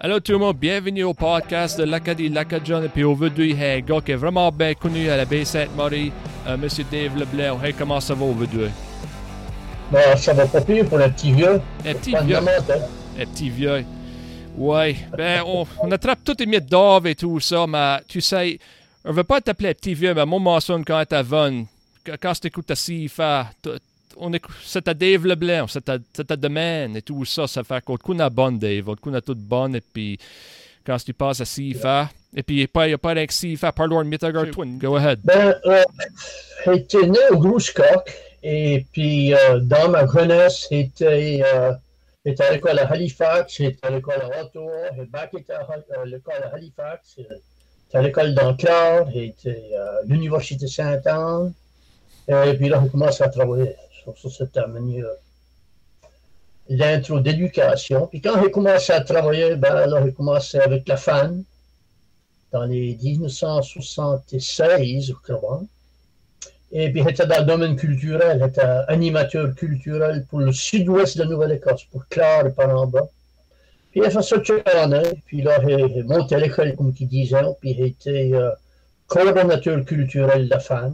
Allô 0.00 0.20
tout 0.20 0.30
le 0.32 0.38
monde, 0.38 0.56
bienvenue 0.56 1.02
au 1.02 1.12
podcast 1.12 1.76
de 1.78 1.84
l'Acadie 1.84 2.28
Lacadjon. 2.28 2.84
Et 2.84 2.88
puis 2.88 3.02
aujourd'hui, 3.02 3.56
un 3.60 3.80
gars 3.80 4.00
qui 4.00 4.12
est 4.12 4.16
vraiment 4.16 4.50
bien 4.52 4.74
connu 4.74 5.10
à 5.10 5.16
la 5.16 5.24
baie 5.24 5.44
Sainte-Marie, 5.44 6.12
euh, 6.46 6.56
Monsieur 6.56 6.84
Dave 6.90 7.16
Leblanc. 7.18 7.60
Hey, 7.64 7.74
comment 7.74 7.98
ça 8.00 8.14
va 8.14 8.24
aujourd'hui? 8.24 8.68
Ben, 9.90 10.16
ça 10.16 10.34
va 10.34 10.46
pas 10.46 10.60
pire 10.60 10.88
pour 10.88 11.00
un 11.00 11.08
petit 11.10 11.32
vieux. 11.32 11.60
Un 11.84 11.94
petit 11.94 12.14
vieux. 12.22 12.36
hein. 12.36 12.44
Un 13.18 13.26
petit 13.26 13.50
vieux. 13.50 13.84
Ouais, 14.56 14.96
ben 15.16 15.42
on, 15.46 15.66
on 15.82 15.90
attrape 15.90 16.20
toutes 16.24 16.40
les 16.40 16.46
mythes 16.46 16.66
d'or 16.66 17.04
et 17.06 17.14
tout 17.14 17.40
ça, 17.40 17.66
mais 17.66 17.98
tu 18.08 18.20
sais, 18.20 18.58
on 19.04 19.12
veut 19.12 19.24
pas 19.24 19.40
t'appeler 19.40 19.74
petit 19.74 19.94
vieux, 19.94 20.14
mais 20.14 20.26
moi, 20.26 20.38
mentionne 20.38 20.84
quand 20.84 21.02
t'as 21.08 21.22
von. 21.22 21.66
Quand 22.20 22.32
tu 22.40 22.46
écoutes 22.46 22.66
ta 22.66 22.74
CIFA, 22.76 23.50
on 24.16 24.32
écoute, 24.32 24.54
c'est 24.64 24.86
à 24.88 24.94
Dave 24.94 25.26
Leblanc, 25.26 25.66
c'est 25.68 25.88
à, 25.88 25.98
c'est 26.12 26.30
à 26.30 26.36
domaine 26.36 26.96
et 26.96 27.02
tout 27.02 27.24
ça, 27.24 27.46
ça 27.46 27.62
fait 27.64 27.82
qu'on 27.84 28.18
a 28.18 28.30
bonne, 28.30 28.58
Dave, 28.58 28.88
on 28.88 29.14
a 29.14 29.20
toute 29.20 29.38
bonne, 29.38 29.76
et 29.76 29.80
puis 29.80 30.18
quand 30.84 30.96
tu 30.96 31.12
passes 31.12 31.40
à 31.40 31.44
CIFA, 31.44 32.08
et 32.34 32.42
puis 32.42 32.56
il 32.56 32.58
n'y 32.58 32.64
a 32.64 32.68
pas, 32.68 32.88
y 32.88 32.92
a 32.92 32.98
pas 32.98 33.14
d'un 33.14 33.26
CIFA, 33.28 33.72
parle-moi 33.72 34.04
de 34.04 34.08
Mittagar 34.08 34.46
Twin, 34.50 34.78
go 34.78 34.96
ahead. 34.96 35.20
Ben, 35.24 35.54
euh, 35.66 35.82
j'étais 36.64 37.06
né 37.06 37.18
au 37.30 37.38
Grousecoq 37.38 38.10
et 38.42 38.86
puis 38.92 39.34
euh, 39.34 39.60
dans 39.60 39.88
ma 39.88 40.06
jeunesse, 40.06 40.66
j'étais 40.70 41.42
euh, 41.44 41.72
j'étais 42.24 42.44
à 42.44 42.52
l'école 42.52 42.78
à 42.78 42.86
Halifax, 42.90 43.56
j'étais 43.56 43.86
à 43.86 43.90
l'école 43.90 44.22
à 44.22 44.42
Ottawa, 44.42 44.72
et 44.96 45.04
back 45.06 45.30
j'étais 45.34 45.52
à 45.52 46.04
l'école 46.04 46.42
à 46.42 46.54
Halifax, 46.54 47.16
euh, 47.18 47.22
j'étais 47.84 47.98
à 47.98 48.02
l'école 48.02 48.34
d'Anclard, 48.34 49.10
j'étais 49.12 49.74
à 49.76 50.04
l'Université 50.06 50.66
Sainte-Anne, 50.66 51.52
et 52.28 52.54
puis 52.54 52.68
là, 52.68 52.80
j'ai 52.84 52.90
commencé 52.90 53.24
à 53.24 53.28
travailler 53.28 53.74
sur, 54.16 54.30
sur 54.30 54.46
cette 54.46 54.56
euh, 54.56 55.14
l'intro 56.68 57.20
d'éducation. 57.20 58.06
Puis 58.06 58.20
quand 58.20 58.42
j'ai 58.42 58.50
commencé 58.50 58.92
à 58.92 59.00
travailler, 59.00 59.56
ben 59.56 59.86
là, 59.86 60.02
j'ai 60.04 60.12
commencé 60.12 60.58
avec 60.58 60.86
la 60.88 60.96
FAN 60.96 61.38
dans 62.52 62.64
les 62.64 62.98
1976, 63.02 65.06
je 65.06 65.12
crois. 65.12 65.62
Et 66.70 66.90
puis, 66.90 67.02
j'étais 67.06 67.26
dans 67.26 67.38
le 67.38 67.46
domaine 67.46 67.76
culturel, 67.76 68.42
j'étais 68.44 68.66
animateur 68.88 69.54
culturel 69.54 70.26
pour 70.28 70.40
le 70.40 70.52
sud-ouest 70.52 71.16
de 71.16 71.24
Nouvelle-Écosse, 71.24 71.84
pour 71.84 72.06
Clare 72.08 72.52
par 72.54 72.78
en 72.78 72.86
bas. 72.86 73.08
Puis, 73.90 74.02
j'ai 74.04 74.10
fait 74.10 74.22
ça 74.22 74.36
puis 75.24 75.40
là, 75.40 75.62
j'ai 75.66 76.02
monté 76.02 76.34
à 76.34 76.38
l'école, 76.38 76.76
comme 76.76 76.92
qui 76.92 77.06
disait, 77.06 77.40
puis 77.60 77.74
j'ai 77.74 77.86
été 77.86 78.34
euh, 78.34 78.50
coordonnateur 79.06 79.82
culturel 79.86 80.44
de 80.44 80.50
la 80.50 80.60
FAN 80.60 80.92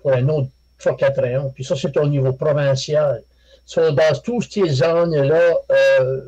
pour 0.00 0.12
un 0.12 0.28
autre 0.28 0.48
3-4 0.80 1.38
ans. 1.38 1.52
Puis 1.54 1.64
ça, 1.64 1.76
c'était 1.76 2.00
au 2.00 2.08
niveau 2.08 2.32
provincial. 2.32 3.22
So, 3.64 3.92
dans 3.92 4.20
tous 4.22 4.42
ces 4.42 4.82
années-là, 4.82 5.54
euh, 5.70 6.20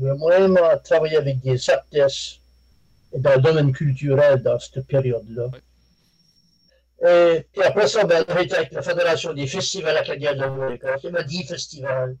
j'ai 0.00 0.10
vraiment 0.10 0.76
travaillé 0.82 1.16
avec 1.16 1.40
des 1.40 1.70
artistes 1.70 2.40
dans 3.16 3.34
le 3.34 3.40
domaine 3.40 3.72
culturel 3.72 4.42
dans 4.42 4.58
cette 4.58 4.86
période-là. 4.86 5.50
Et 7.06 7.46
puis 7.52 7.62
après 7.62 7.86
ça, 7.86 8.04
ben, 8.04 8.24
été 8.40 8.56
avec 8.56 8.72
la 8.72 8.82
Fédération 8.82 9.32
des 9.34 9.46
festivals 9.46 9.96
acadiens 9.96 10.34
de 10.34 10.40
la 10.40 10.48
Nouvelle-Écosse. 10.48 11.00
Il 11.04 11.10
y 11.10 11.14
avait 11.14 11.24
10 11.24 11.44
festivals. 11.44 12.16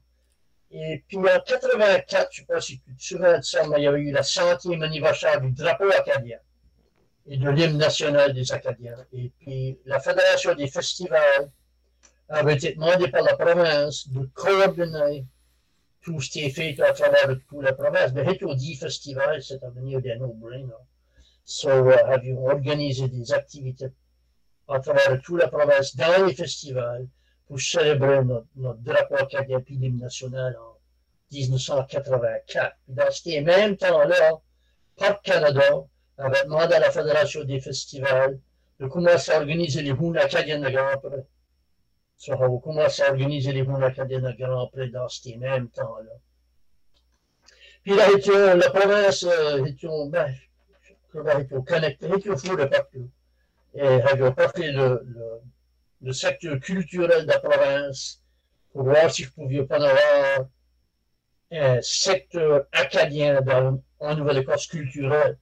Et 0.70 1.02
puis 1.08 1.18
en 1.18 1.40
84, 1.46 2.28
je 2.30 2.42
ne 2.42 2.46
sais 2.46 2.52
pas 2.52 2.60
si 2.60 2.80
tu 2.80 2.94
te 2.94 3.02
souviens 3.02 3.38
de 3.38 3.44
ça, 3.44 3.66
mais 3.66 3.78
il 3.78 3.84
y 3.84 3.86
avait 3.86 4.00
eu 4.00 4.12
la 4.12 4.22
centième 4.22 4.82
anniversaire 4.82 5.40
du 5.40 5.52
drapeau 5.52 5.88
acadien 5.90 6.38
et 7.26 7.36
de 7.36 7.48
l'hymne 7.50 7.78
national 7.78 8.32
des 8.34 8.52
Acadiens. 8.52 9.04
Et 9.12 9.30
puis 9.38 9.78
la 9.86 10.00
Fédération 10.00 10.54
des 10.54 10.68
festivals 10.68 11.50
avait 12.28 12.54
été 12.54 12.74
demandée 12.74 13.08
par 13.08 13.22
la 13.22 13.36
province 13.36 14.08
de 14.08 14.28
coordonner 14.34 15.26
tout 16.02 16.20
ce 16.20 16.30
qui 16.30 16.44
est 16.44 16.50
fait 16.50 16.78
à 16.82 16.92
travers 16.92 17.28
toute 17.48 17.62
la 17.62 17.72
province. 17.72 18.12
Mais 18.12 18.42
aux 18.42 18.54
10 18.54 18.76
festivals, 18.76 19.42
c'est 19.42 19.62
à 19.62 19.70
venir 19.70 20.00
des 20.00 20.16
no-brainer. 20.16 20.72
So, 21.46 21.90
uh, 21.90 21.98
avions 22.06 22.46
organisé 22.46 23.08
des 23.08 23.32
activités 23.32 23.92
à 24.68 24.80
travers 24.80 25.20
toute 25.22 25.40
la 25.40 25.48
province 25.48 25.94
dans 25.94 26.26
les 26.26 26.34
festivals 26.34 27.06
pour 27.46 27.60
célébrer 27.60 28.24
notre, 28.24 28.46
notre 28.56 28.80
drapeau 28.80 29.16
acadien 29.16 29.60
puis 29.60 29.76
l'hymne 29.76 29.98
national 29.98 30.56
en 30.56 30.78
1984. 31.32 32.76
Puis 32.84 32.94
dans 32.94 33.10
ces 33.10 33.40
mêmes 33.42 33.76
temps-là, 33.76 34.40
Parc 34.96 35.22
Canada 35.22 35.84
avait 36.18 36.44
demandé 36.44 36.74
à 36.74 36.80
la 36.80 36.90
Fédération 36.90 37.44
des 37.44 37.60
festivals 37.60 38.38
de 38.80 38.86
commencer 38.86 39.32
à 39.32 39.38
organiser 39.38 39.82
les 39.82 39.92
Bounes 39.92 40.16
acadiennes 40.18 40.62
de 40.62 40.70
Grand 40.70 40.98
Prix. 40.98 41.22
So, 42.16 42.32
on 42.38 42.56
a 42.58 42.60
commencé 42.60 43.02
à 43.02 43.10
organiser 43.10 43.52
les 43.52 43.62
Bounes 43.62 43.82
acadiennes 43.82 44.22
de 44.22 44.32
Grand 44.38 44.68
Prix 44.68 44.90
dans 44.90 45.08
ces 45.08 45.36
mêmes 45.36 45.68
temps-là. 45.70 46.12
Puis 47.82 47.94
là, 47.94 48.10
étions- 48.12 48.56
la 48.56 48.70
province, 48.70 49.24
euh, 49.24 49.64
étions, 49.66 50.06
ben, 50.06 50.32
étions 51.40 51.62
connectés, 51.62 52.08
étions 52.16 52.36
fous 52.36 52.56
de 52.56 52.64
partout 52.64 53.10
et 53.74 53.82
avait 53.82 54.32
porté 54.32 54.70
le, 54.72 55.02
le, 55.04 55.40
le 56.02 56.12
secteur 56.12 56.58
culturel 56.60 57.26
de 57.26 57.30
la 57.32 57.40
province 57.40 58.22
pour 58.72 58.84
voir 58.84 59.10
si 59.10 59.24
je 59.24 59.30
pouvais 59.32 59.64
pas 59.64 59.76
avoir 59.76 60.46
un 61.50 61.80
secteur 61.82 62.66
acadien 62.72 63.40
dans, 63.42 63.82
en 64.00 64.14
Nouvelle-Écosse 64.16 64.66
culturelle. 64.66 65.38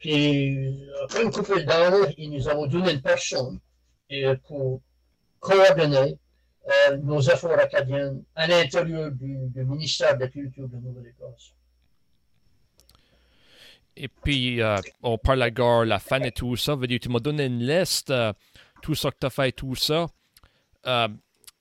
Puis, 0.00 0.88
après 1.04 1.22
une 1.22 1.30
couple 1.30 1.62
d'années, 1.64 2.14
ils 2.16 2.30
nous 2.30 2.48
ont 2.48 2.66
donné 2.66 2.92
une 2.92 3.02
personne 3.02 3.60
et 4.08 4.24
pour 4.48 4.80
coordonner 5.38 6.16
euh, 6.88 6.96
nos 6.96 7.20
efforts 7.20 7.58
acadiens 7.58 8.16
à 8.34 8.46
l'intérieur 8.46 9.10
du, 9.12 9.36
du 9.48 9.64
ministère 9.64 10.16
de 10.16 10.22
la 10.22 10.28
Culture 10.28 10.68
de 10.68 10.76
Nouvelle-Écosse. 10.76 11.54
Et 13.96 14.08
puis, 14.08 14.62
euh, 14.62 14.78
on 15.02 15.18
parle 15.18 15.42
à 15.42 15.50
gare, 15.50 15.84
la 15.84 15.98
fan 15.98 16.24
et 16.24 16.32
tout 16.32 16.56
ça. 16.56 16.74
Veut 16.74 16.86
dire, 16.86 17.00
tu 17.00 17.10
m'as 17.10 17.20
donné 17.20 17.44
une 17.44 17.60
liste, 17.60 18.10
euh, 18.10 18.32
tout 18.80 18.94
ça 18.94 19.10
que 19.10 19.16
tu 19.20 19.26
as 19.26 19.30
fait, 19.30 19.52
tout 19.52 19.74
ça. 19.74 20.06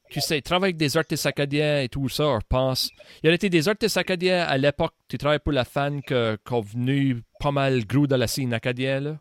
Tu 0.09 0.21
sais, 0.21 0.41
travailler 0.41 0.71
avec 0.71 0.77
des 0.77 0.97
artistes 0.97 1.27
acadiens 1.27 1.81
et 1.81 1.87
tout 1.87 2.09
ça, 2.09 2.23
je 2.41 2.45
pense. 2.49 2.89
Il 3.21 3.27
y 3.27 3.29
a 3.29 3.33
été 3.33 3.47
des 3.49 3.67
artistes 3.69 3.95
acadiens 3.97 4.41
à 4.43 4.57
l'époque, 4.57 4.93
tu 5.07 5.19
travailles 5.19 5.39
pour 5.39 5.53
la 5.53 5.65
fan, 5.65 6.01
que- 6.01 6.35
qui 6.45 6.53
ont 6.53 6.61
venu 6.61 7.21
pas 7.39 7.51
mal 7.51 7.85
gros 7.85 8.07
dans 8.07 8.17
la 8.17 8.25
scène 8.27 8.53
acadienne, 8.53 9.03
là? 9.03 9.15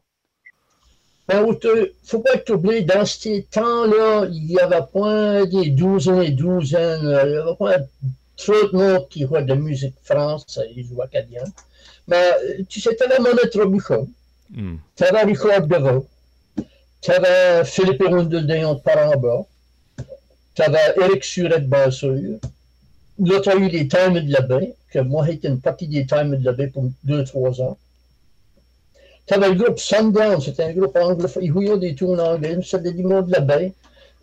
Ben, 1.29 1.45
il 1.47 1.69
ne 1.81 1.87
faut 2.05 2.21
pas 2.21 2.35
être 2.37 2.49
oublié, 2.55 2.81
dans 2.83 3.05
ces 3.05 3.43
temps-là, 3.51 4.27
il 4.33 4.47
n'y 4.47 4.59
avait 4.59 4.81
pas 4.91 5.45
des 5.45 5.69
douzaines 5.69 6.23
et 6.23 6.31
douzaines, 6.31 7.05
euh, 7.05 7.23
il 7.27 7.31
n'y 7.33 7.37
avait 7.37 7.57
pas 7.59 7.79
trop 8.39 8.69
de 8.69 8.77
monde 8.79 9.09
qui 9.11 9.27
jouait 9.27 9.45
de 9.45 9.55
musique 9.55 9.95
française, 10.03 10.65
ils 10.75 10.87
jouaient 10.87 11.05
acadien. 11.05 11.43
Mais 12.07 12.65
tu 12.67 12.81
sais, 12.81 12.97
tu 12.97 13.03
avais 13.05 13.19
Monette 13.19 13.55
Robuchon, 13.57 14.09
tu 14.97 15.05
avais 15.05 15.25
Richard 15.25 15.67
Deveau, 15.67 16.07
tu 17.03 17.11
avais 17.11 17.63
Philippe 17.67 18.03
Rondeldéon 18.07 18.77
de 18.77 18.81
Paramba, 18.81 19.45
tu 20.59 20.65
avais 20.65 20.93
Éric 21.01 21.23
Suret 21.23 21.61
de 21.61 21.67
Basseur. 21.67 22.17
Là, 23.21 23.41
tu 23.41 23.49
as 23.49 23.55
eu 23.55 23.69
les 23.69 23.87
Times 23.87 24.19
de 24.19 24.33
la 24.33 24.41
Baie, 24.41 24.75
que 24.91 24.99
moi, 24.99 25.25
j'étais 25.25 25.47
une 25.47 25.61
partie 25.61 25.87
des 25.87 26.05
Times 26.05 26.35
de 26.35 26.45
la 26.45 26.51
Baie 26.51 26.67
pour 26.67 26.91
deux, 27.05 27.23
trois 27.23 27.61
ans. 27.61 27.79
Tu 29.25 29.35
avais 29.35 29.51
le 29.51 29.55
groupe 29.55 29.79
Sundown, 29.79 30.41
c'était 30.41 30.65
un 30.65 30.73
groupe 30.73 30.97
anglophone. 30.97 31.45
Il 31.45 31.53
jouait 31.53 31.79
des 31.79 31.95
tunes 31.95 32.19
anglais, 32.19 32.59
c'était 32.65 32.93
du 32.93 33.05
monde 33.05 33.27
de 33.27 33.33
la 33.35 33.41
baie. 33.41 33.73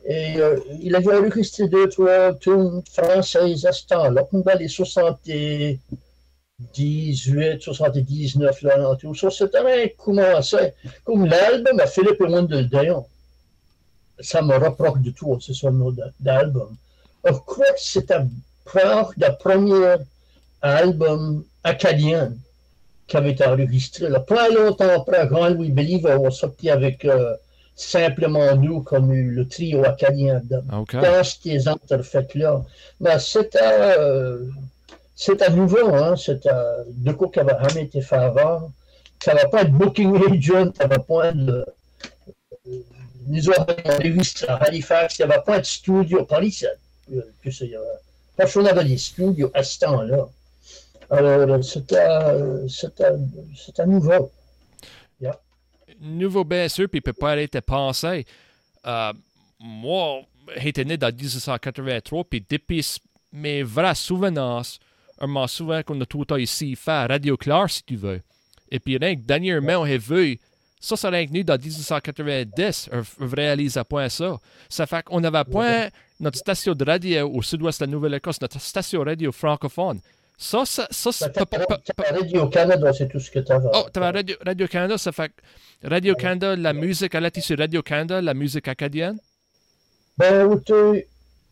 Et 0.05 0.35
euh, 0.37 0.59
il 0.81 0.93
avait 0.93 1.15
enregistré 1.15 1.69
deux, 1.69 1.87
trois 1.87 2.33
tunes 2.33 2.81
françaises 2.91 3.65
à 3.65 3.71
ce 3.71 3.85
temps-là, 3.87 4.27
dans 4.31 4.59
les 4.59 4.67
78, 4.67 5.79
79, 7.61 8.61
là, 8.61 8.89
en 8.89 8.95
tout. 8.95 9.15
Ça, 9.15 9.29
c'était 9.29 9.95
commencé. 9.97 10.73
Comme 11.05 11.27
l'album 11.27 11.79
Philippe 11.87 12.19
et 12.19 12.29
Ça 12.29 12.41
me 12.41 13.14
du 14.99 15.13
tout, 15.13 15.39
c'est 15.41 15.53
son 15.53 15.71
nom 15.71 15.95
d'album. 16.19 16.75
Je 17.25 17.31
crois 17.31 17.65
que 17.65 17.79
c'était 17.79 18.21
proche 18.65 19.15
le 19.17 19.37
premier 19.37 19.95
album 20.61 21.43
acadien 21.63 22.33
qui 23.07 23.17
avait 23.17 23.31
été 23.31 23.45
enregistré. 23.45 24.09
Là. 24.09 24.19
Pas 24.19 24.49
longtemps 24.49 24.89
après, 24.95 25.27
Jean-Louis 25.29 25.69
Believer 25.69 26.17
a 26.25 26.31
sorti 26.31 26.69
avec 26.69 27.05
euh, 27.05 27.35
Simplement 27.75 28.55
Nous, 28.55 28.81
comme 28.81 29.11
le 29.11 29.47
trio 29.47 29.83
acadien 29.85 30.41
de, 30.43 30.57
OK. 30.73 30.95
dans 30.95 31.23
ces 31.23 31.67
entrefaites-là. 31.67 32.63
Mais 33.01 33.19
c'était, 33.19 33.59
euh, 33.61 34.45
c'était 35.15 35.49
nouveau, 35.49 35.93
hein? 35.93 36.15
c'était 36.15 36.49
de 36.87 37.11
quoi 37.11 37.29
qui 37.29 37.39
n'avait 37.39 37.69
jamais 37.69 37.83
été 37.83 38.01
fait 38.01 38.15
avant. 38.15 38.71
Ça 39.23 39.33
va 39.33 39.47
pas 39.47 39.61
être 39.63 39.71
booking 39.71 40.15
agent, 40.15 40.71
ça 40.77 40.87
va 40.87 40.99
pas 40.99 41.29
être. 41.29 41.65
Nous 43.27 43.49
avons 43.49 43.65
enregistré 43.85 44.47
à 44.47 44.55
Halifax, 44.55 45.19
il 45.19 45.25
n'y 45.25 45.33
avait 45.33 45.43
pas 45.43 45.59
de 45.59 45.65
studio. 45.65 46.27
Ça, 46.29 46.39
euh, 47.13 47.21
que 47.43 47.51
c'est, 47.51 47.75
euh, 47.75 47.81
personne 48.35 48.63
n'avait 48.63 48.85
des 48.85 48.97
studios 48.97 49.51
à 49.53 49.63
ce 49.63 49.79
temps-là. 49.79 50.27
Alors, 51.09 51.49
euh, 51.49 51.61
c'était, 52.67 53.85
nouveau. 53.85 54.31
Nouveau 56.01 56.43
bien 56.43 56.67
sûr, 56.67 56.89
puis 56.89 56.99
il 56.99 57.01
peut 57.01 57.13
pas 57.13 57.31
arrêter 57.31 57.59
de 57.59 57.63
penser. 57.63 58.25
Euh, 58.85 59.13
moi, 59.59 60.21
j'étais 60.57 60.83
né 60.83 60.97
dans 60.97 61.13
1983, 61.13 62.25
puis 62.25 62.45
depuis 62.47 62.99
mes 63.31 63.63
vraies 63.63 63.95
souvenirs, 63.95 64.63
un 65.19 65.27
morceau 65.27 65.71
hein, 65.71 65.83
qu'on 65.83 65.99
a 66.01 66.05
tout 66.05 66.19
le 66.19 66.25
temps 66.25 66.35
ici 66.35 66.75
fait 66.75 67.05
Radio 67.05 67.37
Claire, 67.37 67.69
si 67.69 67.83
tu 67.83 67.95
veux. 67.95 68.21
Et 68.69 68.79
puis, 68.79 68.97
rien 68.97 69.15
que 69.15 69.21
dernièrement, 69.21 69.81
on 69.81 69.83
a 69.83 69.97
vu, 69.97 70.39
ça, 70.79 70.95
ça 70.95 71.07
a 71.07 71.25
venu 71.25 71.43
dans 71.43 71.57
1990, 71.57 72.89
on 73.19 73.27
réalise 73.27 73.77
à 73.77 73.83
point 73.83 74.09
ça. 74.09 74.37
Ça 74.69 74.85
fait 74.85 75.03
qu'on 75.03 75.23
avait 75.23 75.37
à 75.37 75.45
point 75.45 75.89
notre 76.19 76.37
station 76.37 76.73
de 76.73 76.85
radio 76.85 77.29
au 77.29 77.41
sud-ouest 77.41 77.79
de 77.79 77.85
la 77.85 77.91
Nouvelle-Écosse, 77.91 78.41
notre 78.41 78.59
station 78.61 79.03
radio 79.03 79.31
francophone. 79.31 79.99
Ça, 80.37 80.65
ça, 80.65 80.85
ça, 80.91 81.11
Radio-Canada, 82.11 82.91
c'est 82.91 83.07
tout 83.07 83.21
ce 83.21 83.31
que 83.31 83.39
tu 83.39 83.51
avais. 83.51 83.69
Oh, 83.73 83.85
tu 83.91 83.99
avais 84.01 84.35
Radio-Canada, 84.45 84.97
ça 84.97 85.11
fait 85.13 85.31
Radio-Canada, 85.81 86.55
la 86.57 86.73
musique, 86.73 87.15
elle 87.15 87.25
était 87.25 87.41
sur 87.41 87.57
Radio-Canada, 87.57 88.21
la 88.21 88.33
musique 88.33 88.67
acadienne? 88.67 89.17
Ben, 90.17 90.47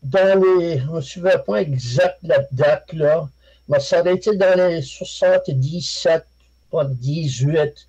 dans 0.02 0.42
les. 0.42 0.82
On 0.90 0.96
ne 0.96 1.00
suivait 1.00 1.42
pas 1.46 1.62
exact 1.62 2.18
la 2.22 2.44
date, 2.52 2.92
là, 2.92 3.26
mais 3.68 3.80
ça 3.80 4.00
a 4.00 4.10
été 4.10 4.36
dans 4.36 4.54
les 4.56 4.82
77, 4.82 6.24
pas 6.70 6.84
18. 6.84 7.86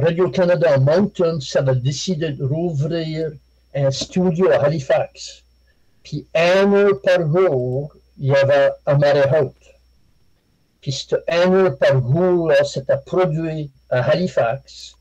Radio-Canada 0.00 0.78
Mountain, 0.78 1.40
ça 1.40 1.60
avait 1.60 1.76
décidé 1.76 2.30
de 2.30 2.44
rouvrir 2.44 3.32
un 3.74 3.90
studio 3.90 4.50
à 4.50 4.64
Halifax. 4.64 5.42
Puis 6.02 6.26
un 6.34 6.72
heure 6.72 7.00
par 7.02 7.20
jour, 7.20 7.92
il 8.18 8.28
y 8.28 8.34
avait 8.34 8.70
un 8.86 8.98
marée. 8.98 9.50
Puis 10.80 10.92
cette 10.92 11.22
un 11.28 11.52
heure 11.52 11.78
par 11.78 12.00
jour, 12.00 12.52
c'était 12.64 12.98
produit 13.04 13.70
à 13.90 14.10
Halifax. 14.10 14.94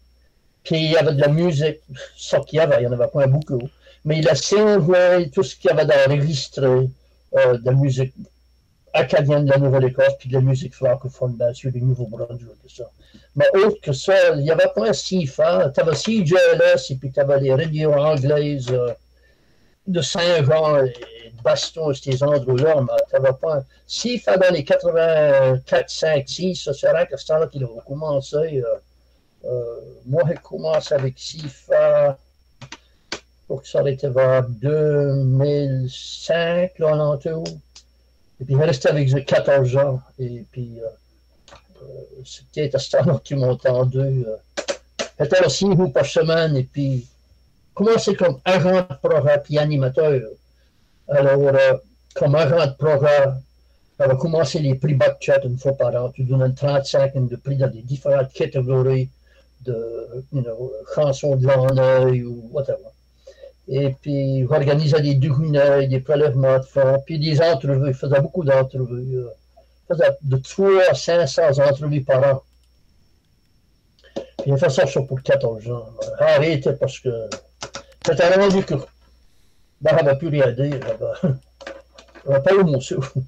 Puis 0.64 0.78
il 0.78 0.92
y 0.92 0.98
avait 0.98 1.14
de 1.14 1.22
la 1.22 1.30
musique, 1.30 1.80
ça 2.18 2.40
qu'il 2.42 2.58
y 2.58 2.60
avait, 2.60 2.78
il 2.78 2.82
n'y 2.82 2.88
en 2.88 2.92
avait 2.92 3.08
pas 3.08 3.26
beaucoup. 3.28 3.70
Mais 4.06 4.20
il 4.20 4.30
a 4.30 4.36
servi 4.36 5.32
tout 5.32 5.44
ce 5.44 5.56
qu'il 5.56 5.70
y 5.70 5.74
avait 5.74 5.86
d'enregistré 5.86 6.90
euh, 7.38 7.58
de 7.58 7.72
musique 7.72 8.14
acadienne 8.94 9.46
de 9.46 9.52
la 9.52 9.58
Nouvelle-Écosse, 9.58 10.16
puis 10.20 10.30
de 10.30 10.36
la 10.36 10.42
musique 10.42 10.74
francophone, 10.74 11.38
sûr, 11.54 11.72
du 11.72 11.82
Nouveau-Brunswick 11.82 12.58
et 12.66 12.70
ça. 12.70 12.90
Mais 13.36 13.46
autre 13.56 13.82
que 13.82 13.94
ça, 13.94 14.36
il 14.36 14.44
n'y 14.44 14.52
avait 14.52 14.72
pas 14.76 14.94
si 14.94 15.26
fort. 15.26 15.72
Tu 15.74 15.82
avais 15.82 15.94
CJLS, 15.94 16.92
et 16.92 16.96
puis 16.96 17.12
tu 17.12 17.20
avais 17.20 17.40
les 17.40 17.54
radios 17.54 17.94
anglaises 17.94 18.72
euh, 18.72 18.94
de 19.88 20.02
Saint-Jean 20.02 20.86
et 20.86 21.32
de 21.36 21.42
Baston, 21.44 21.94
ces 21.94 22.24
endroits-là, 22.24 22.82
mais 22.82 22.94
tu 23.10 23.16
n'avais 23.16 23.38
pas. 23.38 23.64
Fait 23.88 24.22
dans 24.26 24.54
les 24.54 24.64
84, 24.64 25.90
5, 25.90 26.28
6, 26.28 26.64
ça 26.64 26.74
serait 26.74 27.08
que 27.08 27.18
ce 27.18 27.26
temps-là 27.28 27.48
qu'il 27.48 27.64
a 27.64 27.68
commencé. 27.86 28.38
Euh, 28.38 28.64
euh, 29.46 29.80
moi, 30.06 30.24
j'ai 30.28 30.36
commencé 30.36 30.94
avec 30.94 31.18
SIFA 31.18 32.18
pour 33.48 33.62
que 33.62 33.68
ça 33.68 33.82
aurait 33.82 33.94
été 33.94 34.10
vers 34.10 34.48
2005, 34.48 36.78
là, 36.78 36.96
en 36.96 37.18
tout. 37.18 37.44
Et 38.42 38.46
puis, 38.46 38.54
il 38.54 38.62
resté 38.62 38.90
avec 38.90 39.26
14 39.26 39.78
ans. 39.78 40.02
Et 40.18 40.46
puis, 40.52 40.80
euh, 40.80 40.88
euh, 41.82 42.22
c'était 42.26 42.70
temps-là 42.70 43.20
qu'il 43.24 43.38
montait 43.38 43.70
en 43.70 43.86
deux. 43.86 44.00
Euh, 44.00 44.38
J'étais 45.20 45.46
aussi 45.46 45.66
une 45.66 45.92
par 45.92 46.06
semaine. 46.06 46.56
Et 46.56 46.64
puis, 46.64 47.08
commencé 47.74 48.16
comme 48.16 48.40
agent 48.46 48.82
de 48.82 48.96
programme 49.02 49.42
puis 49.44 49.58
animateur? 49.58 50.22
Alors, 51.10 51.54
euh, 51.54 51.74
comme 52.16 52.36
agent 52.36 52.66
de 52.68 52.74
programme, 52.74 53.42
j'avais 54.00 54.18
commencé 54.18 54.60
les 54.60 54.76
prix 54.76 54.94
Buckchat 54.94 55.44
une 55.44 55.58
fois 55.58 55.74
par 55.74 55.94
an. 55.96 56.10
Tu 56.10 56.24
donnes 56.24 56.54
35 56.54 57.28
de 57.28 57.36
prix 57.36 57.58
dans 57.58 57.70
des 57.70 57.82
différentes 57.82 58.32
catégories 58.32 59.10
de 59.66 60.08
chansons 60.96 61.36
de 61.36 61.46
l'ennui 61.46 62.24
ou 62.24 62.50
whatever. 62.54 62.78
Et 63.72 63.96
puis, 64.02 64.48
j'organisais 64.50 65.00
des 65.00 65.14
déjeuners, 65.14 65.88
des 65.88 66.00
prélèvements 66.00 66.58
de 66.58 66.64
fonds, 66.64 67.04
puis 67.06 67.20
des 67.20 67.40
entrevues. 67.40 67.94
Je 67.94 67.98
faisais 68.00 68.20
beaucoup 68.20 68.44
d'entrevues. 68.44 69.18
Euh, 69.20 69.30
je 69.90 69.96
faisais 69.96 70.10
de 70.24 70.38
300 70.38 71.20
à 71.20 71.28
500 71.28 71.64
entrevues 71.70 72.02
par 72.02 72.24
an. 72.24 72.44
Puis, 74.16 74.52
j'ai 74.52 74.58
fait 74.58 74.70
ça 74.72 75.02
pour 75.04 75.22
14 75.22 75.70
ans. 75.70 75.86
Arrêté 76.20 76.72
parce 76.80 77.00
que 77.00 77.10
c'était 78.04 78.34
rendu 78.36 78.64
que 78.64 78.74
ben, 79.82 79.96
j'avais 79.98 80.18
plus 80.18 80.30
rien 80.30 80.48
à 80.48 80.52
dire. 80.52 80.80
J'avais 82.26 82.44
pas 82.44 82.54
eu 82.54 82.64
mon 82.64 82.82
souffle. 82.82 83.20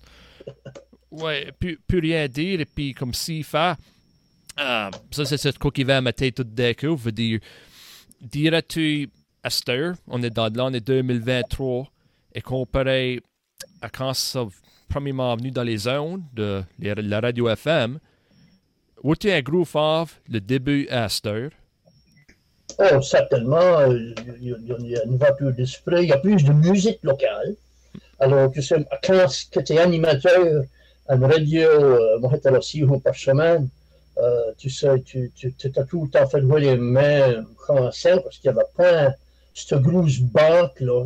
ouais, 1.12 1.52
plus, 1.60 1.78
plus 1.88 2.00
rien 2.00 2.24
à 2.24 2.28
dire. 2.28 2.60
Et 2.60 2.66
puis, 2.66 2.94
comme 2.94 3.14
s'il 3.14 3.44
fait. 3.44 3.76
Ah, 4.58 4.92
ça, 5.12 5.24
c'est 5.26 5.38
ce 5.38 5.50
qui 5.52 5.84
va 5.84 5.98
à 5.98 6.02
ma 6.02 6.12
tête 6.12 6.36
tout 6.36 6.44
d'accord. 6.44 6.98
Veut 6.98 7.14
dire, 7.14 7.40
dirais-tu 8.20 9.10
Esther, 9.44 9.94
on 10.08 10.22
est 10.22 10.30
dans 10.30 10.50
l'année 10.54 10.80
2023, 10.80 11.88
et 12.34 12.42
comparé 12.42 13.22
à 13.82 13.90
quand 13.90 14.14
ça 14.14 14.46
premièrement 14.90 15.36
venu 15.36 15.52
dans 15.52 15.64
les 15.64 15.78
zones 15.78 16.24
de 16.34 16.64
la 16.80 17.20
radio 17.20 17.50
FM, 17.50 18.00
où 19.04 19.16
tu 19.16 19.32
un 19.32 19.42
gros 19.42 19.66
fave 19.66 20.14
le 20.30 20.40
début 20.40 20.88
Esther? 20.90 21.50
Oh, 22.78 23.02
certainement. 23.02 23.86
Il 24.40 24.56
y 24.82 24.96
a 24.96 25.04
une 25.06 25.18
voiture 25.18 25.52
d'esprit, 25.54 26.04
il 26.04 26.10
y 26.10 26.14
a 26.14 26.18
plus 26.18 26.44
de 26.44 26.54
musique 26.54 27.00
locale. 27.04 27.56
Alors, 28.20 28.52
que 28.52 28.60
quand 29.06 29.64
tu 29.64 29.74
es 29.74 29.80
animateur 29.80 30.64
à 31.08 31.16
une 31.16 31.26
radio, 31.26 31.62
euh, 31.62 32.20
moi, 32.20 32.32
j'étais 32.34 32.80
jours 32.86 33.02
par 33.02 33.16
semaine, 33.16 33.68
euh, 34.18 34.52
tu 34.58 34.70
sais, 34.70 35.02
tu, 35.02 35.32
tu, 35.36 35.54
tu 35.54 35.72
as 35.76 35.84
tout 35.84 36.04
le 36.04 36.10
temps 36.10 36.28
fait 36.28 36.42
jouer 36.42 36.62
les 36.62 36.78
mains 36.78 37.44
français 37.58 38.20
parce 38.24 38.38
qu'il 38.38 38.52
n'y 38.52 38.60
avait 38.60 38.70
pas 38.76 39.16
cette 39.54 39.80
grosse 39.80 40.20
banque-là, 40.20 41.06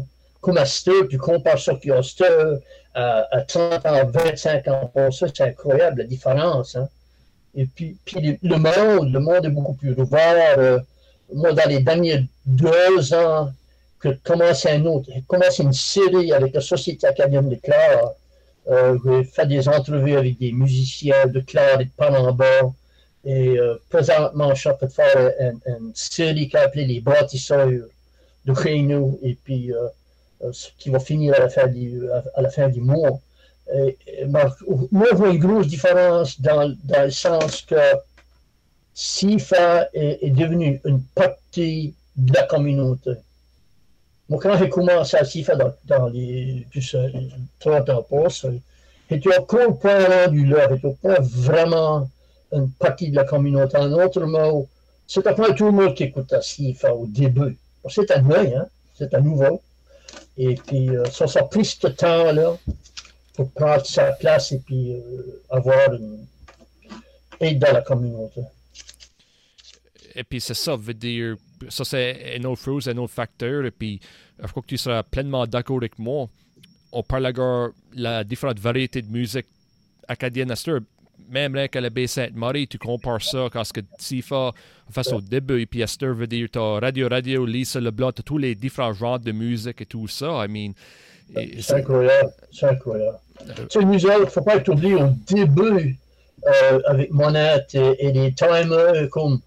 tu 1.09 1.17
compares 1.17 1.59
ça 1.59 1.75
qui 1.75 1.89
Steur 2.03 2.59
à, 2.93 3.27
à 3.31 3.41
30 3.41 3.85
ans, 3.85 4.05
25 4.05 4.67
ans 4.67 4.91
ça, 5.11 5.27
c'est 5.33 5.41
incroyable 5.41 6.01
la 6.01 6.07
différence. 6.07 6.75
Hein? 6.75 6.87
Et 7.55 7.65
puis, 7.65 7.97
puis 8.05 8.37
le 8.41 8.57
monde, 8.57 9.11
le 9.11 9.19
monde 9.19 9.45
est 9.45 9.49
beaucoup 9.49 9.73
plus 9.73 9.93
ouvert. 9.97 10.59
Euh, 10.59 10.79
moi, 11.33 11.53
dans 11.53 11.67
les 11.67 11.79
derniers 11.79 12.25
deux 12.45 13.13
ans, 13.13 13.51
que 13.99 14.09
commence 14.23 14.65
un 14.65 14.85
autre, 14.85 15.09
commence 15.27 15.59
une 15.59 15.73
série 15.73 16.31
avec 16.31 16.53
la 16.53 16.61
Société 16.61 17.07
acadienne 17.07 17.49
de 17.49 17.55
Clare. 17.55 18.11
Euh, 18.67 18.97
j'ai 19.05 19.23
fait 19.23 19.47
des 19.47 19.67
entrevues 19.67 20.17
avec 20.17 20.37
des 20.37 20.51
musiciens 20.51 21.27
de 21.27 21.39
Clare 21.39 21.81
et 21.81 21.85
de 21.85 21.91
Panamba. 21.95 22.73
Et 23.23 23.57
euh, 23.57 23.81
présentement, 23.89 24.53
je 24.53 24.59
suis 24.59 24.69
en 24.69 24.75
train 24.75 24.87
de 24.87 24.91
faire 24.91 25.31
une, 25.39 25.59
une 25.65 25.91
série 25.95 26.47
qui 26.47 26.55
est 26.55 26.59
appelée 26.59 26.85
Les 26.85 26.99
bâtisseurs 26.99 27.69
de 28.45 28.51
réunion 28.51 29.17
et 29.21 29.35
puis 29.43 29.73
euh, 29.73 29.87
euh, 30.43 30.51
ce 30.51 30.69
qui 30.77 30.89
va 30.89 30.99
finir 30.99 31.33
à 31.35 31.39
la 31.39 31.49
fin 31.49 31.67
du, 31.67 32.09
à, 32.35 32.41
la 32.41 32.49
fin 32.49 32.69
du 32.69 32.81
mois. 32.81 33.19
Et, 33.73 33.97
moi, 34.27 34.51
je 34.67 35.15
vois 35.15 35.29
une 35.29 35.39
grosse 35.39 35.67
différence 35.67 36.39
dans, 36.39 36.75
dans 36.83 37.03
le 37.03 37.09
sens 37.11 37.61
que 37.63 37.75
SIFA 38.93 39.89
est, 39.93 40.19
est 40.21 40.29
devenu 40.29 40.79
une 40.85 41.01
partie 41.15 41.95
de 42.15 42.33
la 42.33 42.43
communauté. 42.43 43.11
Moi, 44.29 44.39
quand 44.41 44.57
j'ai 44.57 44.69
commencé 44.69 45.17
à 45.17 45.25
SIFA 45.25 45.55
dans, 45.55 45.73
dans 45.85 46.07
les 46.07 46.65
sais, 46.79 47.11
30 47.59 47.89
ans 47.89 48.05
passés, 48.09 48.61
j'étais 49.09 49.37
encore 49.37 49.79
pas 49.79 50.25
rendu 50.25 50.45
là, 50.45 50.67
j'étais 50.69 50.95
pas 51.01 51.17
vraiment 51.21 52.09
une 52.51 52.69
partie 52.71 53.09
de 53.09 53.15
la 53.15 53.23
communauté. 53.23 53.77
En 53.77 53.91
autre 53.91 54.21
mot, 54.21 54.67
c'était 55.07 55.33
pas 55.33 55.53
tout 55.53 55.65
le 55.65 55.71
monde 55.71 55.95
qui 55.95 56.03
écoutait 56.03 56.41
SIFA 56.41 56.93
au 56.93 57.05
début 57.07 57.57
c'est 57.89 58.11
à 58.11 58.21
nouveau, 58.21 58.35
hein? 58.35 58.67
c'est 58.97 59.13
à 59.13 59.21
nouveau. 59.21 59.61
Et 60.37 60.55
puis, 60.55 60.89
euh, 60.89 61.05
ça, 61.05 61.27
ça 61.27 61.41
a 61.41 61.43
pris 61.43 61.65
ce 61.65 61.87
temps-là 61.87 62.57
pour 63.33 63.51
prendre 63.51 63.85
sa 63.85 64.11
place 64.13 64.51
et 64.51 64.59
puis 64.59 64.93
euh, 64.93 65.41
avoir 65.49 65.93
une 65.93 66.25
aide 67.39 67.59
dans 67.59 67.73
la 67.73 67.81
communauté. 67.81 68.41
Et 70.15 70.23
puis, 70.23 70.39
c'est 70.39 70.53
ça, 70.53 70.75
veut 70.75 70.93
dire, 70.93 71.35
ça, 71.69 71.83
c'est 71.83 72.37
un 72.39 72.43
autre 72.45 72.61
chose, 72.61 72.87
un 72.87 72.97
autre 72.97 73.13
facteur. 73.13 73.65
Et 73.65 73.71
puis, 73.71 73.99
je 74.41 74.47
crois 74.47 74.63
que 74.63 74.67
tu 74.67 74.77
seras 74.77 75.03
pleinement 75.03 75.45
d'accord 75.45 75.77
avec 75.77 75.99
moi. 75.99 76.27
On 76.91 77.03
parle 77.03 77.33
de 77.33 77.73
la 77.93 78.23
différente 78.23 78.59
variété 78.59 79.01
de 79.01 79.11
musique 79.11 79.47
acadienne 80.07 80.51
à 80.51 80.55
même 81.29 81.55
là 81.55 81.67
qu'à 81.67 81.81
la 81.81 81.89
baie 81.89 82.07
Sainte-Marie, 82.07 82.67
tu 82.67 82.77
compares 82.77 83.21
ça 83.21 83.47
quand 83.51 83.63
ce 83.63 83.73
que 83.73 83.81
Tifa 83.97 84.51
fait 84.91 85.13
au 85.13 85.21
début, 85.21 85.61
et 85.61 85.65
puis 85.65 85.81
Esther 85.81 86.13
veut 86.13 86.27
dire, 86.27 86.47
tu 86.51 86.59
Radio 86.59 87.07
Radio, 87.09 87.45
Lisa 87.45 87.79
Leblanc, 87.79 88.11
tu 88.11 88.23
tous 88.23 88.37
les 88.37 88.55
différents 88.55 88.93
genres 88.93 89.19
de 89.19 89.31
musique 89.31 89.81
et 89.81 89.85
tout 89.85 90.07
ça. 90.07 90.45
I 90.45 90.47
mean, 90.47 90.73
c'est 91.59 91.75
incroyable, 91.75 92.31
c'est 92.51 92.67
incroyable. 92.67 93.17
Sais, 93.69 93.83
nous 93.83 94.05
autres, 94.05 94.15
il 94.17 94.21
ne 94.21 94.25
faut 94.25 94.41
pas 94.41 94.57
oublier 94.67 94.95
au 94.95 95.09
début, 95.27 95.97
euh, 96.47 96.79
avec 96.85 97.11
Monette 97.11 97.73
et, 97.73 98.07
et, 98.07 98.11
les 98.11 98.33
timers, 98.33 99.09
comme 99.09 99.39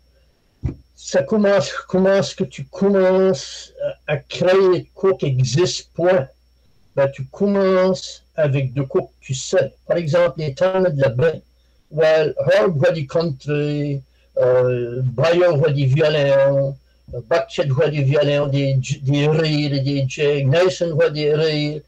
ça 0.96 1.22
commence, 1.22 1.72
comment 1.86 2.14
est-ce 2.14 2.34
que 2.34 2.44
tu 2.44 2.64
commences 2.64 3.72
à 4.06 4.16
créer 4.16 4.90
quoi 4.94 5.14
qui 5.14 5.26
existe, 5.26 5.92
point? 5.94 6.26
Ben, 6.96 7.08
tu 7.08 7.24
commences 7.26 8.24
avec 8.34 8.74
de 8.74 8.82
quoi 8.82 9.02
que 9.02 9.12
tu 9.20 9.34
sais. 9.34 9.72
Par 9.86 9.96
exemple, 9.96 10.34
les 10.38 10.54
timers 10.54 10.92
de 10.92 11.00
la 11.00 11.10
baie 11.10 11.42
well, 11.90 12.34
Herb 12.52 12.92
du 12.92 13.06
country, 13.06 14.02
euh, 14.36 15.02
voit 15.16 15.70
du 15.70 15.86
violon, 15.86 16.76
Buckshot 17.28 17.64
du 17.64 18.04
violon, 18.04 18.46
des, 18.48 18.78
des 19.02 19.28
rires, 19.28 19.82
des 19.82 20.04
jigs, 20.06 20.46
Nelson 20.46 20.96
des 21.12 21.34
rires, 21.34 21.80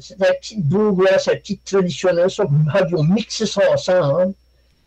c'est 0.00 0.18
la 0.18 0.32
petite 0.34 0.64
bluegrass, 0.64 1.26
la 1.26 1.36
petite 1.36 1.64
traditionnelle, 1.64 2.30
ça, 2.30 2.44
ils 2.88 2.94
ont 2.94 3.04
mixé 3.04 3.46
ça 3.46 3.70
ensemble. 3.72 4.32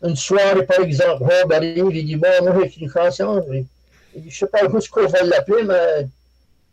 Une 0.02 0.16
soirée, 0.16 0.64
par 0.64 0.80
exemple, 0.80 1.24
Rob 1.24 1.52
arrive, 1.52 1.90
il 1.92 2.06
dit, 2.06 2.16
bon, 2.16 2.28
moi, 2.42 2.54
j'ai 2.64 2.80
une 2.80 2.90
chanson, 2.90 3.44
je 3.48 4.20
ne 4.20 4.30
sais 4.30 4.46
pas 4.46 4.60
ce 4.80 4.88
qu'on 4.88 5.06
va 5.06 5.22
l'appeler, 5.22 5.64
mais 5.64 6.08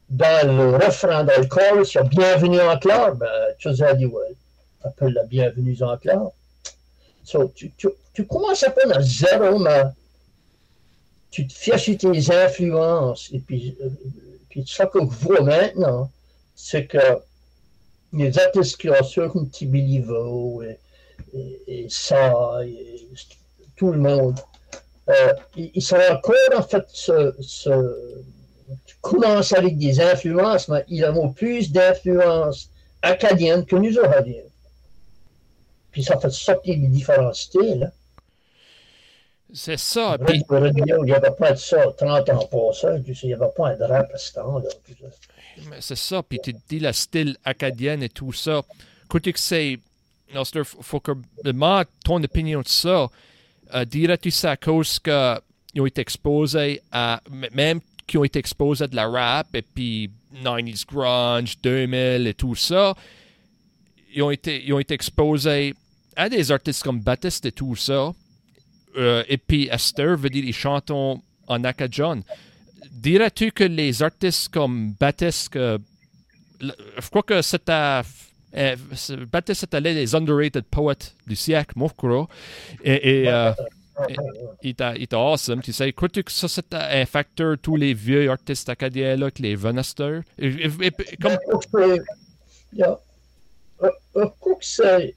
dans 0.10 0.56
le 0.56 0.78
refrain, 0.78 1.24
dans 1.24 1.40
le 1.40 1.48
chorus, 1.48 1.94
il 1.94 1.98
y 1.98 2.00
a 2.00 2.04
Bienvenue 2.04 2.62
en 2.62 2.78
clair, 2.78 3.16
ben, 3.16 3.28
as 3.66 3.94
dit, 3.94 4.06
ouais, 4.06 4.36
appelle 4.84 5.14
la 5.14 5.24
Bienvenue 5.24 5.78
en 5.82 5.98
clair. 5.98 6.22
So, 7.26 7.52
tu, 7.56 8.26
commences 8.28 8.64
à 8.64 8.70
prendre 8.70 8.98
à 8.98 9.02
zéro, 9.02 9.60
mais 9.60 9.84
tu 11.32 11.48
te 11.48 11.54
fies 11.54 11.80
sur 11.80 11.98
tes 11.98 12.32
influences. 12.32 13.30
Et 13.34 13.40
puis, 13.40 13.76
euh, 13.82 13.90
puis 14.50 14.64
ce 14.66 14.84
que 14.84 15.00
je 15.00 15.06
vois 15.06 15.42
maintenant, 15.42 16.12
c'est 16.56 16.86
que 16.86 17.20
les 18.14 18.38
artistes 18.40 18.78
qui 18.78 18.90
ont 18.90 19.04
sur 19.04 19.36
un 19.36 19.46
petit 19.46 19.66
Bilivo 19.66 20.62
et, 20.64 20.80
et, 21.68 21.88
ça, 21.90 22.60
et 22.64 23.08
tout 23.76 23.92
le 23.92 24.00
monde, 24.00 24.40
euh, 25.10 25.34
ils, 25.56 25.82
sont 25.82 25.98
encore 26.12 26.36
en 26.56 26.64
fait 26.64 26.86
ce, 26.88 27.34
tu 28.86 28.96
commences 29.02 29.54
avec 29.54 29.78
des 29.78 30.00
influences, 30.00 30.68
mais 30.70 30.84
ils 30.88 31.06
ont 31.06 31.32
plus 31.32 31.72
d'influences 31.72 32.70
acadiennes 33.02 33.66
que 33.66 33.76
nous 33.76 33.94
Eurasiens. 33.94 34.44
Puis 35.96 36.04
ça 36.04 36.20
fait 36.20 36.30
sortir 36.30 36.76
des 36.76 36.88
différents 36.90 37.32
styles. 37.32 37.90
C'est 39.54 39.80
ça. 39.80 40.18
Puis... 40.28 40.44
Il 40.50 41.04
n'y 41.06 41.14
avait 41.14 41.32
pas 41.32 41.54
de 41.54 41.58
ça 41.58 41.90
30 41.98 42.30
ans 42.32 42.46
passés. 42.48 43.02
Il 43.08 43.28
n'y 43.30 43.34
avait 43.34 43.46
pas 43.56 43.70
un 43.70 43.88
rap 43.88 44.12
à 44.14 44.18
ce 44.18 44.34
temps-là. 44.34 44.68
C'est 45.80 45.96
ça. 45.96 46.22
Puis 46.22 46.40
tu 46.44 46.54
dis 46.68 46.80
le 46.82 46.92
style 46.92 47.38
acadien 47.46 48.02
et 48.02 48.10
tout 48.10 48.34
ça. 48.34 48.62
Écoute, 49.06 49.30
c'est. 49.38 49.80
Il 50.34 50.64
faut 50.82 51.00
que. 51.00 51.14
ton 52.04 52.22
opinion 52.22 52.60
de 52.60 52.68
ça. 52.68 53.08
Euh, 53.74 53.86
Dirais-tu 53.86 54.32
ça 54.32 54.52
à 54.52 54.58
cause 54.58 55.00
qu'ils 55.00 55.82
ont 55.82 55.86
été 55.86 56.02
exposés 56.02 56.82
à. 56.92 57.22
Même 57.54 57.80
qui 58.06 58.18
ont 58.18 58.26
été 58.26 58.40
exposés 58.40 58.84
à 58.84 58.88
de 58.88 58.98
la 58.98 59.08
rap 59.08 59.48
et 59.56 59.62
puis 59.62 60.12
90s 60.44 60.86
grunge, 60.86 61.56
2000 61.64 62.28
et 62.28 62.34
tout 62.34 62.54
ça. 62.56 62.94
Ils 64.14 64.24
ont 64.24 64.32
été, 64.32 64.62
ils 64.66 64.74
ont 64.74 64.80
été 64.80 64.94
exposés 64.94 65.74
à 66.16 66.30
des 66.30 66.52
artistes 66.52 66.84
comme 66.84 67.00
Baptiste 67.00 67.46
et 67.46 67.52
tout 67.52 67.76
ça. 67.76 68.12
Euh, 68.98 69.24
et 69.28 69.38
puis 69.38 69.68
Esther 69.72 70.18
veut 70.18 70.30
dire 70.30 70.46
ils 70.46 70.54
chantent 70.54 70.92
en 70.92 71.64
acadien. 71.64 72.22
Dirais-tu 72.92 73.52
que 73.52 73.64
les 73.64 74.02
artistes 74.02 74.50
comme 74.50 74.94
Baptiste, 74.94 75.54
je 75.54 77.10
crois 77.10 77.24
que 77.24 77.42
c'était 77.42 78.02
euh, 78.56 78.76
Baptiste 79.32 79.62
c'était 79.62 79.82
les 79.82 80.16
underrated 80.16 80.64
poètes 80.64 81.14
du 81.28 81.36
siècle, 81.36 81.74
moi 81.76 81.92
Et, 82.84 83.24
et 83.24 83.30
euh, 83.30 83.52
il 84.64 84.70
était 84.70 85.16
awesome. 85.16 85.62
Tu 85.62 85.74
sais, 85.74 85.92
crois-tu 85.92 86.24
que 86.24 86.32
ça 86.32 86.48
c'était 86.48 86.78
un 86.78 87.06
facteur 87.06 87.58
tous 87.62 87.76
les 87.76 87.94
vieux 87.94 88.30
artistes 88.30 88.70
acadiens 88.70 89.18
là, 89.18 89.30
que 89.30 89.42
les 89.42 89.56
Venester? 89.56 90.22
Comme... 91.22 91.38
Je 93.82 94.28
crois 94.40 94.56
que 94.56 94.66
c'est 94.66 95.16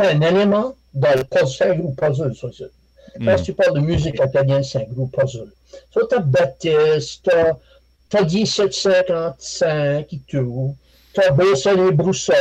un 0.00 0.20
élément 0.20 0.74
dans 0.94 1.14
le 1.14 1.24
puzzle 1.24 1.80
ou 1.80 1.92
puzzle, 1.92 2.34
ça, 2.34 2.48
quand 3.24 3.42
tu 3.42 3.52
parles 3.52 3.74
de 3.74 3.80
musique 3.80 4.20
acadienne, 4.20 4.64
c'est 4.64 4.78
un 4.78 4.92
gros 4.92 5.06
puzzle. 5.06 5.50
So, 5.92 6.04
t'as 6.06 6.20
Baptiste, 6.20 7.30
t'as 8.08 8.24
1755 8.24 10.12
et 10.12 10.20
tout, 10.28 10.76
t'as 11.12 11.30
Beausoleil 11.30 11.92
Broussard, 11.92 12.36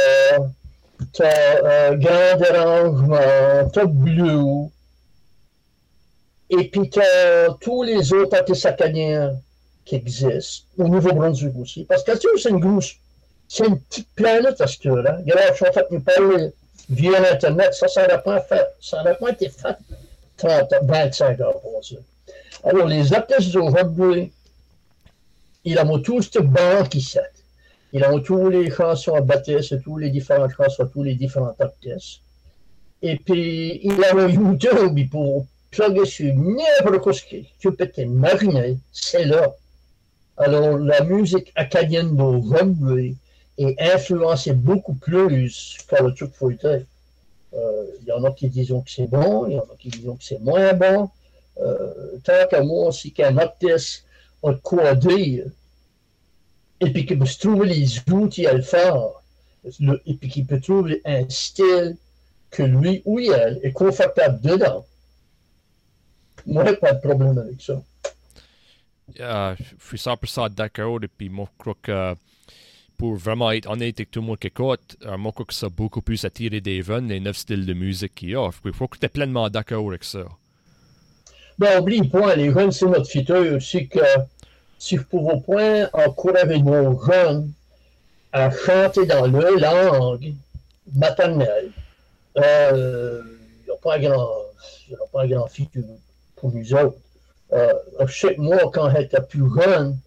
t'as 1.13 1.63
euh, 1.63 1.95
Grand 1.95 2.37
Dérangement, 2.37 3.69
t'as 3.71 3.85
Blue, 3.85 4.69
et 6.49 6.69
puis 6.69 6.89
t'as 6.89 7.53
tous 7.61 7.83
les 7.83 8.13
autres 8.13 8.37
artistes 8.37 8.65
acadiens 8.65 9.35
qui 9.83 9.95
existent, 9.95 10.65
au 10.77 10.87
Nouveau-Brunswick 10.87 11.55
aussi. 11.57 11.85
Parce 11.85 12.03
que 12.03 12.11
c'est 12.37 12.49
une 12.49 12.59
grosse, 12.59 12.95
c'est 13.47 13.67
une 13.67 13.79
petite 13.79 14.09
planète 14.15 14.59
à 14.61 14.67
ce 14.67 14.87
là 14.87 15.17
Regarde, 15.17 15.41
je 15.51 15.55
suis 15.55 15.67
en 15.67 15.71
train 15.71 15.83
de 15.91 15.97
parler 15.99 16.51
via 16.89 17.19
l'Internet, 17.19 17.73
ça, 17.73 17.87
ça 17.87 18.03
n'aurait 18.03 18.21
pas, 18.21 18.41
fait, 18.41 18.65
ça 18.79 19.03
pas 19.03 19.29
été 19.29 19.49
fait 19.49 19.75
30, 20.37 20.73
25 20.83 21.39
ans 21.41 21.53
ça. 21.81 21.95
Alors, 22.63 22.87
les 22.87 23.13
artistes 23.13 23.51
d'aujourd'hui, 23.51 24.31
ils 25.63 25.79
ont 25.79 25.99
tous 25.99 26.29
ce 26.31 26.39
banc 26.39 26.83
qui 26.89 27.01
s'est. 27.01 27.21
Ils 27.93 28.03
ont 28.03 28.19
tous 28.19 28.49
les 28.49 28.69
chansons 28.69 29.15
à 29.15 29.21
Baptiste, 29.21 29.81
tous 29.83 29.97
les 29.97 30.09
différentes 30.09 30.51
chansons, 30.51 30.85
tous 30.87 31.03
les 31.03 31.15
différents 31.15 31.55
artistes. 31.59 32.21
Et 33.01 33.17
puis, 33.17 33.79
ils 33.83 34.01
ont 34.13 34.27
YouTube 34.27 35.09
pour 35.11 35.45
plugger 35.71 36.05
sur 36.05 36.33
n'importe 36.33 36.99
quoi 37.01 37.13
tu 37.13 37.71
peux 37.71 37.87
t'imaginer, 37.87 38.77
c'est 38.91 39.25
là. 39.25 39.53
Alors, 40.37 40.77
la 40.77 41.03
musique 41.03 41.51
acadienne 41.55 42.15
d'aujourd'hui 42.15 43.15
est 43.57 43.79
influencée 43.79 44.53
beaucoup 44.53 44.93
plus 44.93 45.77
que 45.87 46.03
le 46.03 46.13
truc 46.13 46.33
fouetté. 46.33 46.85
Euh, 47.53 47.85
il 48.01 48.07
y 48.07 48.11
en 48.11 48.23
a 48.23 48.31
qui 48.31 48.49
disent 48.49 48.69
que 48.69 48.91
c'est 48.91 49.07
bon, 49.07 49.47
il 49.47 49.53
y 49.53 49.59
en 49.59 49.63
a 49.63 49.75
qui 49.79 49.89
disent 49.89 50.05
que 50.05 50.23
c'est 50.23 50.39
moins 50.39 50.73
bon. 50.73 51.09
Euh, 51.59 52.17
tant 52.23 52.47
qu'à 52.49 52.61
moi, 52.61 52.91
si 52.91 53.13
qu'un 53.13 53.37
artiste 53.37 54.03
a 54.43 54.51
de 54.51 54.57
quoi 54.57 54.93
dire, 54.95 55.45
et 56.81 56.91
puis 56.91 57.05
qu'il 57.05 57.17
peut 57.17 57.25
trouver 57.39 57.67
les 57.67 57.99
outils 58.11 58.45
à 58.45 58.53
le 58.53 58.61
faire, 58.61 58.97
et 60.05 60.13
puis 60.13 60.29
qu'il 60.29 60.45
peut 60.45 60.59
trouver 60.59 61.01
un 61.05 61.27
style 61.29 61.95
que 62.51 62.63
lui 62.63 63.01
ou 63.05 63.19
elle 63.19 63.59
est 63.63 63.71
confortable 63.71 64.41
dedans, 64.41 64.85
moi, 66.45 66.65
pas 66.75 66.93
de 66.93 66.99
problème 66.99 67.37
avec 67.37 67.61
ça. 67.61 67.81
je 69.17 69.85
suis 69.87 69.97
100% 69.97 70.53
d'accord, 70.53 70.99
et 71.03 71.07
puis 71.07 71.29
moi, 71.29 71.47
je 71.53 71.57
crois 71.57 71.77
que 71.81 72.15
pour 72.97 73.15
vraiment 73.15 73.51
être 73.51 73.69
honnête 73.69 73.99
avec 73.99 74.11
tout 74.11 74.21
le 74.21 74.27
monde 74.27 74.39
qui 74.39 74.47
écoute, 74.47 74.97
euh, 75.05 75.17
moi, 75.17 75.31
je 75.31 75.33
crois 75.33 75.45
que 75.45 75.53
ça 75.53 75.69
beaucoup 75.69 76.01
plus 76.01 76.23
attiré 76.25 76.61
des 76.61 76.81
jeunes, 76.81 77.07
les 77.07 77.19
neuf 77.19 77.37
styles 77.37 77.65
de 77.65 77.73
musique 77.73 78.15
qu'il 78.15 78.35
a. 78.35 78.49
Il 78.65 78.73
faut 78.73 78.87
que 78.87 78.97
tu 78.97 79.05
es 79.05 79.09
pleinement 79.09 79.49
d'accord 79.49 79.87
avec 79.87 80.03
ça. 80.03 80.25
Ben, 81.57 81.79
oublie 81.79 82.07
point, 82.07 82.35
les 82.35 82.51
jeunes, 82.51 82.71
c'est 82.71 82.85
notre 82.85 83.09
futur. 83.09 83.61
C'est 83.61 83.85
que 83.85 83.99
si 84.77 84.97
vous 84.97 85.05
pouvez 85.05 85.39
point 85.41 85.89
encourager 85.93 86.59
nos 86.59 87.01
jeunes 87.05 87.51
à 88.31 88.51
chanter 88.51 89.05
dans 89.05 89.25
leur 89.27 89.55
langue 89.57 90.33
maternelle, 90.93 91.71
euh, 92.37 93.21
il 93.61 93.65
n'y 93.65 93.71
a 93.71 93.77
pas 93.81 93.99
grand, 93.99 94.29
pas 95.11 95.23
un 95.23 95.27
grand 95.27 95.47
futur 95.47 95.83
pour 96.35 96.51
nous 96.51 96.73
autres. 96.73 96.97
Euh, 97.53 97.73
je 98.05 98.19
sais 98.19 98.35
que 98.35 98.41
moi, 98.41 98.59
quand 98.73 98.89
j'étais 98.89 99.21
plus 99.21 99.49
jeune, 99.55 99.97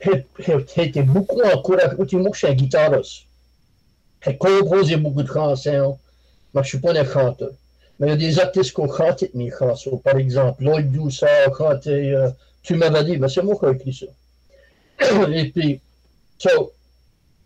j'étais 0.00 1.02
beaucoup 1.02 1.40
encouragé. 1.42 1.96
Moi, 2.16 2.30
je 2.32 2.38
suis 2.38 2.46
un 2.46 2.54
guitariste. 2.54 3.22
J'ai 4.24 4.36
composé 4.36 4.96
beaucoup 4.96 5.22
de 5.22 5.28
chansons, 5.28 5.98
mais 6.54 6.62
je 6.62 6.66
ne 6.66 6.70
suis 6.70 6.78
pas 6.78 6.98
un 6.98 7.04
chanteur. 7.04 7.50
Mais 7.98 8.08
il 8.08 8.10
y 8.10 8.12
a 8.12 8.16
des 8.16 8.38
artistes 8.38 8.74
qui 8.74 8.80
ont 8.80 8.92
chanté 8.92 9.30
mes 9.34 9.50
chansons. 9.50 9.96
Par 9.98 10.16
exemple, 10.16 10.62
Lloyd 10.62 10.92
Doucet 10.92 11.44
a 11.46 11.52
chanté 11.56 12.12
euh, 12.12 12.28
Tu 12.62 12.74
m'avais 12.74 13.04
dit, 13.04 13.16
ben, 13.16 13.28
c'est 13.28 13.42
moi 13.42 13.56
qui 13.58 13.66
ai 13.66 13.70
écrit 13.70 13.94
ça. 13.94 15.26
Et 15.32 15.50
puis, 15.50 15.80
so, 16.38 16.72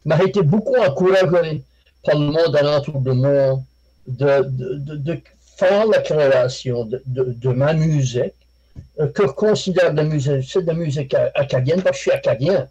m'a 0.04 0.23
été 0.23 0.42
beaucoup 0.42 0.76
encouragé 0.76 1.62
par 2.04 2.19
le 2.19 2.26
monde 2.26 2.57
alentour 2.57 3.00
de 3.00 3.12
moi 3.12 3.61
de, 4.07 4.42
de, 4.42 4.75
de, 4.75 4.97
de 4.97 5.21
faire 5.57 5.87
la 5.87 6.00
création 6.00 6.85
de, 6.85 7.02
de 7.07 7.49
ma 7.50 7.75
musique 7.75 8.35
que 9.14 9.26
je 9.26 9.32
considère 9.32 9.92
de 9.92 9.96
la 9.98 10.04
musique, 10.04 10.56
de 10.56 10.66
la 10.66 10.74
musique 10.74 11.14
acadienne, 11.34 11.82
parce 11.82 11.96
que 11.98 12.04
je 12.04 12.10
suis 12.10 12.12
acadien. 12.12 12.68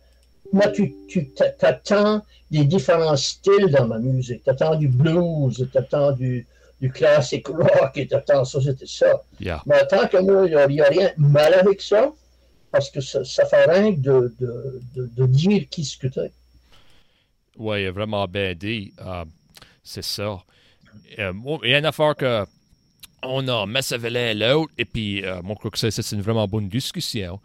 Moi, 0.51 0.68
tu, 0.70 0.96
tu 1.08 1.27
attends 1.62 2.22
des 2.50 2.65
différents 2.65 3.15
styles 3.15 3.68
dans 3.70 3.88
ma 3.88 4.00
musique. 4.00 4.44
Tu 4.44 4.50
attends 4.50 4.75
du 4.75 4.88
blues, 4.88 5.68
tu 5.72 5.77
attends 5.77 6.12
du, 6.12 6.48
du 6.82 6.91
classic 6.91 7.48
rock, 7.48 7.91
et 7.96 8.08
tu 8.08 8.15
attends 8.15 8.46
ça, 8.46 8.60
c'était 8.62 8.86
ça. 8.86 9.24
Mais 9.65 9.86
tant 9.88 10.08
que 10.08 10.18
moi, 10.18 10.48
il 10.48 10.74
n'y 10.74 10.82
a, 10.82 10.88
rien 10.88 11.12
de 11.18 11.24
mal 11.24 11.53
avec 11.53 11.82
ça, 11.82 12.12
parce 12.72 12.89
que 12.89 13.01
ça, 13.01 13.24
ça 13.24 13.46
fait 13.46 13.65
rien 13.65 13.91
de, 13.91 14.34
de, 14.39 14.82
de, 14.96 15.25
dire 15.25 15.68
qui 15.70 15.84
ce 15.84 15.98
que 15.98 16.08
tu 16.08 16.20
es. 16.20 16.32
Oui, 17.58 17.88
vraiment 17.89 18.25
bien 18.27 18.53
dit. 18.56 18.94
Euh, 19.01 19.25
c'est 19.84 20.03
ça. 20.03 20.44
Euh, 21.18 21.34
il 21.63 21.70
y 21.70 21.74
a 21.74 21.79
une 21.79 21.86
affaire 21.86 22.15
que 22.15 22.46
on 23.24 23.48
a 23.48 23.66
Massavellin 23.66 24.34
l'autre, 24.34 24.72
et 24.78 24.86
puis 24.86 25.26
euh, 25.26 25.42
je 25.48 25.54
crois 25.54 25.72
que 25.72 25.78
c'est 25.78 26.12
une 26.12 26.22
vraiment 26.22 26.48
bonne 26.48 26.70
discussion. 26.70 27.40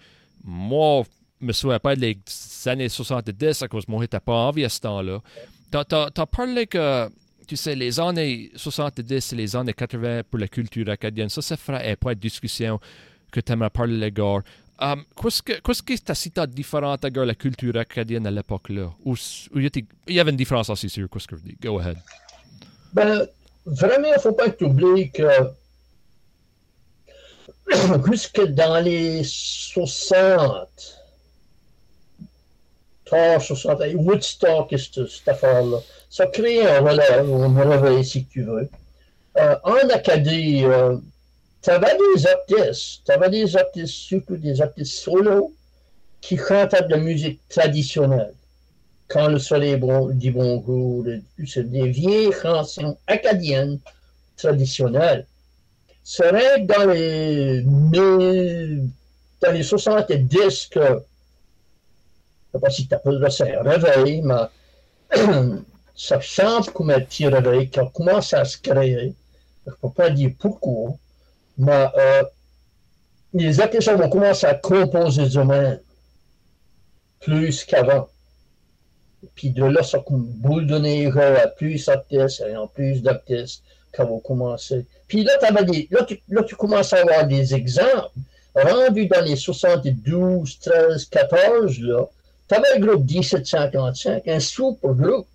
Moi, 0.44 1.04
je 1.40 1.46
me 1.46 1.52
souviens 1.52 1.78
pas 1.78 1.96
des 1.96 2.18
années 2.66 2.88
70 2.88 3.62
à 3.62 3.68
cause 3.68 3.84
que 3.86 3.90
moi, 3.90 4.02
j'étais 4.02 4.20
pas 4.20 4.32
envie 4.32 4.64
à 4.64 4.68
ce 4.68 4.80
temps-là. 4.80 5.20
Tu 5.70 5.78
as, 5.94 6.26
parlé 6.26 6.66
que, 6.66 7.08
tu 7.46 7.56
sais, 7.56 7.74
les 7.74 7.98
années 7.98 8.50
70 8.54 9.32
et 9.32 9.36
les 9.36 9.56
années 9.56 9.72
80 9.72 10.22
pour 10.30 10.38
la 10.38 10.48
culture 10.48 10.88
acadienne, 10.88 11.28
ça, 11.28 11.42
ça 11.42 11.56
ferait 11.56 11.96
point 11.96 12.14
de 12.14 12.20
discussion 12.20 12.78
que 13.32 13.40
tu 13.40 13.52
aimerais 13.52 13.70
parler, 13.70 13.98
les 13.98 14.12
gars. 14.12 14.42
Um, 14.80 15.04
qu'est-ce 15.20 15.40
que 15.40 15.52
qu'est-ce 15.60 15.82
qui 15.82 15.92
est 15.92 16.14
si 16.14 16.32
différent 16.48 16.94
avec 16.94 17.16
la 17.16 17.34
culture 17.34 17.76
acadienne 17.76 18.26
à 18.26 18.30
l'époque-là? 18.30 18.92
Il 19.54 19.70
y 20.08 20.20
avait 20.20 20.30
une 20.30 20.36
différence 20.36 20.68
aussi 20.68 20.88
sur 20.88 21.08
qu'est-ce 21.08 21.28
que 21.28 21.36
vous 21.36 21.46
dites? 21.46 21.62
Go 21.62 21.78
ahead. 21.78 21.96
Ben, 22.92 23.26
vraiment, 23.66 24.08
il 24.08 24.14
ne 24.14 24.20
faut 24.20 24.32
pas 24.32 24.46
oublier 24.62 25.10
que 25.10 25.22
jusque 28.10 28.42
dans 28.46 28.80
les 28.80 29.22
60, 29.24 30.68
30, 33.04 33.40
60, 33.40 33.80
Woodstock 33.94 34.72
et 34.72 34.78
cette, 34.78 35.06
cette 35.08 35.28
affaire-là, 35.28 35.78
ça 36.10 36.26
crée 36.26 36.66
un 36.66 36.80
relais, 36.80 37.12
un 37.12 37.70
réveil 37.70 38.04
si 38.04 38.24
tu 38.26 38.42
veux. 38.42 38.68
Euh, 39.36 39.56
en 39.64 39.88
Acadie, 39.88 40.64
euh, 40.64 40.96
tu 41.62 41.70
avais 41.70 41.96
des 42.14 42.26
artistes, 42.26 43.02
tu 43.04 43.12
avais 43.12 43.30
des 43.30 43.56
artistes, 43.56 43.94
surtout 43.94 44.36
des 44.36 44.60
artistes 44.60 44.92
solo, 44.92 45.52
qui 46.20 46.36
chantaient 46.36 46.82
de 46.82 46.90
la 46.90 46.98
musique 46.98 47.40
traditionnelle. 47.48 48.32
Quand 49.08 49.28
le 49.28 49.38
soleil 49.38 49.76
bon, 49.76 50.08
dit 50.08 50.30
bonjour, 50.30 51.04
c'est 51.46 51.70
des 51.70 51.88
vieilles 51.88 52.32
chansons 52.32 52.96
acadiennes 53.06 53.78
traditionnelles. 54.36 55.26
Serait 56.04 56.60
dans 56.60 56.84
les, 56.86 57.62
dans 57.62 59.52
les 59.52 59.62
70 59.62 60.66
que, 60.66 60.80
je 60.80 60.92
ne 60.92 60.98
sais 62.52 62.60
pas 62.60 62.70
si 62.70 62.86
tu 62.86 62.94
appelles 62.94 63.32
ça 63.32 63.44
un 63.44 63.62
réveil, 63.62 64.22
mais 64.22 64.44
ça 65.96 66.20
chante 66.20 66.70
comme 66.70 66.90
un 66.90 67.00
petit 67.00 67.26
réveil 67.26 67.70
qui 67.70 67.80
commence 67.94 68.34
à 68.34 68.44
se 68.44 68.58
créer. 68.58 69.14
Je 69.66 69.70
ne 69.70 69.76
peux 69.76 69.90
pas 69.90 70.10
dire 70.10 70.32
pourquoi 70.38 70.94
mais 71.56 71.86
euh, 71.96 72.22
les 73.32 73.60
artistes 73.60 73.90
vont 73.90 74.08
commencer 74.08 74.46
à 74.46 74.54
composer 74.54 75.26
eux-mêmes 75.36 75.80
plus 77.20 77.64
qu'avant. 77.64 78.08
Puis 79.34 79.50
de 79.50 79.64
là, 79.64 79.82
ça 79.82 80.02
boule 80.08 80.66
de 80.66 80.78
nez 80.78 81.06
à 81.06 81.48
plus 81.48 81.86
d'artistes 81.86 82.44
et 82.46 82.56
en 82.56 82.66
plus 82.66 83.02
d'artistes 83.02 83.62
qu'on 83.96 84.04
va 84.04 84.20
commencer. 84.24 84.84
Puis 85.08 85.24
là, 85.24 85.32
tu, 86.06 86.22
là, 86.28 86.42
tu 86.42 86.56
commences 86.56 86.92
à 86.92 86.98
avoir 86.98 87.26
des 87.26 87.54
exemples. 87.54 88.10
Rendu 88.54 89.06
dans 89.06 89.24
les 89.24 89.36
72, 89.36 90.58
13, 90.60 91.04
14, 91.06 91.80
là, 91.80 92.04
tu 92.48 92.54
avais 92.54 92.78
le 92.78 92.86
groupe 92.86 93.10
1755, 93.10 94.28
un 94.28 94.40
super 94.40 94.94
groupe 94.94 95.26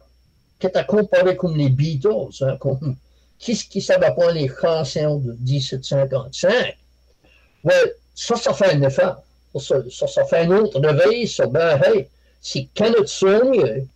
qui 0.59 0.69
t'a 0.71 0.83
comparé 0.83 1.35
comme 1.35 1.57
les 1.57 1.69
Beatles, 1.69 2.41
hein, 2.41 2.57
comme 2.59 2.95
Qu'est-ce 3.39 3.63
qui 3.65 3.81
savait 3.81 4.13
les 4.33 4.49
chansons 4.49 5.17
de 5.17 5.31
1755? 5.39 6.77
Ouais, 7.63 7.73
ça, 8.13 8.35
ça 8.35 8.53
fait 8.53 8.73
un 8.73 8.81
effort. 8.81 9.23
Ça, 9.57 9.77
ça, 9.89 10.25
fait 10.25 10.39
un 10.39 10.51
autre 10.51 10.79
réveil 10.79 11.27
ça. 11.27 11.47
Ben, 11.47 11.81
hey, 11.81 12.07
c'est 12.41 12.67
Kenneth 12.73 13.07
Saunier 13.07 13.87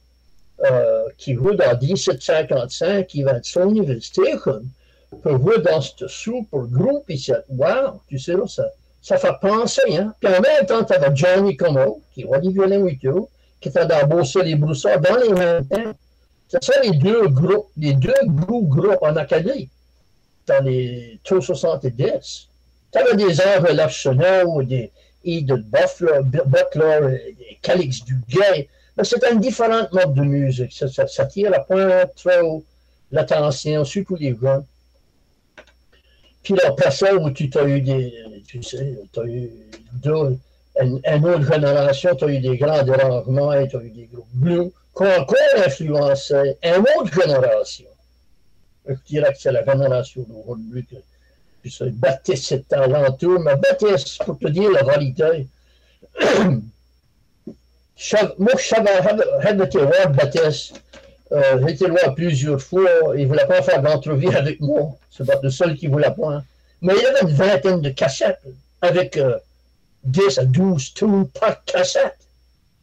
euh, 0.65 1.03
qui 1.17 1.33
joue 1.35 1.53
dans 1.53 1.77
1755, 1.77 3.07
qui 3.07 3.23
va 3.23 3.33
être 3.33 3.45
Station, 3.45 4.63
pour 5.21 5.37
jouer 5.37 5.59
dans 5.59 5.81
ce 5.81 6.07
super 6.07 6.59
groupe 6.61 7.09
ici. 7.09 7.33
Wow, 7.49 8.01
tu 8.07 8.17
sais, 8.17 8.33
ça, 8.47 8.65
ça 9.01 9.17
fait 9.17 9.33
penser, 9.41 9.97
hein. 9.97 10.13
Puis 10.19 10.33
en 10.33 10.41
même 10.41 10.65
temps, 10.65 10.83
tu 10.83 10.93
avais 10.93 11.15
Johnny 11.15 11.55
Como, 11.57 12.01
qui 12.13 12.21
joue 12.21 12.39
du 12.41 12.51
violon 12.51 12.87
et 12.87 12.97
tout, 12.97 13.29
qui 13.59 13.69
était 13.69 13.85
dans 13.85 14.07
Beauce 14.07 14.35
les 14.37 14.55
Broussards 14.55 15.01
dans 15.01 15.17
les 15.17 15.29
mêmes 15.29 15.65
temps. 15.67 15.93
C'est 16.47 16.63
ça 16.63 16.81
les 16.81 16.91
deux 16.91 17.27
groupes, 17.27 17.69
les 17.77 17.93
deux 17.93 18.13
gros 18.25 18.61
groupes 18.61 19.01
en 19.01 19.15
Acadie 19.15 19.69
dans 20.47 20.63
les 20.63 21.19
70. 21.23 22.47
Tu 22.91 22.99
avais 22.99 23.15
des 23.15 23.41
Henri 23.41 23.73
Lachenot, 23.73 24.63
des 24.63 24.91
Edith 25.25 25.65
Butler, 25.69 26.19
Butler 26.23 27.35
Calix 27.61 28.03
Duguay. 28.05 28.69
C'est 29.01 29.23
un 29.25 29.35
différent 29.35 29.87
mode 29.91 30.13
de 30.13 30.21
musique. 30.21 30.71
Ça, 30.73 30.87
ça, 30.87 31.07
ça 31.07 31.25
tire 31.25 31.49
la 31.49 31.61
pointe 31.61 32.27
l'attention, 33.11 33.85
surtout 33.85 34.15
les 34.15 34.35
jeunes. 34.39 34.65
Puis 36.43 36.55
la 36.55 36.71
personne 36.71 37.23
où 37.23 37.31
tu 37.31 37.49
as 37.57 37.67
eu 37.67 37.81
des, 37.81 38.13
tu 38.47 38.61
sais, 38.61 38.99
tu 39.13 39.19
as 39.19 39.23
eu 39.23 39.49
deux, 39.93 40.37
une, 40.81 41.25
autre 41.25 41.53
génération, 41.53 42.15
tu 42.15 42.25
as 42.25 42.27
eu 42.27 42.39
des 42.39 42.57
grands 42.57 42.83
dérangements, 42.83 43.67
tu 43.67 43.77
as 43.77 43.81
eu 43.81 43.89
des 43.91 44.09
groupes 44.11 44.27
bleus 44.33 44.73
qui 44.95 45.03
ont 45.03 45.21
encore 45.21 45.37
influencé 45.65 46.57
une 46.63 46.85
autre 46.99 47.13
génération. 47.13 47.87
Je 48.85 48.95
dirais 49.07 49.31
que 49.31 49.39
c'est 49.39 49.51
la 49.51 49.63
génération 49.63 50.25
de 50.27 50.33
Roderick. 50.33 50.89
Puis 51.61 51.71
c'est 51.71 51.91
Baptiste, 51.91 52.45
c'est 52.45 52.67
talentueux, 52.67 53.37
mais 53.39 53.55
Baptiste, 53.55 54.23
pour 54.25 54.37
te 54.37 54.47
dire 54.49 54.69
la 54.71 54.83
vérité, 54.83 55.47
moi, 58.37 58.51
je 58.57 58.63
savais, 58.63 59.63
été 59.63 59.77
voir 59.79 60.09
Baptiste. 60.09 60.81
Euh, 61.31 61.65
j'ai 61.65 61.73
été 61.73 61.85
plusieurs 62.15 62.61
fois. 62.61 62.89
Il 63.15 63.23
ne 63.23 63.27
voulait 63.27 63.47
pas 63.47 63.61
faire 63.61 63.81
d'entrevue 63.81 64.35
avec 64.35 64.59
moi. 64.61 64.95
C'est 65.09 65.25
pas 65.25 65.39
le 65.41 65.49
seul 65.49 65.75
qui 65.75 65.87
voulait 65.87 66.11
pas. 66.11 66.43
Mais 66.81 66.93
il 66.95 67.01
y 67.01 67.05
avait 67.05 67.21
une 67.21 67.35
vingtaine 67.35 67.81
de 67.81 67.89
cassettes 67.89 68.41
avec 68.81 69.17
euh, 69.17 69.37
10 70.03 70.37
à 70.39 70.45
12 70.45 70.93
tours 70.93 71.29
par 71.39 71.63
cassette. 71.65 72.17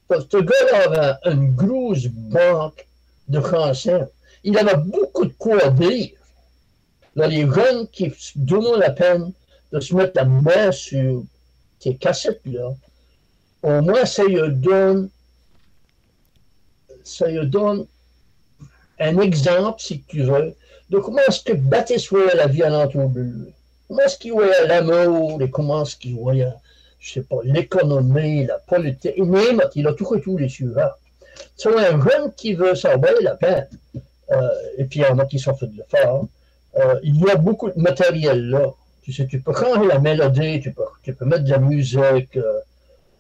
Parce 0.09 0.25
que 0.25 0.39
ce 0.39 0.43
gars-là 0.43 1.19
avait 1.23 1.33
une 1.33 1.55
grosse 1.55 2.07
banque 2.07 2.87
de 3.29 3.41
chansons. 3.41 4.09
Il 4.43 4.59
avait 4.59 4.77
beaucoup 4.77 5.27
de 5.27 5.33
quoi 5.39 5.69
dire. 5.69 6.11
Là, 7.15 7.27
les 7.27 7.43
jeunes 7.43 7.87
qui 7.89 8.13
donnent 8.37 8.79
la 8.79 8.91
peine 8.91 9.33
de 9.73 9.81
se 9.81 9.95
mettre 9.95 10.13
la 10.17 10.25
main 10.25 10.73
sur 10.73 11.23
ces 11.79 11.95
cassettes-là, 11.95 12.73
au 13.63 13.81
moins 13.83 14.05
ça 14.05 14.25
lui 14.25 14.41
donne, 14.55 15.09
ça 17.05 17.29
lui 17.29 17.47
donne 17.49 17.87
un 18.99 19.19
exemple, 19.19 19.81
si 19.81 20.03
tu 20.03 20.23
veux, 20.23 20.55
de 20.91 20.99
comment 20.99 21.23
est-ce 21.29 21.43
que 21.43 21.53
Baptiste 21.53 22.09
voyait 22.11 22.35
la 22.35 22.47
vie 22.47 22.61
de 22.61 23.21
lui. 23.21 23.53
Comment 23.89 24.03
est-ce 24.03 24.19
qu'il 24.19 24.33
voyait 24.33 24.67
l'amour 24.67 25.41
et 25.43 25.51
comment 25.51 25.83
est-ce 25.83 25.97
qu'il 25.97 26.17
voyait 26.17 26.53
je 27.01 27.15
sais 27.15 27.23
pas, 27.23 27.37
l'économie, 27.43 28.45
la 28.47 28.59
politique, 28.59 29.17
même, 29.19 29.63
il 29.75 29.87
a 29.89 29.95
tout 29.95 30.17
tous 30.23 30.37
les 30.37 30.49
sujets. 30.49 30.93
C'est 31.57 31.75
un 31.75 31.99
jeune 32.03 32.33
qui 32.37 32.55
veut 32.55 32.75
sauver 32.75 33.15
la 33.23 33.39
euh, 34.33 34.49
et 34.77 34.85
puis 34.85 35.01
il 35.01 35.03
y 35.03 35.07
en 35.07 35.19
a 35.19 35.25
qui 35.25 35.39
sont 35.39 35.55
fait 35.55 35.67
de 35.67 35.79
le 35.79 35.85
faire, 35.89 36.21
euh, 36.77 37.01
il 37.03 37.19
y 37.19 37.31
a 37.31 37.37
beaucoup 37.37 37.71
de 37.71 37.81
matériel 37.81 38.51
là. 38.51 38.73
Tu 39.03 39.15
sais, 39.15 39.27
tu 39.27 39.41
peux 39.41 39.55
changer 39.55 39.89
la 39.89 39.99
mélodie, 39.99 40.61
tu 40.61 40.73
peux, 40.73 40.83
tu 41.03 41.15
peux 41.15 41.25
mettre 41.25 41.45
de 41.45 41.51
la 41.51 41.59
musique, 41.59 42.37
euh, 42.37 42.61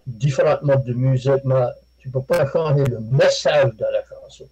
différents 0.06 0.58
modes 0.62 0.84
de 0.84 0.92
musique, 0.92 1.44
mais 1.44 1.66
tu 1.98 2.08
ne 2.08 2.12
peux 2.12 2.22
pas 2.22 2.50
changer 2.50 2.84
le 2.84 3.00
message 3.00 3.72
de 3.74 3.84
la 3.84 4.04
chanson. 4.08 4.48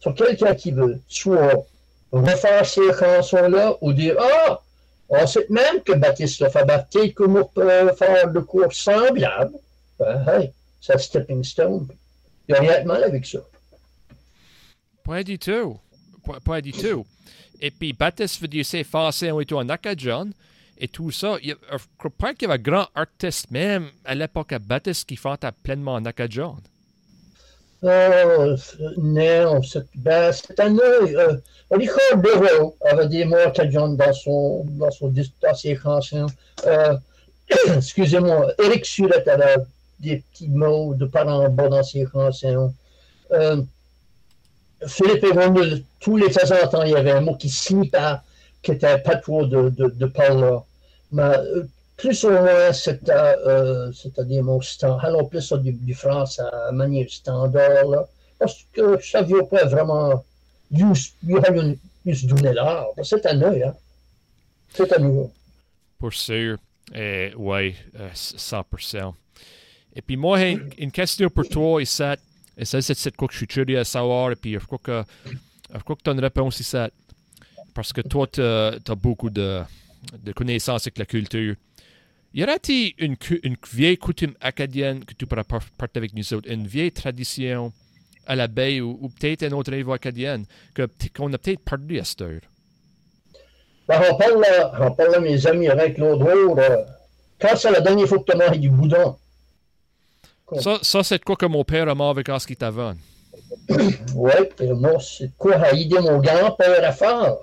Sur 0.00 0.14
quelqu'un 0.14 0.54
qui 0.54 0.70
veut 0.70 1.00
soit 1.08 1.64
refaire 2.12 2.66
ces 2.66 2.92
chansons-là 2.92 3.76
ou 3.80 3.92
dire 3.92 4.16
Ah, 4.18 4.60
on 5.08 5.26
sait 5.26 5.46
même 5.48 5.82
que 5.82 5.92
Baptiste 5.92 6.44
comment 7.14 7.44
peut 7.44 7.92
faire 7.96 8.30
de 8.30 8.40
cours 8.40 8.72
semblables. 8.72 9.54
Ben, 9.98 10.24
hey, 10.28 10.52
c'est 10.80 10.98
stepping 10.98 11.42
stone. 11.42 11.88
Il 12.48 12.52
n'y 12.52 12.58
a 12.58 12.60
rien 12.60 12.82
de 12.82 12.86
mal 12.86 13.04
avec 13.04 13.26
ça. 13.26 13.38
Pas 15.04 15.22
du 15.22 15.38
tout. 15.38 15.78
Pas, 16.44 16.60
du 16.60 16.72
tout. 16.72 17.06
Et 17.60 17.70
puis, 17.70 17.94
Baptiste 17.94 18.40
veut 18.40 18.48
dire 18.48 18.64
c'est 18.64 18.84
français 18.84 19.30
en 19.30 19.68
acadien 19.68 20.26
et 20.78 20.88
tout 20.88 21.10
ça. 21.10 21.36
Je 21.42 21.54
crois 21.98 22.34
qu'il 22.34 22.48
y 22.48 22.50
avait 22.50 22.60
un 22.60 22.62
grand 22.62 22.86
artiste, 22.94 23.50
même 23.50 23.88
à 24.04 24.14
l'époque 24.14 24.52
à 24.52 24.58
Baptiste, 24.58 25.08
qui 25.08 25.16
fantait 25.16 25.48
pleinement 25.62 25.94
en 25.94 26.04
acadien. 26.04 26.54
Euh, 27.84 28.56
non, 28.96 29.60
ben, 29.94 30.32
cette 30.32 30.58
année, 30.58 30.80
euh, 30.82 31.36
Richard 31.70 32.16
Béraud 32.16 32.76
avait 32.84 33.06
des 33.06 33.24
mots 33.24 33.36
acadiens 33.36 33.88
dans, 33.90 34.12
son, 34.12 34.64
dans, 34.70 34.90
son, 34.90 35.12
dans 35.42 35.54
ses 35.54 35.76
chansons. 35.76 36.26
Euh, 36.66 36.96
excusez-moi, 37.76 38.52
Eric 38.58 38.84
Surette 38.84 39.28
avait 39.28 39.56
des 40.00 40.22
petits 40.32 40.48
mots 40.48 40.94
de 40.94 41.06
parents 41.06 41.48
bas 41.48 41.68
dans 41.68 41.82
ses 41.82 42.06
chansons. 42.10 42.74
Euh, 43.32 43.62
Philippe 44.86 45.24
Evanil, 45.24 45.84
tous 46.00 46.16
les 46.16 46.26
en 46.26 46.68
temps, 46.68 46.82
il 46.82 46.92
y 46.92 46.96
avait 46.96 47.12
un 47.12 47.20
mot 47.20 47.34
qui 47.34 47.48
signifie 47.48 47.90
qui 48.62 48.72
était 48.72 48.98
pas 48.98 49.16
trop 49.16 49.46
de, 49.46 49.70
de, 49.70 49.88
de. 49.88 50.12
Mais 51.10 51.22
euh, 51.22 51.64
plus 51.96 52.24
ou 52.24 52.30
moins, 52.30 52.72
c'était, 52.72 53.12
euh, 53.12 53.90
des 54.18 54.42
mots 54.42 54.62
standards. 54.62 55.04
Alors, 55.04 55.28
plus 55.28 55.52
du, 55.54 55.72
du 55.72 55.94
français 55.94 56.42
à 56.42 56.72
manière 56.72 57.08
standard, 57.08 57.86
là, 57.88 58.06
parce 58.38 58.64
que 58.72 58.98
je 59.00 59.10
savais 59.10 59.42
pas 59.44 59.64
vraiment 59.64 60.24
juste, 60.72 61.14
juste 62.04 62.26
donner 62.26 62.52
l'art. 62.52 62.88
C'est 63.02 63.24
à 63.26 63.34
nous, 63.34 63.62
hein. 63.64 63.74
C'est 64.74 64.92
à 64.92 64.98
nous. 64.98 65.30
Pour 65.98 66.12
sûr. 66.12 66.58
Eh, 66.94 67.32
oui, 67.36 67.74
100%. 68.14 69.12
Et 69.94 70.02
puis 70.02 70.16
moi, 70.16 70.40
une, 70.42 70.70
une 70.78 70.92
question 70.92 71.28
pour 71.28 71.48
toi, 71.48 71.82
et 71.82 71.84
ça, 71.84 72.16
et 72.56 72.64
c'est 72.64 73.16
quoi 73.16 73.28
que 73.28 73.34
je 73.34 73.38
suis 73.38 73.46
curieux 73.46 73.78
à 73.78 73.84
savoir, 73.84 74.32
et 74.32 74.36
puis 74.36 74.54
je 74.54 74.66
crois 74.66 74.78
que, 74.78 75.04
je 75.72 75.78
crois 75.80 75.96
que 75.96 76.02
tu 76.02 76.10
as 76.10 76.12
une 76.12 76.20
réponse, 76.20 76.60
ça. 76.62 76.88
Parce 77.78 77.92
que 77.92 78.00
toi, 78.00 78.26
tu 78.26 78.42
as, 78.42 78.94
beaucoup 78.96 79.30
de, 79.30 79.62
de 80.24 80.32
connaissances 80.32 80.88
avec 80.88 80.98
la 80.98 81.06
culture. 81.06 81.54
y 82.34 82.42
aurait-il 82.42 82.92
une, 82.98 83.14
une, 83.44 83.54
vieille 83.72 83.96
coutume 83.96 84.34
acadienne 84.40 85.04
que 85.04 85.14
tu 85.14 85.26
pourrais 85.28 85.44
partager 85.44 85.90
avec 85.94 86.12
nous 86.12 86.34
autres, 86.34 86.50
une 86.50 86.66
vieille 86.66 86.90
tradition 86.90 87.72
à 88.26 88.34
la 88.34 88.48
baie 88.48 88.80
ou, 88.80 89.08
peut-être 89.10 89.44
une 89.44 89.54
autre 89.54 89.70
niveau 89.70 89.92
acadienne 89.92 90.44
qu'on 90.74 91.32
a 91.32 91.38
peut-être 91.38 91.60
perdu 91.60 92.00
à 92.00 92.04
cette 92.04 92.22
heure? 92.22 92.40
Ben, 93.86 94.02
on, 94.10 94.16
parle, 94.16 94.44
on 94.80 94.90
parle 94.90 95.14
à 95.14 95.20
mes 95.20 95.46
amis 95.46 95.68
avec 95.68 95.98
l'autre 95.98 96.26
quand 97.40 97.54
c'est 97.54 97.70
la 97.70 97.80
dernière 97.80 98.08
fois 98.08 98.18
que 98.18 98.24
tu 98.24 98.32
as 98.32 98.44
mangé 98.44 98.58
du 98.58 98.70
boudin? 98.70 99.16
Ça, 100.58 100.80
ça 100.82 101.04
c'est 101.04 101.22
quoi 101.22 101.36
que 101.36 101.46
mon 101.46 101.62
père 101.62 101.88
a 101.88 101.94
mangé 101.94 102.10
avec 102.10 102.28
Aski 102.28 102.56
oui, 104.16 104.32
et 104.60 104.72
moi, 104.72 104.98
c'est 105.00 105.30
quoi 105.38 105.54
à 105.56 105.72
aider 105.72 106.00
mon 106.00 106.18
grand-père 106.18 106.84
à 106.84 106.90
faire? 106.90 107.36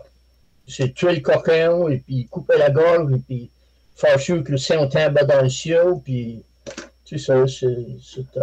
C'est 0.67 0.93
tuer 0.93 1.15
le 1.15 1.21
coquin, 1.21 1.87
et 1.89 1.97
puis 1.97 2.27
couper 2.27 2.57
la 2.57 2.69
gorge, 2.69 3.13
et 3.13 3.19
puis 3.19 3.49
faire 3.95 4.19
sûr 4.19 4.43
que 4.43 4.51
le 4.51 4.57
sang 4.57 4.87
tombe 4.87 5.19
dans 5.27 5.41
le 5.41 5.49
ciel, 5.49 5.93
puis 6.03 6.43
tu 7.05 7.19
sais, 7.19 7.45
c'est 7.47 8.37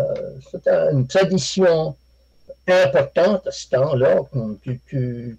une 0.92 1.06
tradition 1.08 1.96
importante 2.68 3.46
à 3.46 3.50
ce 3.50 3.68
temps-là. 3.70 4.20
Tu, 4.62 4.80
tu, 4.86 5.36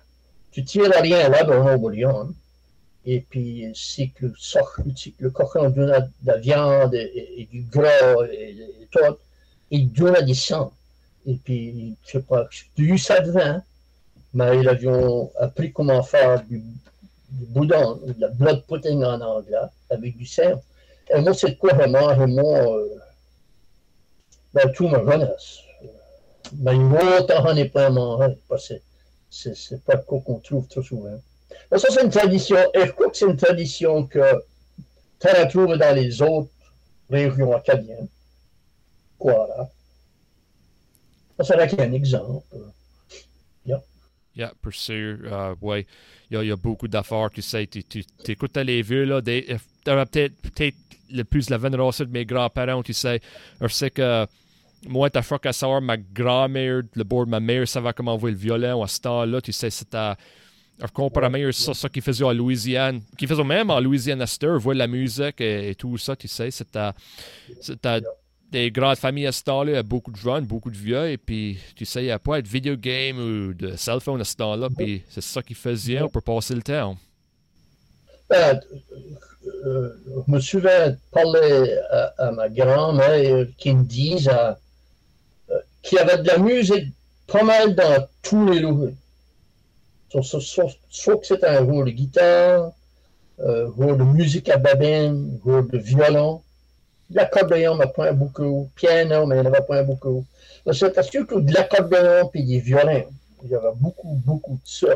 tu 0.52 0.64
tires 0.66 0.96
à 0.96 1.02
rien 1.02 1.30
là 1.30 1.44
dans 1.44 1.78
bouillon. 1.78 2.34
Et 3.06 3.20
puis, 3.22 3.66
c'est 3.76 4.08
que 4.08 4.28
le, 4.28 5.30
cochon 5.30 5.70
donne 5.70 6.10
de 6.22 6.32
la 6.32 6.38
viande 6.38 6.94
et, 6.94 7.48
du 7.52 7.64
gras 7.64 8.26
et, 8.32 8.56
tout. 8.92 9.18
Il 9.72 9.92
donne 9.92 10.24
du 10.26 10.36
sang. 10.36 10.72
Et 11.26 11.36
puis, 11.36 11.96
je 12.06 12.12
sais 12.12 12.22
pas, 12.22 12.48
du 12.76 12.92
devant, 12.92 13.62
mais 14.34 14.60
ils 14.60 14.68
avaient 14.68 15.30
appris 15.40 15.72
comment 15.72 16.02
faire 16.04 16.44
du, 16.44 16.64
boudin, 17.30 18.00
de 18.06 18.16
la 18.20 18.30
blood 18.30 18.64
pudding 18.68 19.04
en 19.04 19.22
anglais, 19.22 19.58
avec 19.90 20.18
du 20.18 20.26
sang. 20.26 20.62
Et 21.14 21.20
moi, 21.22 21.34
c'est 21.34 21.56
quoi 21.58 21.74
vraiment, 21.74 22.16
moi, 22.28 22.78
euh, 22.78 23.00
ben, 24.54 24.72
tout 24.74 24.88
ma 24.88 25.00
jeunesse. 25.00 25.60
Mais 26.58 26.74
longtemps, 26.74 27.46
on 27.46 27.54
n'est 27.54 27.70
pas 27.70 27.90
mangé, 27.90 28.38
parce 28.48 28.70
que 28.70 29.54
c'est 29.54 29.84
pas 29.84 29.98
quoi 29.98 30.22
qu'on 30.22 30.40
trouve 30.40 30.68
trop 30.68 30.84
souvent. 30.84 31.20
Mais 31.72 31.80
ça, 31.80 31.88
c'est 31.92 32.04
une 32.04 32.10
tradition, 32.10 32.58
et 32.74 32.86
je 32.86 32.92
crois 32.92 33.10
que 33.10 33.18
c'est 33.18 33.26
une 33.26 33.38
tradition 33.38 34.06
que 34.06 34.44
tu 35.20 35.28
retrouves 35.28 35.78
dans 35.78 35.96
les 35.96 36.22
autres 36.22 36.50
régions 37.10 37.56
acadiennes. 37.56 38.08
Voilà. 39.20 39.70
Ça, 41.40 41.58
c'est 41.68 41.80
un 41.80 41.94
exemple. 41.94 42.44
Yeah. 44.36 44.52
Sûr. 44.72 45.20
Uh, 45.26 45.56
ouais. 45.62 45.86
Il 46.32 46.44
y, 46.44 46.52
a, 46.52 46.56
beaucoup 46.56 46.88
d'affaires, 46.88 47.30
tu 47.32 47.42
sais. 47.42 47.68
Tu, 47.68 48.04
écoutes 48.28 48.58
les 48.58 48.82
vieux, 48.82 49.06
là. 49.06 49.22
Tu 49.22 49.46
peut-être 49.86 50.34
peut 50.42 50.72
le 51.12 51.24
plus 51.24 51.50
la 51.50 51.60
vénération 51.60 52.06
de 52.06 52.10
mes 52.10 52.26
grands-parents, 52.26 52.82
tu 52.82 52.94
sais. 52.94 53.22
Je 53.62 53.68
sais 53.68 53.92
que 53.92 54.26
moi, 54.88 55.10
ta 55.10 55.22
froc 55.22 55.46
à 55.46 55.54
savoir, 55.54 55.82
ma 55.82 55.98
grand-mère, 55.98 56.82
le 56.94 57.04
bord 57.04 57.26
de 57.26 57.32
ma 57.32 57.40
mère, 57.40 57.68
savait 57.68 57.94
comment 57.94 58.14
envoyer 58.14 58.36
le 58.36 58.42
violon 58.42 58.82
à 58.82 58.88
ce 58.88 59.00
temps-là. 59.02 59.42
Tu 59.42 59.52
sais, 59.52 59.70
c'était. 59.70 60.14
Je 60.80 60.88
compare 60.88 61.30
meilleur 61.30 61.54
ça, 61.54 61.76
ça 61.76 61.88
qu'ils 61.88 62.02
faisaient 62.02 62.24
en 62.24 62.34
Louisiane, 62.34 63.02
qu'ils 63.16 63.28
faisaient 63.28 63.44
même 63.44 63.70
en 63.70 63.80
Louisiane 63.80 64.22
à 64.22 64.28
cette 64.28 64.44
voir 64.44 64.76
la 64.76 64.88
musique 64.88 65.40
et, 65.40 65.76
tout 65.76 66.00
ça, 66.00 66.16
tu 66.16 66.28
sais. 66.28 66.50
C'était 66.50 68.02
des 68.54 68.72
grandes 68.72 68.98
familles 68.98 69.28
à 69.28 69.32
ce 69.32 69.44
temps-là, 69.44 69.82
beaucoup 69.82 70.12
de 70.12 70.16
jeunes, 70.16 70.46
beaucoup 70.46 70.70
de 70.70 70.78
vieux, 70.78 71.10
et 71.10 71.18
puis, 71.18 71.58
tu 71.76 71.86
sais, 71.86 72.04
il 72.04 72.06
n'y 72.06 72.12
a 72.12 72.20
pas 72.20 72.42
de 72.42 72.48
video 72.48 72.76
game 72.78 73.18
ou 73.18 73.54
de 73.54 73.76
cell 73.76 74.00
phone 74.00 74.22
à 74.22 74.24
ce 74.24 74.36
temps-là, 74.36 74.70
puis 74.78 75.04
c'est 75.10 75.24
ça 75.24 75.42
qu'ils 75.42 75.56
faisaient 75.56 76.02
pour 76.12 76.22
passer 76.22 76.54
le 76.54 76.62
temps. 76.62 76.96
Ben, 78.30 78.60
je 79.44 80.32
me 80.32 80.40
souviens 80.40 80.96
parler 81.12 81.78
à, 82.18 82.32
ma 82.32 82.48
grand-mère 82.48 83.48
qui 83.58 83.74
me 83.74 83.84
disait 83.84 84.30
euh, 85.50 85.60
qu'il 85.82 85.98
y 85.98 86.02
avait 86.02 86.20
de 86.20 86.28
la 86.28 86.38
musique 86.38 86.94
pas 87.28 87.44
mal 87.44 87.74
dans 87.74 88.08
tous 88.22 88.48
les 88.50 88.60
lieux. 88.60 88.94
Soit, 90.22 91.18
que 91.18 91.26
c'était 91.26 91.48
un 91.48 91.62
rôle 91.62 91.86
de 91.86 91.92
guitare, 91.92 92.72
euh, 93.40 93.68
rôle 93.70 93.98
de 93.98 94.04
musique 94.04 94.48
à 94.50 94.58
babine, 94.58 95.40
rôle 95.44 95.68
de 95.72 95.80
violon. 95.80 96.44
L'accordéon 97.12 97.76
m'a 97.76 97.88
pas 97.88 98.12
beaucoup, 98.12 98.70
piano, 98.76 99.26
mais 99.26 99.36
il 99.36 99.42
n'y 99.42 99.48
en 99.48 99.52
avait 99.52 99.66
pas 99.66 99.84
beaucoup. 99.84 100.26
C'était 100.72 101.04
surtout 101.04 101.42
de 101.42 101.54
l'accordéon 101.54 102.30
et 102.34 102.44
des 102.44 102.60
violons. 102.60 103.06
Il 103.44 103.50
y 103.50 103.56
avait 103.56 103.76
beaucoup, 103.76 104.22
beaucoup 104.26 104.54
de 104.54 104.70
ça. 104.70 104.88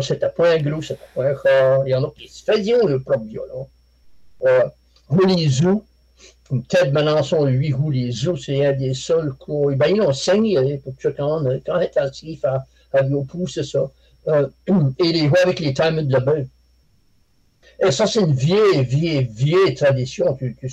C'était 0.00 0.28
pas 0.28 0.52
un 0.52 0.58
gros, 0.58 0.82
c'était 0.82 1.00
pas 1.14 1.30
un. 1.30 1.84
Il 1.86 1.90
y 1.90 1.94
en 1.94 2.04
a 2.04 2.10
qui 2.10 2.28
se 2.28 2.44
faisaient 2.44 2.84
le 2.84 3.00
propre 3.00 3.24
violon. 3.24 3.68
Euh, 4.44 4.64
les 5.26 5.48
Zou, 5.48 5.84
Ted 6.68 6.90
Melançon, 6.90 7.44
lui, 7.44 7.74
les 7.90 8.10
Zou, 8.10 8.36
c'est 8.36 8.64
un 8.66 8.72
des 8.72 8.94
seuls 8.94 9.32
quoi. 9.34 9.74
Ben, 9.74 9.88
ils 9.88 10.00
ont 10.00 10.12
saigné 10.12 10.78
pour 10.78 10.96
que 10.96 11.08
quand, 11.08 11.44
quand 11.66 11.80
il 11.80 11.84
était 11.84 12.00
assis, 12.00 12.40
à, 12.44 12.64
à 12.92 13.02
lui 13.02 13.16
c'est 13.48 13.64
ça. 13.64 13.90
Euh, 14.28 14.48
et 14.98 15.12
les 15.12 15.28
voit 15.28 15.42
avec 15.42 15.60
les 15.60 15.74
timers 15.74 16.04
de 16.04 16.12
la 16.12 16.20
bain. 16.20 16.44
Et 17.84 17.90
ça, 17.90 18.06
c'est 18.06 18.20
une 18.20 18.34
vieille, 18.34 18.84
vieille, 18.84 19.28
vieille 19.30 19.74
tradition. 19.74 20.34
Tu, 20.36 20.56
tu, 20.58 20.68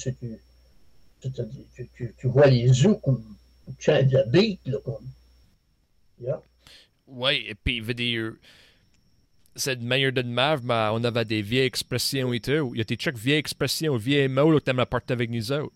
tu, 1.22 1.90
tu, 1.96 2.16
tu 2.18 2.28
vois 2.28 2.48
les 2.48 2.68
zoos 2.68 2.98
comme 2.98 3.24
de 3.68 4.14
la 4.14 4.24
bête, 4.26 4.60
là, 4.66 4.78
comme. 4.84 5.08
Yeah. 6.20 6.42
Oui, 7.08 7.46
et 7.48 7.56
puis, 7.56 7.80
veut 7.80 7.94
dire, 7.94 8.34
c'est 9.56 9.78
de 9.78 9.84
meilleur 9.84 10.12
de 10.12 10.22
mave, 10.22 10.62
mais 10.64 10.90
on 10.92 11.04
avait 11.04 11.26
des 11.26 11.42
vieilles 11.42 11.66
expressions 11.66 12.32
et 12.34 12.40
tout. 12.40 12.72
Il 12.74 12.78
y 12.78 12.82
a 12.82 12.84
des 12.84 12.98
trucs 12.98 13.18
vieilles 13.18 13.40
expressions, 13.40 13.96
vieilles 13.98 14.28
mots 14.28 14.54
que 14.54 14.64
tu 14.64 14.70
aimes 14.70 14.86
partager 14.86 15.14
avec 15.14 15.30
nous 15.30 15.52
autres. 15.52 15.74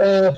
Euh, 0.00 0.32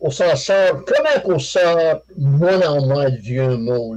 on 0.00 0.10
s'en 0.10 0.36
sort, 0.36 0.84
comment 0.84 1.20
qu'on 1.24 1.38
sort 1.38 2.02
moins 2.16 2.60
en 2.68 2.86
moins 2.86 3.10
de 3.10 3.16
vieux 3.16 3.56
mots, 3.56 3.96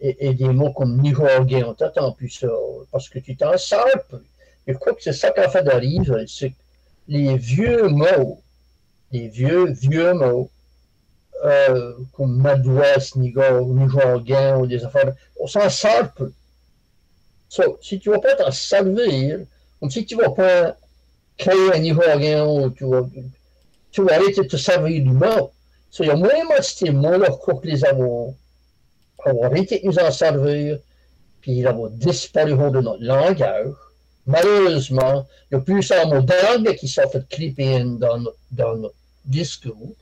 et, 0.00 0.28
et 0.28 0.34
des 0.34 0.48
mots 0.48 0.72
comme 0.72 1.00
Nihorgé, 1.00 1.64
on 1.64 1.74
t'attend 1.74 2.12
plus 2.12 2.30
ça, 2.30 2.48
parce 2.90 3.08
que 3.08 3.18
tu 3.18 3.36
t'en 3.36 3.56
sors 3.58 3.86
plus. 4.08 4.18
Je 4.66 4.74
crois 4.74 4.94
que 4.94 5.02
c'est 5.02 5.12
ça 5.12 5.30
qui 5.30 5.40
a 5.40 5.48
fait 5.48 5.62
d'arriver, 5.62 6.24
c'est 6.28 6.50
que 6.50 6.54
les 7.08 7.36
vieux 7.36 7.88
mots, 7.88 8.40
les 9.10 9.28
vieux, 9.28 9.66
vieux 9.72 10.12
mots, 10.12 10.50
euh, 11.44 11.94
comme 12.12 12.36
Madouas, 12.36 13.12
Nihorgé, 13.16 14.54
ou 14.58 14.66
des 14.66 14.84
affaires, 14.84 15.14
on 15.40 15.46
s'en 15.46 15.68
sort 15.70 16.12
plus. 16.12 16.32
So, 17.48 17.78
si 17.82 17.98
tu 17.98 18.10
ne 18.10 18.14
vas 18.14 18.20
pas 18.20 18.36
t'en 18.36 18.50
servir, 18.52 19.40
comme 19.80 19.90
si 19.90 20.04
tu 20.04 20.16
ne 20.16 20.22
vas 20.22 20.30
pas 20.30 20.76
créer 21.36 21.72
un 21.74 21.78
Nihorgé, 21.78 22.40
ou 22.42 22.70
tu 22.70 22.84
vas, 22.84 23.02
tu 23.90 24.02
vas 24.04 24.14
arrêter 24.14 24.42
de 24.42 24.46
te 24.46 24.56
servir 24.56 25.02
du 25.02 25.10
mot. 25.10 25.50
So, 25.90 26.04
il 26.04 26.08
y 26.08 26.10
a 26.10 26.16
moins 26.16 26.28
de 26.28 26.62
ces 26.62 26.90
mots-là 26.90 27.30
que 27.30 27.66
les 27.66 27.84
avons, 27.84 28.36
arrêté 29.42 29.80
de 29.80 29.86
nous 29.86 29.98
en 29.98 30.10
servir, 30.10 30.78
puis 31.40 31.58
ils 31.58 31.66
ont 31.66 31.88
disparu 31.88 32.52
de 32.52 32.80
notre 32.80 33.02
langage 33.02 33.74
malheureusement, 34.26 35.26
a 35.52 35.58
plusieurs 35.58 36.06
d'anglais 36.08 36.76
qui 36.76 36.88
sont 36.88 37.08
fait 37.08 37.26
clipper 37.28 37.84
dans 37.98 38.24
dans 38.50 38.76
notre 38.76 38.94
discours, 39.24 39.94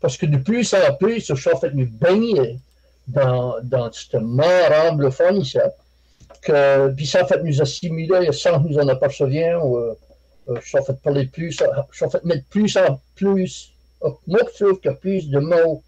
parce 0.00 0.16
que 0.16 0.26
de 0.26 0.38
plus 0.38 0.74
en 0.74 0.94
plus, 0.94 1.26
je 1.26 1.34
suis 1.34 1.58
fait 1.60 1.72
nous 1.74 1.88
baigner 1.88 2.58
dans, 3.08 3.56
dans 3.62 3.90
ce 3.92 4.16
mort 4.16 4.70
anglophone 4.90 5.40
ici, 5.40 5.58
que, 6.42 6.90
puis 6.90 7.06
ça 7.06 7.26
fait 7.26 7.42
nous 7.42 7.60
assimiler 7.60 8.32
sans 8.32 8.62
que 8.62 8.68
nous 8.68 8.78
en 8.78 8.88
apercevions, 8.88 9.64
ou, 9.64 9.78
euh, 9.78 9.94
je 10.62 10.78
fait 10.82 11.02
parler 11.02 11.26
plus, 11.26 11.52
je 11.92 12.06
fait 12.06 12.24
mettre 12.24 12.44
plus 12.46 12.76
en 12.76 13.00
plus, 13.14 13.72
moi 14.26 14.40
je 14.58 14.64
trouve 14.64 14.80
a 14.88 14.94
plus 14.94 15.28
de 15.28 15.38
mots 15.38 15.82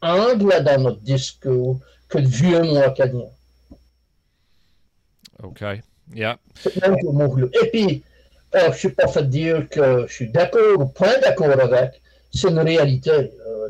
anglais 0.00 0.62
dans 0.62 0.80
notre 0.80 1.00
discours 1.00 1.78
que 2.08 2.18
de 2.18 2.26
vieux 2.26 2.62
mots 2.62 2.82
acadiens. 2.82 3.30
OK. 5.42 5.64
Et 7.62 7.68
puis, 7.68 8.02
euh, 8.54 8.60
je 8.60 8.66
ne 8.68 8.72
suis 8.72 8.88
pas 8.90 9.08
fait 9.08 9.28
dire 9.28 9.68
que 9.68 10.06
je 10.06 10.12
suis 10.12 10.28
d'accord 10.28 10.80
ou 10.80 10.86
pas 10.86 11.18
d'accord 11.18 11.50
avec. 11.50 12.00
C'est 12.32 12.48
une 12.48 12.58
réalité. 12.58 13.10
Euh, 13.10 13.68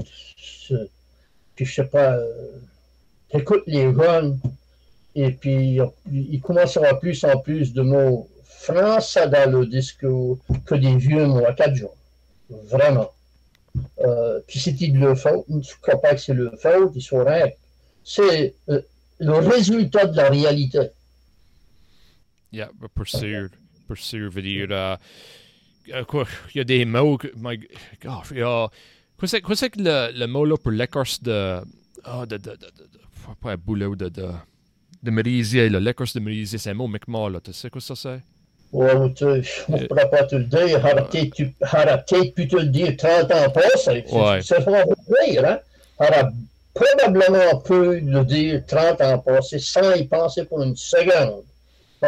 puis, 1.55 1.67
je 1.67 1.75
sais 1.75 1.85
pas, 1.85 2.15
euh, 2.15 2.59
écoute 3.33 3.63
les 3.67 3.93
jeunes, 3.93 4.39
et 5.15 5.31
puis 5.31 5.79
il 6.11 6.41
commence 6.41 6.77
à 6.79 6.95
plus 6.95 7.23
en 7.25 7.39
plus 7.39 7.73
de 7.73 7.83
mots 7.83 8.29
français 8.45 9.29
dans 9.29 9.51
le 9.51 9.67
discours 9.67 10.39
que 10.65 10.75
des 10.75 10.97
vieux 10.97 11.27
mots 11.27 11.45
à 11.47 11.53
quatre 11.53 11.75
jours. 11.75 11.97
Vraiment. 12.49 13.11
Euh, 14.01 14.41
puis 14.47 14.61
c'est 14.61 14.73
de 14.73 14.99
leur 14.99 15.17
faute, 15.17 15.45
je 15.49 15.55
ne 15.55 15.81
crois 15.81 16.01
pas 16.01 16.15
que 16.15 16.21
c'est 16.21 16.35
leur 16.35 16.55
faute, 16.61 16.93
ils 16.95 17.03
sont 17.03 17.25
règles. 17.25 17.55
C'est 18.05 18.55
euh, 18.69 18.83
le 19.19 19.35
résultat 19.35 20.07
de 20.07 20.17
la 20.17 20.29
réalité. 20.29 20.91
Yeah, 22.53 22.71
pour 22.95 23.09
sûr. 23.09 23.49
Pour 23.87 23.97
sûr, 23.97 24.31
veut 24.31 24.43
dire. 24.43 24.99
Uh, 25.89 26.05
quoi, 26.07 26.27
il 26.55 26.59
y 26.59 26.61
a 26.61 26.65
des 26.65 26.85
mots. 26.85 27.17
Que, 27.17 27.29
my 27.37 27.59
God, 28.03 28.25
il 28.31 28.39
y 28.39 28.43
a. 28.43 28.69
C'est, 29.25 29.41
quoi 29.41 29.55
c'est 29.55 29.71
que 29.71 29.79
le, 29.81 30.19
le 30.19 30.27
mot 30.27 30.45
là 30.45 30.57
pour 30.57 30.73
l'écorce 30.73 31.23
de. 31.23 31.61
Ah, 32.05 32.27
de, 32.27 32.37
de, 32.37 32.51
de, 32.51 32.57
de, 32.57 33.35
Pas 33.41 33.53
un 33.53 33.57
boulot 33.57 33.95
de. 33.95 34.09
de 34.09 34.31
de 35.03 35.11
merisier, 35.11 35.69
l'écorce 35.69 36.15
de 36.15 36.21
merisier, 36.21 36.59
c'est 36.59 36.71
un 36.71 36.75
mot 36.75 36.87
micmac, 36.87 37.33
là. 37.33 37.41
Tu 37.41 37.53
sais 37.53 37.71
quoi 37.71 37.81
ça 37.81 37.97
c'est? 37.97 38.21
Ouais, 38.73 39.13
tu, 39.15 39.25
on 39.25 39.77
ne 39.77 39.87
pourra 39.87 40.07
pas 40.07 40.25
te 40.25 40.37
le 40.37 40.45
dire. 40.45 40.81
Tu, 41.35 41.55
arrêtez 41.61 42.31
pu 42.31 42.49
te 42.49 42.57
le 42.57 42.67
dire 42.67 42.97
30 42.97 43.31
ans 43.33 43.51
passés. 43.51 44.05
Ouais. 44.11 44.41
Ça 44.41 44.63
qu'on 44.63 44.85
dire, 45.27 45.45
hein? 45.45 45.59
Arrête 45.99 46.27
probablement 46.73 47.61
pu 47.61 48.01
le 48.01 48.25
dire 48.25 48.63
30 48.67 49.01
ans 49.03 49.19
passés 49.19 49.59
sans 49.59 49.93
y 49.95 50.07
penser 50.07 50.45
pour 50.45 50.63
une 50.63 50.77
seconde. 50.77 51.45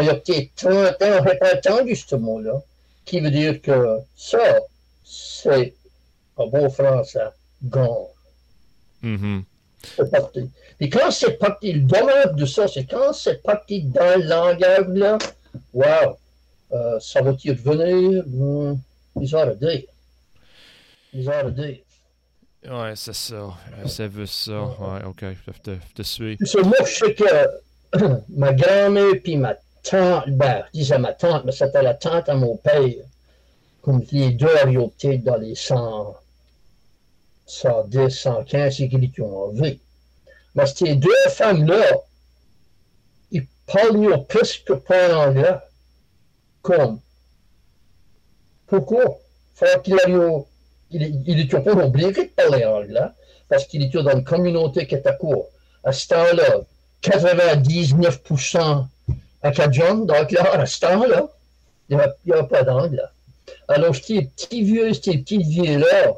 Il 0.00 0.06
y 0.06 0.10
a 0.10 0.14
peut-être 0.16 0.50
30 0.56 0.72
ans, 0.74 0.94
on 1.00 1.10
n'aurait 1.16 1.38
pas 1.38 1.54
entendu 1.56 1.94
ce 1.94 2.16
mot-là, 2.16 2.60
qui 3.04 3.20
veut 3.20 3.30
dire 3.30 3.60
que 3.62 3.98
ça, 4.16 4.58
c'est, 5.04 5.74
en 6.36 6.46
bon 6.48 6.68
français, 6.70 7.28
gone. 7.62 8.06
Mhm. 9.02 9.44
C'est 9.96 10.10
parti. 10.10 10.50
Et 10.80 10.88
quand 10.88 11.10
c'est 11.10 11.38
parti, 11.38 11.72
le 11.72 11.80
dommage 11.80 12.32
de 12.34 12.46
ça, 12.46 12.66
c'est 12.66 12.86
quand 12.86 13.12
c'est 13.12 13.42
parti 13.42 13.82
dans 13.82 14.18
le 14.20 14.26
langage, 14.26 14.86
là, 14.88 15.18
wow, 15.72 16.16
euh, 16.72 16.98
ça 17.00 17.22
va-t-il 17.22 17.52
revenir? 17.52 18.24
Hmm, 18.26 18.76
Ils 19.20 19.36
ont 19.36 19.54
dire. 19.54 19.82
Ils 21.12 21.28
ont 21.30 21.48
dire. 21.50 21.78
Ouais, 22.68 22.92
c'est 22.96 23.14
ça. 23.14 23.34
Euh, 23.36 23.86
Ça 23.86 24.08
veut 24.08 24.26
ça. 24.26 24.62
Ouais, 24.62 25.04
ok. 25.06 25.22
Je 25.46 25.52
te, 25.62 25.70
je 25.72 25.94
te 25.94 26.02
suis. 26.02 26.38
Ça, 26.44 26.62
moi, 26.62 26.76
je 26.84 26.92
sais 26.94 27.14
que 27.14 27.24
ma 28.30 28.52
grand-mère 28.54 29.12
puis 29.22 29.36
ma 29.36 29.54
tante, 29.84 30.28
ben, 30.30 30.64
je 30.72 30.80
disais 30.80 30.98
ma 30.98 31.12
tante, 31.12 31.44
mais 31.44 31.52
c'était 31.52 31.82
la 31.82 31.94
tante 31.94 32.28
à 32.28 32.34
mon 32.34 32.56
père, 32.56 33.04
comme 33.82 34.02
les 34.10 34.30
deux, 34.32 34.48
peut-être 34.48 35.22
dans 35.22 35.36
les 35.36 35.54
100, 35.54 36.16
110, 37.46 38.10
115, 38.10 38.76
c'est 38.76 38.88
qu'ils 38.88 39.22
ont 39.22 39.48
enlevé. 39.48 39.78
Mais 40.54 40.66
ces 40.66 40.96
deux 40.96 41.10
femmes-là, 41.30 41.84
ils 43.30 43.46
parlaient 43.66 44.24
presque 44.28 44.74
pas 44.74 45.26
anglais. 45.28 45.56
Comme? 46.62 47.00
Pourquoi? 48.66 49.20
Faut 49.54 49.80
qu'il 49.82 49.96
il, 50.90 51.22
il 51.26 51.48
pas 51.48 51.72
obligé 51.72 52.12
de 52.12 52.30
parler 52.34 52.64
anglais 52.64 53.08
parce 53.48 53.66
qu'il 53.66 53.82
était 53.82 54.02
dans 54.02 54.12
une 54.12 54.24
communauté 54.24 54.86
qui 54.86 54.94
était 54.94 55.16
quoi? 55.18 55.48
À 55.82 55.92
ce 55.92 56.08
temps-là, 56.08 56.60
99% 57.02 58.86
acadiens, 59.44 59.94
donc 59.94 60.30
là, 60.32 60.52
à 60.54 60.66
ce 60.66 60.80
temps-là, 60.80 61.28
il 61.88 61.96
n'y 61.96 62.32
avait, 62.32 62.48
pas 62.48 62.62
d'anglais. 62.62 63.02
Alors, 63.68 63.94
ces 63.94 64.22
petits 64.22 64.62
vieux, 64.62 64.92
ces 64.94 65.18
petits 65.18 65.42
vieux-là, 65.42 66.14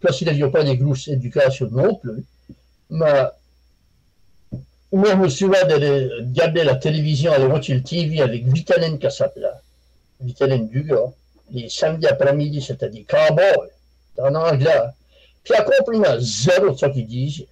parce 0.00 0.16
qu'il 0.16 0.32
n'y 0.32 0.42
a 0.42 0.48
pas 0.48 0.64
de 0.64 0.72
grosse 0.74 1.08
éducation 1.08 1.68
non 1.70 1.94
plus, 1.96 2.24
mais 2.90 3.24
moi, 4.90 5.10
je 5.10 5.16
me 5.16 5.28
souviens 5.28 5.64
de 5.66 6.20
regarder 6.20 6.64
la 6.64 6.76
télévision, 6.76 7.32
aller 7.32 7.46
voir 7.46 7.60
le 7.68 7.82
TV 7.82 8.22
avec 8.22 8.44
Vitaline 8.46 8.98
s'appelait. 9.10 9.48
Vitaline 10.20 10.68
Dugas. 10.68 11.12
Les 11.50 11.68
samedis 11.68 12.06
après-midi, 12.06 12.62
c'était 12.62 12.88
des 12.88 13.04
cowboys 13.04 13.70
en 14.18 14.34
anglais. 14.34 14.80
Puis 15.44 15.54
elle 15.56 15.64
comprenait 15.64 16.20
zéro 16.20 16.70
de 16.70 16.76
ce 16.76 16.86
qu'il 16.86 17.06
disait. 17.06 17.48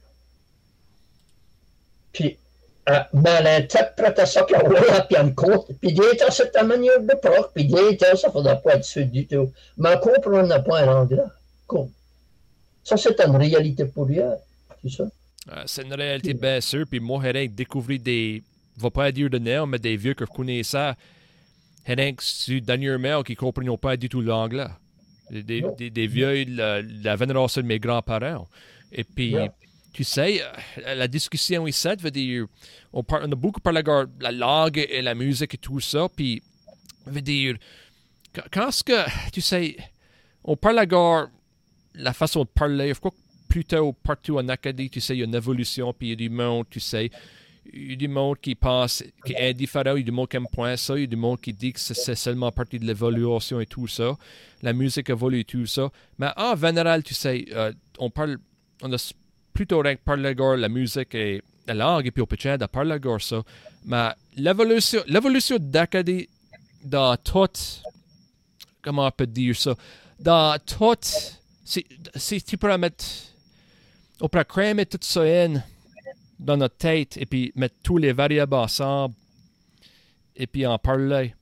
Puis, 2.13 2.39
euh, 2.89 3.01
mais 3.15 3.31
elle 3.41 3.47
interprétait 3.65 4.27
ça 4.27 4.43
qu'elle 4.45 4.65
voulait, 4.65 4.81
puis 5.09 5.17
elle 5.19 5.27
me 5.27 5.33
compte. 5.33 5.67
Puis 5.81 5.91
il 5.91 6.03
était 6.05 6.31
cette 6.31 6.55
manière 6.63 7.01
de 7.01 7.15
puis 7.53 7.65
il 7.65 7.79
était, 7.93 8.15
ça 8.15 8.29
ne 8.29 8.33
faisait 8.33 8.57
pas 8.63 8.75
être 8.77 9.11
du 9.11 9.27
tout. 9.27 9.53
Mais 9.77 9.97
ne 9.97 10.01
comprenait 10.01 10.63
pas 10.63 10.87
en 10.87 11.01
anglais. 11.01 11.23
Comme. 11.67 11.91
Ça, 12.85 12.97
c'est 12.97 13.19
une 13.21 13.35
réalité 13.37 13.87
pour. 13.87 14.09
C'est 14.09 14.91
ça? 14.91 15.03
Euh, 15.03 15.63
c'est 15.67 15.83
une 15.83 15.95
réalité 15.95 16.33
bien 16.35 16.61
sûre. 16.61 16.87
Puis 16.89 17.01
moi, 17.01 17.21
j'ai 17.25 17.49
découvert 17.49 17.99
des. 17.99 18.45
Je 18.77 18.81
ne 18.81 18.87
vais 18.87 18.91
pas 18.91 19.11
dire 19.11 19.31
de 19.31 19.39
nom, 19.39 19.67
mais 19.67 19.79
des 19.81 19.97
vieux 19.97 20.15
que 20.15 20.25
je 20.25 20.31
connaissais. 20.31 20.93
J'ai 21.89 22.17
su 22.21 22.61
dernièrement 22.61 23.23
qui 23.23 23.33
ne 23.33 23.37
comprenaient 23.37 23.77
pas 23.77 23.97
du 23.97 24.09
tout 24.09 24.21
l'anglais. 24.21 24.67
Des, 25.31 25.43
des, 25.43 25.91
des, 25.91 26.07
vieux, 26.07 26.45
la, 26.49 26.83
la 26.83 27.17
vénération 27.17 27.63
de 27.63 27.67
mes 27.67 27.81
grands-parents. 27.81 28.47
Et 28.93 29.03
puis, 29.03 29.33
Yeah. 29.33 29.49
Tu 29.97 30.05
sais, 30.05 30.43
euh, 30.43 30.95
la 30.95 31.09
discussion 31.09 31.67
ici 31.67 31.89
veut 31.99 32.11
dire, 32.11 32.45
on, 32.93 33.03
par, 33.03 33.23
on 33.23 33.33
a 33.33 33.35
beaucoup 33.35 33.61
parlé 33.61 33.83
de 33.83 34.09
la 34.21 34.31
langue 34.33 34.77
et 34.91 35.01
la 35.01 35.15
musique 35.15 35.55
et 35.55 35.59
tout 35.59 35.81
ça, 35.81 36.07
puis, 36.15 36.43
veut 37.07 37.23
dire, 37.23 37.57
quand- 38.53 38.69
est-ce 38.69 38.85
que, 38.85 39.31
tu 39.33 39.41
sais, 39.41 39.77
on 40.45 40.55
parle 40.57 40.85
de 40.87 41.29
la 41.95 42.13
façon 42.13 42.43
de 42.45 42.49
parler, 42.49 42.93
je 42.93 42.99
crois 42.99 43.11
que 43.11 43.17
plutôt 43.49 43.93
partout 43.95 44.37
en 44.39 44.47
Acadie, 44.51 44.91
tu 44.91 45.01
sais, 45.01 45.15
il 45.17 45.21
y 45.21 45.23
a 45.23 45.25
une 45.25 45.35
évolution, 45.35 45.95
puis 45.95 46.09
il 46.09 46.11
y 46.11 46.13
a 46.13 46.17
du 46.17 46.29
monde, 46.29 46.67
tu 46.69 46.79
sais, 46.79 47.11
il 47.73 47.91
y 47.91 47.93
a 47.95 47.97
du 47.97 48.09
monde 48.09 48.37
qui 48.39 48.55
pense, 48.55 49.03
qui 49.25 49.33
est 49.33 49.49
indifférent, 49.51 49.95
il 49.97 50.01
y 50.01 50.03
a 50.03 50.05
du 50.05 50.13
monde 50.13 50.29
qui 50.29 50.37
aime 50.37 50.47
point 50.53 50.77
ça, 50.77 50.95
il 50.97 51.01
y 51.01 51.05
a 51.05 51.07
du 51.07 51.17
monde 51.17 51.41
qui 51.41 51.53
dit 51.55 51.73
que 51.73 51.81
c'est- 51.81 52.15
seulement 52.15 52.53
partie 52.53 52.79
de 52.79 52.85
l'évolution 52.85 53.61
et 53.61 53.67
tout 53.67 53.89
ça. 53.89 54.15
La 54.63 54.73
musique 54.75 55.09
évolue 55.11 55.41
et 55.41 55.45
tout 55.45 55.65
ça. 55.67 55.91
Mais 56.19 56.29
en 56.37 56.55
général, 56.55 57.03
tu 57.03 57.15
sais, 57.15 57.47
euh, 57.53 57.73
on 57.99 58.11
parle, 58.11 58.37
on 58.83 58.93
a 58.93 58.99
plutôt 59.57 59.81
rien 59.81 59.97
que 59.97 60.03
parler 60.03 60.35
la 60.35 60.69
musique 60.69 61.15
et 61.15 61.43
la 61.67 61.75
langue, 61.75 62.07
et 62.07 62.11
puis 62.11 62.23
on 62.23 62.27
peut 62.27 62.37
de 62.37 62.67
parler 62.67 62.99
ça. 63.21 63.43
Mais 63.87 64.11
l'évolution, 64.37 65.03
l'évolution 65.07 65.57
d'Acadie 65.59 66.29
dans 66.85 67.17
tout, 67.17 67.49
comment 68.83 69.07
on 69.07 69.11
peut 69.11 69.27
dire 69.27 69.57
ça, 69.57 69.75
dans 70.21 70.59
tout, 70.65 70.95
si, 71.65 71.87
si 72.15 72.43
tu 72.43 72.59
pourrais 72.59 72.77
mettre, 72.77 73.05
on 74.21 74.29
pourrait 74.29 74.45
cramer 74.45 74.85
tout 74.85 74.99
ça 75.01 75.23
in 75.23 75.63
dans 76.39 76.59
notre 76.59 76.77
tête 76.77 77.17
et 77.17 77.25
puis 77.25 77.51
mettre 77.57 77.77
tous 77.83 77.97
les 77.97 78.13
variables 78.13 78.55
ensemble 78.55 79.15
et 80.37 80.47
puis 80.47 80.67
en 80.67 80.79
parler. 80.79 81.35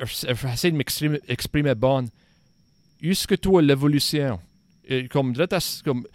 Je 0.00 0.32
vais 0.32 0.52
essayer 0.52 0.70
de 0.70 0.76
m'exprimer 0.76 1.20
exprimer 1.28 1.74
bon. 1.74 2.08
Jusque 3.00 3.38
toi, 3.40 3.60
l'évolution. 3.60 4.40
Comme, 5.10 5.34
comme 5.84 6.06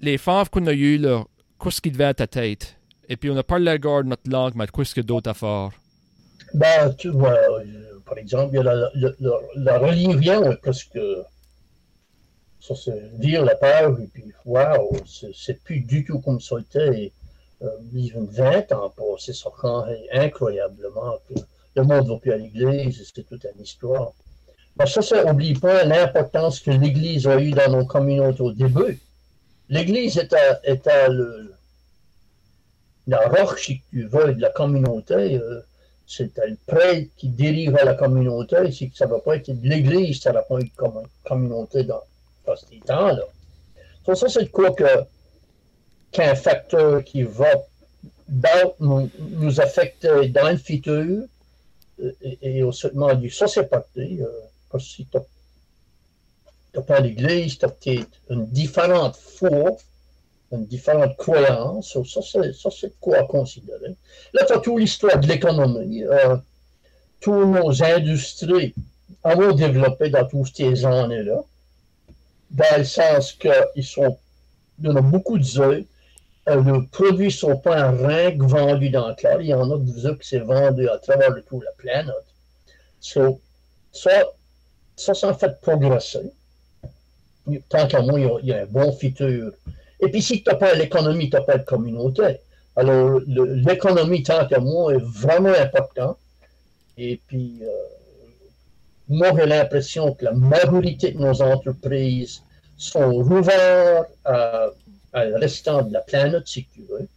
les 0.00 0.18
femmes 0.18 0.48
qu'on 0.48 0.66
a 0.66 0.72
eues, 0.72 0.98
là, 0.98 1.24
qu'est-ce 1.62 1.80
qui 1.80 1.90
devait 1.90 2.04
à 2.04 2.14
ta 2.14 2.26
tête? 2.26 2.76
Et 3.08 3.16
puis 3.16 3.30
on 3.30 3.36
a 3.36 3.42
parlé 3.42 3.78
de 3.78 4.02
notre 4.02 4.30
langue, 4.30 4.52
mais 4.54 4.66
qu'est-ce 4.66 4.94
que 4.94 5.00
d'autre 5.00 5.30
à 5.30 5.34
faire? 5.34 5.70
Ben, 6.54 6.94
tu 6.96 7.10
vois, 7.10 7.30
euh, 7.32 7.98
par 8.04 8.18
exemple, 8.18 8.54
il 8.54 8.56
y 8.56 9.06
a 9.08 9.42
la, 9.56 9.78
religion, 9.78 10.56
parce 10.62 10.84
que 10.84 11.22
ça 12.60 12.74
c'est 12.74 13.18
dire 13.18 13.44
la 13.44 13.54
peur, 13.54 13.98
et 14.00 14.06
puis 14.06 14.24
waouh, 14.44 14.96
c'est- 15.06 15.62
plus 15.62 15.80
du 15.80 16.04
tout 16.04 16.18
comme 16.20 16.40
ça 16.40 16.56
était. 16.60 17.12
Euh, 17.62 17.66
a 17.66 18.20
20 18.20 18.72
ans 18.72 18.90
passé, 18.96 19.32
ça 19.32 19.50
changeait 19.60 20.06
incroyablement. 20.12 21.18
Que 21.28 21.40
le 21.74 21.82
monde 21.82 22.06
ne 22.06 22.12
va 22.12 22.18
plus 22.18 22.32
à 22.32 22.36
l'église, 22.36 23.10
c'est 23.12 23.26
toute 23.26 23.44
une 23.44 23.62
histoire. 23.62 24.12
Mais 24.78 24.86
ça, 24.86 25.02
ça 25.02 25.24
n'oublie 25.24 25.54
pas 25.54 25.82
l'importance 25.82 26.60
que 26.60 26.70
l'église 26.70 27.26
a 27.26 27.40
eue 27.40 27.50
dans 27.50 27.78
nos 27.78 27.84
communautés 27.84 28.42
au 28.42 28.52
début. 28.52 29.00
L'église 29.68 30.18
était 30.18 31.08
le, 31.08 31.54
la 33.06 33.28
roche, 33.28 33.66
si 33.66 33.82
tu 33.90 34.06
veux, 34.06 34.34
de 34.34 34.40
la 34.40 34.50
communauté. 34.50 35.36
euh, 35.36 35.60
c'était 36.06 36.46
le 36.48 36.56
prêtre 36.66 37.10
qui 37.18 37.28
dirigeait 37.28 37.84
la 37.84 37.94
communauté. 37.94 38.72
Si 38.72 38.90
ça 38.94 39.04
ne 39.06 39.10
va 39.10 39.20
pas 39.20 39.36
être 39.36 39.50
de 39.50 39.68
l'Église, 39.68 40.20
ça 40.22 40.32
n'a 40.32 40.40
pas 40.42 40.58
été 40.58 40.72
comme 40.74 40.96
une 40.96 41.06
communauté 41.24 41.84
dans, 41.84 42.02
dans 42.46 42.56
ces 42.56 42.78
temps-là. 42.86 43.24
So, 44.06 44.14
ça, 44.14 44.28
c'est 44.28 44.48
quoi 44.48 44.70
que, 44.72 45.04
qu'un 46.12 46.34
facteur 46.34 47.04
qui 47.04 47.24
va 47.24 47.50
nous, 48.80 49.60
affecter 49.60 50.28
dans 50.28 50.50
le 50.50 50.56
futur 50.56 51.24
euh, 52.02 52.12
et, 52.40 52.62
au 52.62 52.72
seulement 52.72 53.14
dit 53.14 53.30
ça, 53.30 53.46
c'est 53.46 53.68
parti. 53.68 54.22
euh, 54.22 54.26
que 54.70 54.78
si 54.78 55.06
n'as 56.74 56.82
pas 56.82 57.00
l'Église, 57.00 57.58
tu 57.58 57.64
as 57.64 57.68
peut-être 57.68 58.08
une 58.30 58.46
différente 58.46 59.16
foi, 59.16 59.76
une 60.52 60.66
différente 60.66 61.16
croyance. 61.16 61.96
Ça, 62.04 62.20
c'est, 62.22 62.40
de 62.40 62.94
quoi 63.00 63.24
considérer. 63.24 63.96
Là, 64.32 64.44
tu 64.46 64.52
as 64.52 64.58
toute 64.58 64.78
l'histoire 64.78 65.18
de 65.18 65.26
l'économie. 65.26 66.04
Euh, 66.04 66.36
tous 67.20 67.46
nos 67.46 67.82
industries 67.82 68.74
ont 69.24 69.52
développé 69.52 70.10
dans 70.10 70.26
toutes 70.26 70.54
ces 70.54 70.84
années-là, 70.84 71.42
dans 72.50 72.78
le 72.78 72.84
sens 72.84 73.32
qu'ils 73.32 73.84
sont, 73.84 74.16
il 74.82 74.92
beaucoup 74.92 75.38
d'œufs. 75.38 75.84
Euh, 76.48 76.62
les 76.62 76.86
produits 76.86 77.26
ne 77.26 77.30
sont 77.30 77.58
pas 77.58 77.90
rien 77.90 78.36
que 78.36 78.44
vendus 78.44 78.88
dans 78.88 79.08
le 79.08 79.14
clair. 79.14 79.40
Il 79.40 79.48
y 79.48 79.54
en 79.54 79.70
a 79.70 79.78
des 79.78 80.16
qui 80.18 80.28
sont 80.28 80.44
vendus 80.46 80.88
à 80.88 80.98
travers 80.98 81.30
le 81.30 81.42
toute 81.42 81.62
la 81.62 81.72
planète. 81.72 82.14
So, 83.00 83.40
ça, 83.92 84.24
ça, 84.96 85.12
ça 85.12 85.28
en 85.28 85.34
fait 85.34 85.60
progresser. 85.60 86.32
Tant 87.68 87.86
qu'à 87.86 88.02
moi, 88.02 88.20
il 88.20 88.48
y, 88.48 88.52
a, 88.52 88.62
un 88.62 88.66
bon 88.66 88.92
futur. 88.92 89.52
Et 90.00 90.08
puis, 90.10 90.22
si 90.22 90.42
tu 90.42 90.50
n'as 90.50 90.56
pas 90.56 90.74
l'économie, 90.74 91.30
tu 91.30 91.36
n'as 91.36 91.42
pas 91.42 91.58
de 91.58 91.64
communauté. 91.64 92.40
Alors, 92.76 93.20
l'économie, 93.26 94.22
tant 94.22 94.46
qu'à 94.46 94.60
moi, 94.60 94.94
est 94.94 95.02
vraiment 95.02 95.54
important. 95.54 96.16
Et 96.96 97.20
puis, 97.26 97.58
euh, 97.62 97.66
moi, 99.08 99.32
j'ai 99.36 99.46
l'impression 99.46 100.14
que 100.14 100.24
la 100.24 100.32
majorité 100.32 101.12
de 101.12 101.18
nos 101.18 101.42
entreprises 101.42 102.42
sont 102.76 103.12
ouvertes 103.12 104.08
à, 104.24 104.68
à 105.12 105.24
le 105.24 105.36
restant 105.36 105.82
de 105.82 105.92
la 105.92 106.00
planète, 106.00 106.46
si 106.46 106.66
tu 106.74 106.82
veux, 106.82 107.08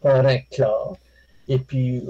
par 0.00 0.24
un 0.24 0.38
clair. 0.38 0.92
Et 1.48 1.58
puis, 1.58 2.04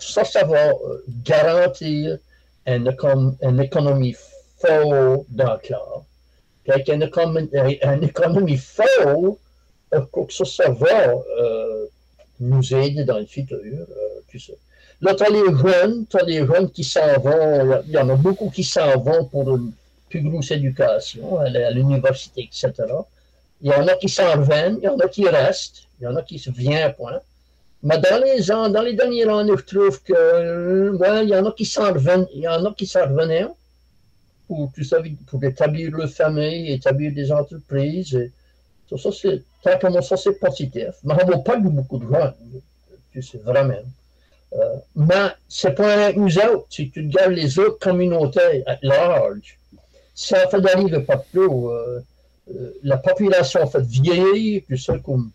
ça, 0.00 0.24
ça 0.24 0.44
va 0.44 0.68
euh, 0.68 1.04
garantir 1.24 2.18
une, 2.66 2.88
économie 3.60 4.14
forte 4.58 5.26
dans 5.30 5.52
le 5.54 5.58
club. 5.58 5.80
Avec 6.68 6.88
une 6.88 7.02
économie, 7.02 7.50
une 7.82 8.04
économie 8.04 8.56
forte, 8.56 9.38
ça, 10.30 10.44
ça 10.44 10.70
va 10.70 11.22
nous 12.42 12.74
aider 12.74 13.04
dans 13.04 13.18
le 13.18 13.26
futur, 13.26 13.58
euh, 13.64 13.84
tu 14.28 14.38
sais. 14.38 14.56
Là, 15.00 15.14
tu 15.14 15.24
as 15.24 15.30
les 15.30 15.44
jeunes, 15.44 16.06
les 16.26 16.46
jeunes 16.46 16.70
qui 16.70 16.84
s'en 16.84 17.18
vont, 17.18 17.82
il 17.86 17.92
y 17.92 17.98
en 17.98 18.08
a 18.08 18.14
beaucoup 18.14 18.50
qui 18.50 18.62
s'en 18.62 18.98
vont 18.98 19.24
pour 19.24 19.56
une 19.56 19.72
plus 20.08 20.22
grosse 20.22 20.50
éducation 20.50 21.38
à 21.38 21.48
l'université, 21.70 22.42
etc. 22.42 22.72
Il 23.62 23.70
y 23.70 23.74
en 23.74 23.86
a 23.88 23.94
qui 23.94 24.08
s'en 24.08 24.30
reviennent, 24.32 24.78
il 24.80 24.84
y 24.84 24.88
en 24.88 24.98
a 24.98 25.08
qui 25.08 25.28
restent, 25.28 25.84
il 26.00 26.04
y 26.04 26.06
en 26.06 26.16
a 26.16 26.22
qui 26.22 26.38
se 26.38 26.50
viennent, 26.50 26.94
point. 26.94 27.20
Mais 27.82 27.98
dans 27.98 28.22
les, 28.22 28.42
dans 28.44 28.82
les 28.82 28.94
dernières 28.94 29.36
années, 29.36 29.54
je 29.56 29.64
trouve 29.64 30.00
que, 30.02 30.12
euh, 30.14 31.22
il 31.22 31.28
y 31.28 31.34
en 31.34 31.46
a 31.46 31.52
qui 31.52 31.64
s'en 31.64 31.92
il 32.32 32.40
y 32.40 32.48
en 32.48 32.64
a 32.64 32.72
qui 32.74 32.86
s'en 32.86 33.02
revenaient 33.02 33.46
pour, 35.26 35.44
établir 35.44 35.90
leur 35.90 36.08
famille, 36.08 36.72
établir 36.72 37.12
des 37.12 37.30
entreprises. 37.32 38.14
Et, 38.14 38.32
ça, 38.96 39.10
c'est, 39.10 39.42
tant 39.62 40.02
ça, 40.02 40.16
c'est 40.16 40.38
positif. 40.38 40.90
Mais 41.04 41.14
on 41.22 41.28
n'a 41.28 41.38
pas 41.38 41.56
eu 41.56 41.62
beaucoup 41.62 41.98
de 41.98 42.12
gens, 42.12 42.32
tu 43.12 43.22
sais, 43.22 43.38
vraiment. 43.38 43.74
Euh, 44.54 44.76
mais 44.94 45.28
c'est 45.48 45.74
pas 45.74 46.12
nous 46.12 46.38
autres. 46.38 46.66
Si 46.68 46.90
tu 46.90 47.00
regardes 47.00 47.32
les 47.32 47.58
autres 47.58 47.78
communautés 47.78 48.62
à 48.66 48.76
large, 48.82 49.58
ça 50.14 50.46
fait 50.48 50.60
d'arriver 50.60 51.00
pas 51.00 51.16
plus. 51.16 51.48
Euh, 51.48 52.00
euh, 52.50 52.72
la 52.82 52.96
population 52.96 53.66
fait 53.66 53.82
vieillir, 53.82 54.62
puis 54.66 54.78
ça, 54.78 54.98
comme 54.98 55.30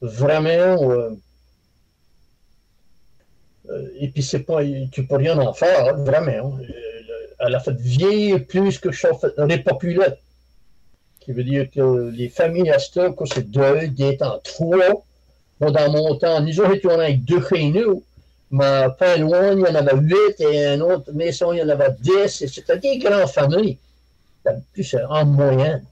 vraiment. 0.00 0.90
Euh, 0.90 1.10
euh, 3.70 3.88
et 3.98 4.08
puis, 4.08 4.22
c'est 4.22 4.40
pas, 4.40 4.60
tu 4.92 5.06
peux 5.06 5.16
rien 5.16 5.38
en 5.38 5.52
faire, 5.52 5.88
hein, 5.88 6.04
vraiment. 6.04 6.58
Elle 7.38 7.54
a 7.54 7.60
fait 7.60 7.76
vieillir 7.76 8.46
plus 8.46 8.78
que 8.78 8.92
ça 8.92 9.10
fait 9.14 9.34
repopuler. 9.38 10.14
Qui 11.20 11.32
veut 11.32 11.44
dire 11.44 11.70
que 11.70 12.10
les 12.10 12.28
familles 12.28 12.70
à 12.70 12.78
ce 12.78 13.10
que 13.10 13.26
c'est 13.26 13.50
deux, 13.50 13.88
d'être 13.88 14.22
en 14.22 14.38
trois. 14.38 15.04
Dans 15.58 15.90
mon 15.90 16.14
temps, 16.16 16.40
nous 16.40 16.60
autres 16.60 16.74
étions 16.74 16.90
avec 16.90 17.24
deux 17.24 17.42
chez 17.48 17.70
nous, 17.70 18.02
mais 18.50 18.86
pas 18.98 19.16
loin, 19.16 19.52
il 19.52 19.60
y 19.60 19.64
en 19.64 19.74
avait 19.74 19.96
huit, 19.96 20.40
et 20.40 20.66
une 20.66 20.82
autre 20.82 21.12
maison, 21.12 21.52
il 21.52 21.58
y 21.58 21.62
en 21.62 21.68
avait 21.70 21.96
dix, 22.00 22.46
c'était 22.46 22.78
des 22.78 22.98
grandes 22.98 23.28
familles. 23.28 23.78
Plus 24.72 24.96
en 25.08 25.24
moyenne. 25.24 25.84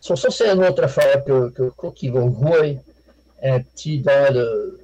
So, 0.00 0.16
ça, 0.16 0.30
c'est 0.30 0.48
une 0.48 0.64
autre 0.64 0.82
affaire 0.82 1.24
que, 1.24 1.50
que, 1.50 1.90
qui 1.94 2.08
va 2.08 2.22
jouer 2.22 2.78
un 3.42 3.60
petit 3.60 4.00
dans 4.00 4.34
le, 4.34 4.80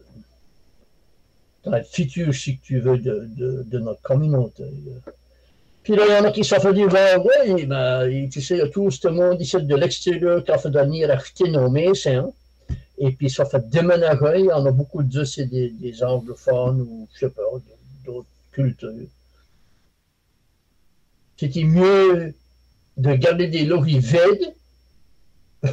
dans 1.64 1.83
futur, 1.83 2.33
si 2.33 2.59
tu 2.59 2.79
veux, 2.79 2.99
de, 2.99 3.29
de 3.64 3.79
notre 3.81 4.03
communauté. 4.03 4.64
Puis 5.88 5.96
là, 5.96 6.05
il 6.07 6.12
y 6.12 6.18
en 6.18 6.24
a 6.24 6.31
qui 6.33 6.44
s'en 6.44 6.61
font 6.61 6.72
dire, 6.72 6.88
ben, 6.88 7.18
oui, 7.24 7.64
ben, 7.64 8.29
tu 8.29 8.42
sais, 8.42 8.68
tout 8.68 8.90
ce 8.90 9.09
monde 9.09 9.40
ici 9.40 9.57
de 9.57 9.74
l'extérieur 9.74 10.44
qui 10.44 10.51
a 10.51 10.59
fait 10.59 10.68
venir 10.68 11.11
acheter 11.11 11.48
nos 11.48 11.70
maisons. 11.70 12.35
Et 12.98 13.11
puis, 13.12 13.31
ça 13.31 13.46
fait 13.46 13.66
déménager. 13.70 14.40
Il 14.40 14.44
y 14.44 14.53
en 14.53 14.66
a 14.66 14.70
beaucoup 14.70 15.03
de 15.03 15.24
c'est 15.24 15.46
des, 15.46 15.70
des 15.70 16.05
anglophones 16.05 16.83
ou, 16.83 17.09
je 17.14 17.20
sais 17.20 17.31
pas, 17.31 17.40
d'autres 18.05 18.29
cultures. 18.53 19.09
C'était 21.38 21.64
mieux 21.64 22.35
de 22.98 23.14
garder 23.14 23.46
des 23.46 23.64
logis 23.64 24.01
vides 24.01 24.55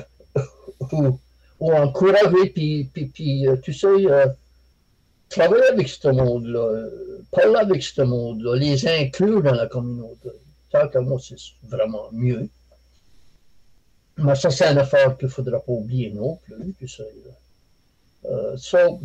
ou, 0.94 1.20
ou 1.60 1.74
encourager, 1.74 2.52
puis, 2.54 2.90
puis, 2.94 3.08
puis 3.08 3.48
euh, 3.50 3.58
tu 3.58 3.74
sais, 3.74 3.88
euh, 3.88 4.28
travailler 5.30 5.68
avec 5.68 5.88
ce 5.88 6.08
monde-là, 6.08 6.60
euh, 6.60 7.24
parler 7.32 7.58
avec 7.58 7.84
ce 7.84 8.02
monde-là, 8.02 8.56
les 8.56 8.88
inclure 8.88 9.42
dans 9.42 9.54
la 9.54 9.68
communauté. 9.68 10.30
Ça, 10.72 10.88
que 10.88 11.00
moi, 11.00 11.20
c'est 11.22 11.36
vraiment 11.64 12.10
mieux. 12.12 12.48
Mais 14.18 14.36
ça, 14.36 14.50
c'est 14.50 14.66
une 14.72 14.78
affaire 14.78 15.18
qu'il 15.18 15.28
ne 15.28 15.32
faudra 15.32 15.60
pas 15.60 15.72
oublier 15.72 16.12
non 16.12 16.38
plus, 16.46 16.74
tu 16.80 16.88
sais. 16.88 17.04
Euh, 18.26 18.56
so, 18.58 19.00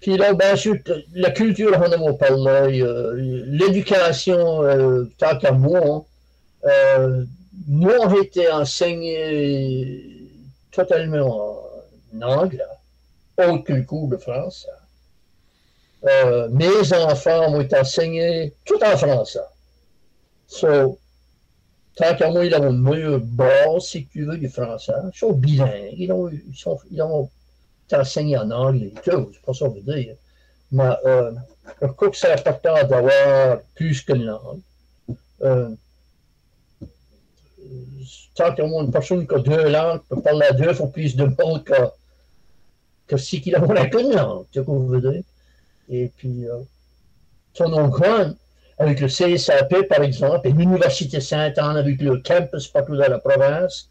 puis 0.00 0.16
là, 0.16 0.34
bien 0.34 0.56
sûr, 0.56 0.76
la 1.14 1.30
culture, 1.30 1.72
on 1.76 2.08
a 2.08 2.12
parlé, 2.14 2.80
euh, 2.82 3.14
l'éducation, 3.46 4.62
euh, 4.62 5.04
tant 5.18 5.38
qu'à 5.38 5.52
moi, 5.52 6.04
euh, 6.64 7.24
moi, 7.66 8.08
j'ai 8.10 8.26
été 8.26 8.52
enseigné 8.52 10.30
totalement 10.70 11.58
en 12.14 12.22
anglais, 12.22 12.62
aucun 13.38 13.82
cours 13.82 14.08
de 14.08 14.16
français. 14.16 14.68
Euh, 16.06 16.48
mes 16.50 16.92
enfants 16.92 17.52
ont 17.52 17.60
été 17.60 17.76
enseignés 17.76 18.54
tout 18.64 18.78
en 18.82 18.96
français. 18.96 19.40
So, 20.46 20.98
tant 21.96 22.14
qu'à 22.14 22.30
moi, 22.30 22.44
ils 22.44 22.54
ont 22.54 22.70
une 22.70 22.82
meilleure 22.82 23.20
base, 23.20 23.86
si 23.86 24.06
tu 24.06 24.24
veux, 24.24 24.38
du 24.38 24.48
français. 24.48 24.92
Ils 25.12 25.18
sont 25.18 25.32
bilingues. 25.32 25.94
Ils 25.96 26.12
ont, 26.12 26.28
ils 26.28 26.56
sont, 26.56 26.78
ils 26.90 27.02
ont 27.02 27.28
été 27.86 27.96
enseignés 27.96 28.38
en 28.38 28.50
anglais. 28.50 28.92
C'est 29.04 29.12
pas 29.44 29.52
ça 29.52 29.68
que 29.68 29.74
je 29.74 29.80
veux 29.80 29.94
dire. 29.94 30.14
Mais 30.70 30.90
euh, 31.06 31.32
je 31.82 31.86
crois 31.88 32.10
que 32.10 32.16
c'est 32.16 32.32
important 32.32 32.74
d'avoir 32.86 33.60
plus 33.74 34.02
qu'une 34.02 34.24
langue. 34.24 34.60
Euh, 35.42 35.70
tant 38.34 38.54
qu'à 38.54 38.64
une 38.64 38.90
personne 38.92 39.26
qui 39.26 39.34
a 39.34 39.38
deux 39.38 39.68
langues 39.68 40.00
peut 40.08 40.20
parler 40.20 40.46
à 40.46 40.52
deux 40.52 40.72
fois 40.74 40.88
plus 40.88 41.16
de 41.16 41.24
monde 41.24 41.64
que, 41.64 41.74
que 43.08 43.16
si 43.16 43.40
qu'il 43.40 43.56
a 43.56 43.86
qu'une 43.86 44.12
langue, 44.12 44.46
tu 44.52 44.60
sais 44.60 44.64
ce 44.64 44.70
que 44.70 44.72
je 44.72 45.00
veux 45.00 45.12
dire? 45.12 45.22
Et 45.88 46.10
puis, 46.16 46.46
euh, 46.46 46.58
son 47.54 47.88
grand, 47.88 48.32
avec 48.78 49.00
le 49.00 49.08
CSAP, 49.08 49.88
par 49.88 50.02
exemple, 50.02 50.48
et 50.48 50.52
l'Université 50.52 51.20
Sainte-Anne 51.20 51.76
avec 51.76 52.00
le 52.00 52.18
campus 52.18 52.68
partout 52.68 52.96
dans 52.96 53.08
la 53.08 53.18
province, 53.18 53.88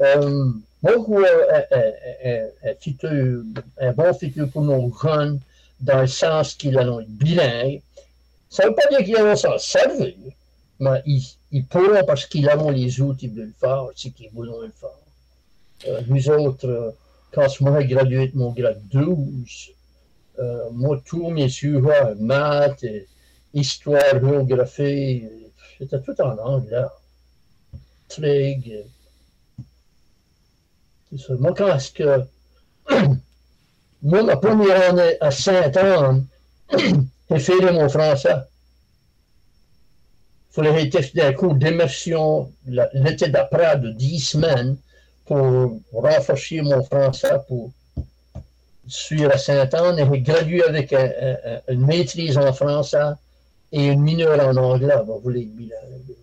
euh, 0.00 0.50
beaucoup 0.82 1.18
un, 3.80 3.92
bon 3.92 4.12
futur 4.14 4.50
pour 4.50 4.62
nos 4.62 4.92
jeunes 5.02 5.40
dans 5.80 6.00
le 6.00 6.06
sens 6.06 6.54
qu'ils 6.54 6.78
ont 6.78 7.04
bilingue. 7.08 7.80
Ça 8.50 8.64
ne 8.64 8.68
veut 8.68 8.74
pas 8.74 8.88
dire 8.88 9.04
qu'ils 9.04 9.16
vont 9.16 9.36
s'en 9.36 9.58
servir, 9.58 10.14
mais 10.80 11.02
ils, 11.06 11.64
pourront, 11.64 12.04
parce 12.06 12.26
qu'ils 12.26 12.48
ont 12.48 12.70
les 12.70 13.00
outils 13.00 13.28
de 13.28 13.42
le 13.42 13.52
faire, 13.58 13.86
c'est 13.94 14.10
qu'ils 14.10 14.30
voudront 14.30 14.60
le 14.60 14.72
faire. 14.80 14.90
Euh, 15.88 16.00
nous 16.08 16.30
autres, 16.30 16.68
euh, 16.68 16.90
quand 17.32 17.60
moi 17.60 17.80
j'ai 17.80 17.88
gradué 17.88 18.28
de 18.28 18.36
mon 18.36 18.52
grade 18.52 18.80
12, 18.90 19.06
euh, 19.08 19.72
moi, 20.72 21.00
tous 21.04 21.30
mes 21.30 21.48
sujets, 21.48 22.14
maths, 22.18 22.84
histoire, 23.54 24.20
géographie, 24.20 25.24
c'était 25.78 26.00
tout 26.00 26.20
en 26.20 26.36
anglais. 26.38 26.84
Trig. 28.08 28.84
Moi, 31.30 31.54
quand 31.56 31.74
est-ce 31.74 31.92
que. 31.92 32.24
moi, 34.02 34.22
ma 34.22 34.36
première 34.36 34.90
année 34.90 35.16
à 35.20 35.30
Saint-Anne, 35.30 36.26
j'ai 37.30 37.38
fait 37.38 37.72
mon 37.72 37.88
français 37.88 38.36
fallait 40.56 40.86
être 40.86 41.14
d'un 41.14 41.32
cours 41.34 41.54
d'immersion 41.54 42.50
l'été 42.66 43.28
d'après 43.28 43.78
de 43.78 43.90
10 43.90 44.20
semaines 44.20 44.76
pour 45.26 45.80
rafraîchir 45.92 46.64
mon 46.64 46.82
français 46.82 47.36
pour 47.46 47.72
Saint-Anne 48.88 49.98
et 49.98 50.06
j'ai 50.10 50.20
gradué 50.20 50.62
avec 50.62 50.94
une 51.68 51.86
maîtrise 51.86 52.38
en 52.38 52.52
français 52.52 53.12
et 53.72 53.86
une 53.86 54.02
mineure 54.02 54.40
en 54.46 54.56
anglais. 54.56 54.96
Vous 55.04 55.18
voulez 55.20 55.46
bilingue. 55.46 56.16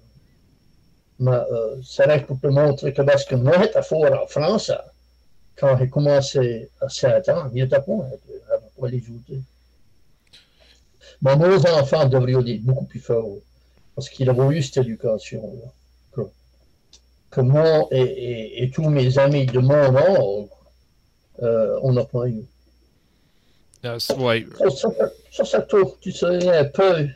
Mais 1.20 1.32
euh, 1.32 1.76
c'est 1.84 2.06
vrai 2.06 2.22
pour 2.22 2.40
te 2.40 2.48
montrer 2.48 2.94
que 2.94 3.02
parce 3.02 3.24
que 3.24 3.36
moi, 3.36 3.54
j'étais 3.62 3.84
fort 3.84 4.12
en 4.12 4.28
français 4.28 4.74
quand 5.56 5.78
j'ai 5.78 5.90
commencé 5.90 6.70
à 6.82 6.90
Saint-Anne, 6.90 7.52
il 7.54 7.64
était 7.64 7.80
pas, 7.80 8.10
pas 8.80 8.88
les 8.88 8.98
outils. 9.10 9.44
Mais 11.22 11.36
nos 11.36 11.66
enfants 11.68 12.08
devraient 12.08 12.34
être 12.34 12.64
beaucoup 12.64 12.86
plus 12.86 13.00
forts 13.00 13.38
parce 13.96 14.10
qu'il 14.10 14.30
a 14.30 14.52
eu 14.52 14.62
cette 14.64 14.78
éducation 14.78 15.42
que, 16.12 16.22
que, 17.30 17.42
moi 17.42 17.88
et, 17.92 18.70
tous 18.74 18.90
mes 18.90 19.18
amis 19.20 19.46
de 19.46 19.60
mon 19.60 19.96
âge, 19.96 20.48
euh, 21.42 21.80
on 21.84 21.94
n'a 21.94 22.06
pas 22.06 22.28
eu. 22.28 22.44
Ça, 25.32 25.46
ça, 25.46 25.62
touche, 25.62 26.00
tu 26.00 26.12
sais, 26.12 26.50
un 26.50 26.66
peu 26.66 27.08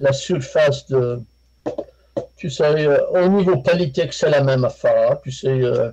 la 0.00 0.12
surface 0.12 0.86
de. 0.88 1.20
Tu 2.36 2.50
sais, 2.50 2.64
euh, 2.64 3.06
au 3.10 3.28
niveau 3.28 3.56
politique, 3.58 4.12
c'est 4.12 4.30
la 4.30 4.42
même 4.42 4.64
affaire. 4.64 5.20
Tu 5.22 5.32
sais, 5.32 5.48
euh, 5.48 5.90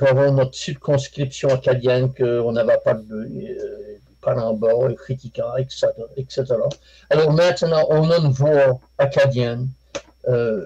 avons 0.00 0.32
notre 0.32 0.54
circonscription 0.54 1.50
acadienne 1.50 2.12
qu'on 2.12 2.52
n'avait 2.52 2.78
pas 2.84 2.94
de. 2.94 3.14
Euh, 3.14 3.98
par 4.24 4.42
en 4.42 4.54
bas, 4.54 4.72
critiquant, 4.96 5.54
etc., 5.58 5.86
etc. 6.16 6.44
Alors 7.10 7.32
maintenant, 7.32 7.84
on 7.90 8.10
a 8.10 8.16
une 8.16 8.32
voix 8.32 8.80
acadienne 8.98 9.68
euh, 10.26 10.64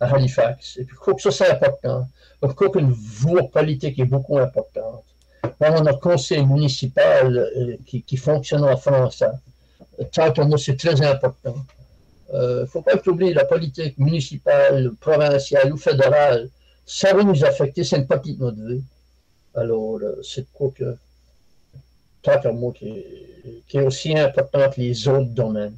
à 0.00 0.14
Halifax. 0.14 0.76
Et 0.78 0.84
puis, 0.84 0.94
je 0.94 1.00
crois 1.00 1.14
que 1.14 1.22
ça, 1.22 1.30
c'est 1.32 1.50
important. 1.50 2.06
Je 2.42 2.48
crois 2.48 2.70
qu'une 2.70 2.92
voix 2.92 3.42
politique 3.50 3.98
est 3.98 4.04
beaucoup 4.04 4.38
importante. 4.38 5.04
A 5.60 5.80
un 5.80 5.94
conseil 5.94 6.44
municipal 6.44 7.36
euh, 7.36 7.76
qui, 7.86 8.02
qui, 8.02 8.16
fonctionne 8.16 8.64
en 8.64 8.76
que 10.32 10.40
moi, 10.42 10.58
c'est 10.58 10.76
très 10.76 11.00
important. 11.02 11.56
Il 12.32 12.36
euh, 12.36 12.60
ne 12.62 12.66
faut 12.66 12.82
pas 12.82 12.96
oublier 13.06 13.34
la 13.34 13.44
politique 13.44 13.98
municipale, 13.98 14.92
provinciale 15.00 15.72
ou 15.72 15.76
fédérale. 15.76 16.48
Ça 16.86 17.12
va 17.14 17.22
nous 17.22 17.44
affecter, 17.44 17.84
c'est 17.84 17.98
une 17.98 18.06
partie 18.06 18.34
de 18.34 18.40
notre 18.40 18.66
vie. 18.66 18.82
Alors, 19.54 19.98
euh, 20.02 20.20
c'est 20.22 20.50
quoi 20.52 20.70
que, 20.74 20.96
tant 22.22 22.72
qui 22.72 23.04
qui 23.68 23.76
est 23.76 23.82
aussi 23.82 24.16
important 24.16 24.70
que 24.70 24.80
les 24.80 25.08
autres 25.08 25.30
domaines. 25.30 25.76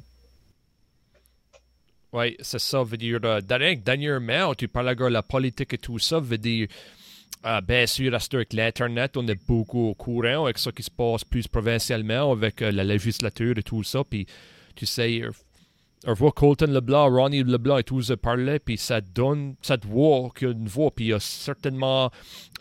Oui, 2.13 2.37
c'est 2.39 2.59
ça. 2.59 2.81
Veut 2.83 2.95
dire, 2.97 3.19
euh, 3.25 3.41
dernièrement, 3.41 4.53
tu 4.55 4.69
parles 4.69 4.95
de 4.95 5.05
la 5.05 5.21
politique 5.21 5.73
et 5.73 5.77
tout 5.77 5.99
ça, 5.99 6.19
veut 6.19 6.37
dire, 6.37 6.67
euh, 7.45 7.61
bien 7.61 7.85
sûr, 7.85 8.13
avec 8.13 8.53
l'Internet, 8.53 9.17
on 9.17 9.27
est 9.27 9.39
beaucoup 9.47 9.89
au 9.89 9.93
courant 9.93 10.45
avec 10.45 10.57
ce 10.57 10.69
qui 10.69 10.83
se 10.83 10.91
passe 10.91 11.23
plus 11.23 11.47
provincialement, 11.47 12.31
avec 12.31 12.61
euh, 12.61 12.71
la 12.71 12.83
législature 12.83 13.57
et 13.57 13.63
tout 13.63 13.83
ça. 13.83 14.03
Puis, 14.03 14.25
tu 14.75 14.85
sais, 14.85 15.21
on 16.07 16.13
voit 16.13 16.31
Colton 16.31 16.67
Leblanc, 16.67 17.09
Ronnie 17.09 17.43
Leblanc 17.43 17.77
et 17.77 17.83
tous 17.83 18.13
parler, 18.21 18.59
puis 18.59 18.77
ça 18.77 19.01
donne, 19.01 19.55
ça 19.61 19.77
te 19.77 19.87
voit 19.87 20.29
qu'il 20.35 20.47
y 20.47 20.51
a 20.51 20.53
une 20.53 20.67
voix, 20.67 20.91
puis 20.91 21.05
il 21.05 21.07
y 21.09 21.13
a 21.13 21.19
certainement 21.19 22.11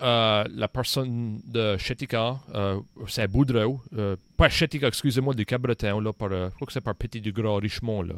euh, 0.02 0.44
la 0.54 0.68
personne 0.68 1.40
de 1.46 1.76
Chetika, 1.76 2.38
euh, 2.54 2.80
c'est 3.06 3.28
Boudreau, 3.28 3.80
euh, 3.96 4.16
pas 4.36 4.48
Chetika, 4.48 4.88
excusez-moi, 4.88 5.34
du 5.34 5.44
Cabretin, 5.44 6.02
par, 6.12 6.30
je 6.30 6.48
crois 6.54 6.66
que 6.66 6.72
c'est 6.72 6.80
par 6.80 6.94
Petit 6.94 7.20
du 7.20 7.32
Gras 7.32 7.58
Richemont, 7.58 8.02
là. 8.02 8.14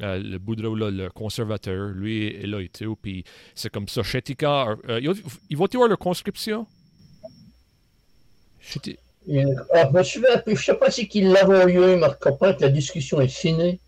le 0.00 0.38
Boudreau, 0.38 0.74
là, 0.74 0.90
le 0.90 1.10
conservateur, 1.10 1.88
lui 1.88 2.28
est 2.28 2.46
là 2.46 2.60
et 2.60 2.68
tout, 2.68 2.96
puis 2.96 3.24
c'est 3.54 3.70
comme 3.70 3.88
ça. 3.88 4.02
Chetika, 4.02 4.76
ils 4.98 5.56
vont-ils 5.56 5.76
voir 5.76 5.88
leur 5.88 5.98
conscription? 5.98 6.66
Je 9.28 9.40
ne 10.50 10.54
sais 10.54 10.74
pas 10.74 10.90
si 10.90 11.08
qu'ils 11.08 11.30
l'avons 11.30 11.68
eu, 11.68 11.96
Marc 11.96 12.22
que 12.22 12.62
la 12.62 12.68
discussion 12.68 13.20
est 13.20 13.28
finie. 13.28 13.80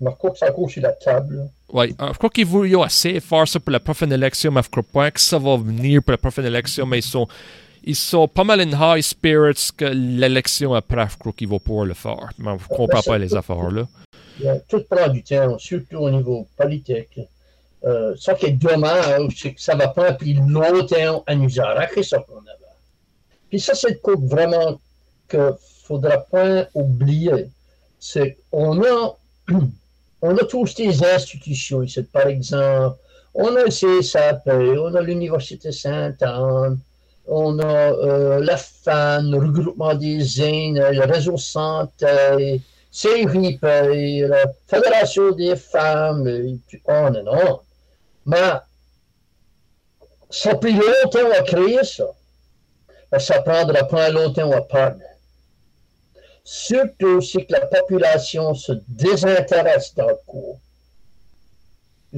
Marco, 0.00 0.34
ça 0.34 0.50
court 0.50 0.70
sur 0.70 0.82
la 0.82 0.92
table. 0.92 1.48
Oui, 1.72 1.94
je 1.98 2.18
crois 2.18 2.30
qu'ils 2.30 2.46
voulaient 2.46 2.82
assez 2.82 3.20
faire 3.20 3.46
ça 3.48 3.60
pour 3.60 3.70
la 3.70 3.80
prochaine 3.80 4.12
élection, 4.12 4.50
mais 4.50 4.62
je 4.62 4.70
crois 4.70 4.82
pas 4.82 5.10
que 5.10 5.20
ça 5.20 5.38
va 5.38 5.56
venir 5.56 6.02
pour 6.02 6.12
la 6.12 6.18
prochaine 6.18 6.46
élection, 6.46 6.86
mais 6.86 6.98
ils 6.98 7.02
sont, 7.02 7.26
ils 7.84 7.96
sont 7.96 8.28
pas 8.28 8.44
mal 8.44 8.60
in 8.60 8.70
high 8.72 9.02
spirits 9.02 9.70
que 9.76 9.84
l'élection 9.84 10.74
après, 10.74 11.08
je 11.10 11.16
crois 11.16 11.32
qu'ils 11.32 11.48
vont 11.48 11.58
pouvoir 11.58 11.86
le 11.86 11.94
faire. 11.94 12.30
Mais 12.38 12.50
je 12.58 12.72
ne 12.72 12.76
comprends 12.76 13.02
pas 13.02 13.18
les 13.18 13.34
affaires 13.34 13.70
là. 13.70 13.86
Tout 14.68 14.82
prend 14.90 15.08
du 15.08 15.22
temps, 15.22 15.58
surtout 15.58 15.98
au 15.98 16.10
niveau 16.10 16.46
politique. 16.56 17.20
Euh, 17.84 18.14
ça 18.16 18.34
qui 18.34 18.46
est 18.46 18.52
dommage, 18.52 19.34
c'est 19.36 19.52
que 19.52 19.60
ça 19.60 19.74
va 19.74 19.88
prendre 19.88 20.16
plus 20.16 20.34
longtemps 20.34 21.22
à 21.26 21.34
nous 21.34 21.60
arracher 21.60 22.02
ça 22.02 22.18
qu'on 22.18 22.38
avait. 22.38 22.64
Puis 23.50 23.60
ça, 23.60 23.74
c'est 23.74 23.90
le 23.90 23.98
coup 23.98 24.26
vraiment 24.26 24.80
qu'il 25.28 25.38
ne 25.38 25.52
faudra 25.84 26.18
pas 26.18 26.66
oublier. 26.74 27.50
C'est 28.00 28.38
qu'on 28.50 28.82
a 28.82 29.16
on 30.26 30.34
a 30.38 30.44
tous 30.44 30.74
des 30.74 31.04
institutions 31.04 31.82
ici, 31.82 32.02
par 32.02 32.28
exemple, 32.28 32.96
on 33.34 33.54
a 33.56 33.64
le 33.64 33.68
CSAP, 33.68 34.46
on 34.46 34.94
a 34.94 35.02
l'Université 35.02 35.70
Sainte-Anne, 35.70 36.78
on 37.26 37.58
a 37.58 37.92
euh, 37.92 38.40
la 38.40 38.56
FAN, 38.56 39.22
le 39.30 39.36
regroupement 39.38 39.94
des 39.94 40.40
aînes, 40.40 40.78
le 40.78 41.04
réseau 41.04 41.36
santé, 41.36 42.62
CRIP, 42.90 43.62
la 43.62 44.44
Fédération 44.66 45.32
des 45.32 45.56
femmes, 45.56 46.26
et 46.26 46.58
puis 46.68 46.80
on 46.86 47.12
et 47.12 47.24
on. 47.26 47.60
Mais 48.24 48.52
ça 50.30 50.52
a 50.52 50.54
pris 50.54 50.72
longtemps 50.72 51.30
à 51.38 51.42
créer 51.42 51.84
ça. 51.84 52.06
Ça 53.18 53.42
prendra 53.42 53.84
pas 53.84 54.08
longtemps 54.08 54.50
à 54.52 54.62
parler 54.62 55.04
surtout 56.44 57.22
si 57.22 57.44
la 57.48 57.66
population 57.66 58.54
se 58.54 58.72
désintéresse 58.86 59.94
d'un 59.94 60.14
coup. 60.26 60.60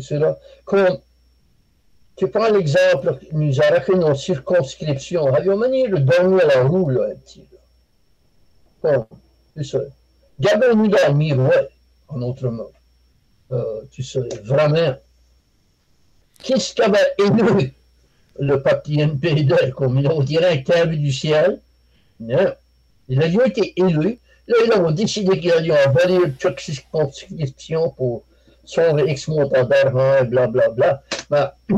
C'est 0.00 0.18
là. 0.18 0.36
Comme, 0.64 0.98
tu 2.16 2.28
prends 2.28 2.50
l'exemple, 2.50 3.18
nous 3.32 3.60
avons 3.60 3.98
nos 3.98 4.14
circonscriptions. 4.14 5.32
Avions 5.32 5.56
manié 5.56 5.86
le 5.86 6.00
donner 6.00 6.42
à 6.42 6.46
la 6.46 6.64
roue, 6.64 6.90
là, 6.90 7.08
un 7.12 7.16
petit. 7.16 7.46
Bon, 8.82 9.06
c'est 9.56 9.64
ça. 9.64 9.78
Gardons-nous 10.38 10.88
dans 10.88 11.08
le 11.08 11.14
miroir, 11.14 11.62
en 12.08 12.20
autre 12.22 12.48
mot. 12.48 12.70
Euh, 13.52 13.82
tu 13.90 14.02
sais, 14.02 14.28
vraiment. 14.42 14.96
Qu'est-ce 16.42 16.74
qu'avait 16.74 17.14
élu 17.18 17.72
le 18.38 18.60
parti 18.60 19.00
NPD 19.00 19.72
comme 19.74 20.04
on 20.06 20.22
dirait 20.22 20.62
un 20.74 20.86
du 20.86 21.12
ciel? 21.12 21.60
Non. 22.20 22.54
Il 23.08 23.22
a 23.22 23.46
été 23.46 23.72
élu. 23.76 24.18
Là, 24.48 24.56
ils 24.64 24.72
ont 24.74 24.90
décidé 24.90 25.38
qu'il 25.40 25.52
allait 25.52 25.86
envoyer 25.86 26.32
toute 26.38 26.60
circonscription 26.60 27.90
pour 27.90 28.24
sauver 28.64 29.10
X 29.12 29.28
montant 29.28 29.64
d'argent 29.64 30.24
blablabla. 30.24 31.02
Ben, 31.30 31.52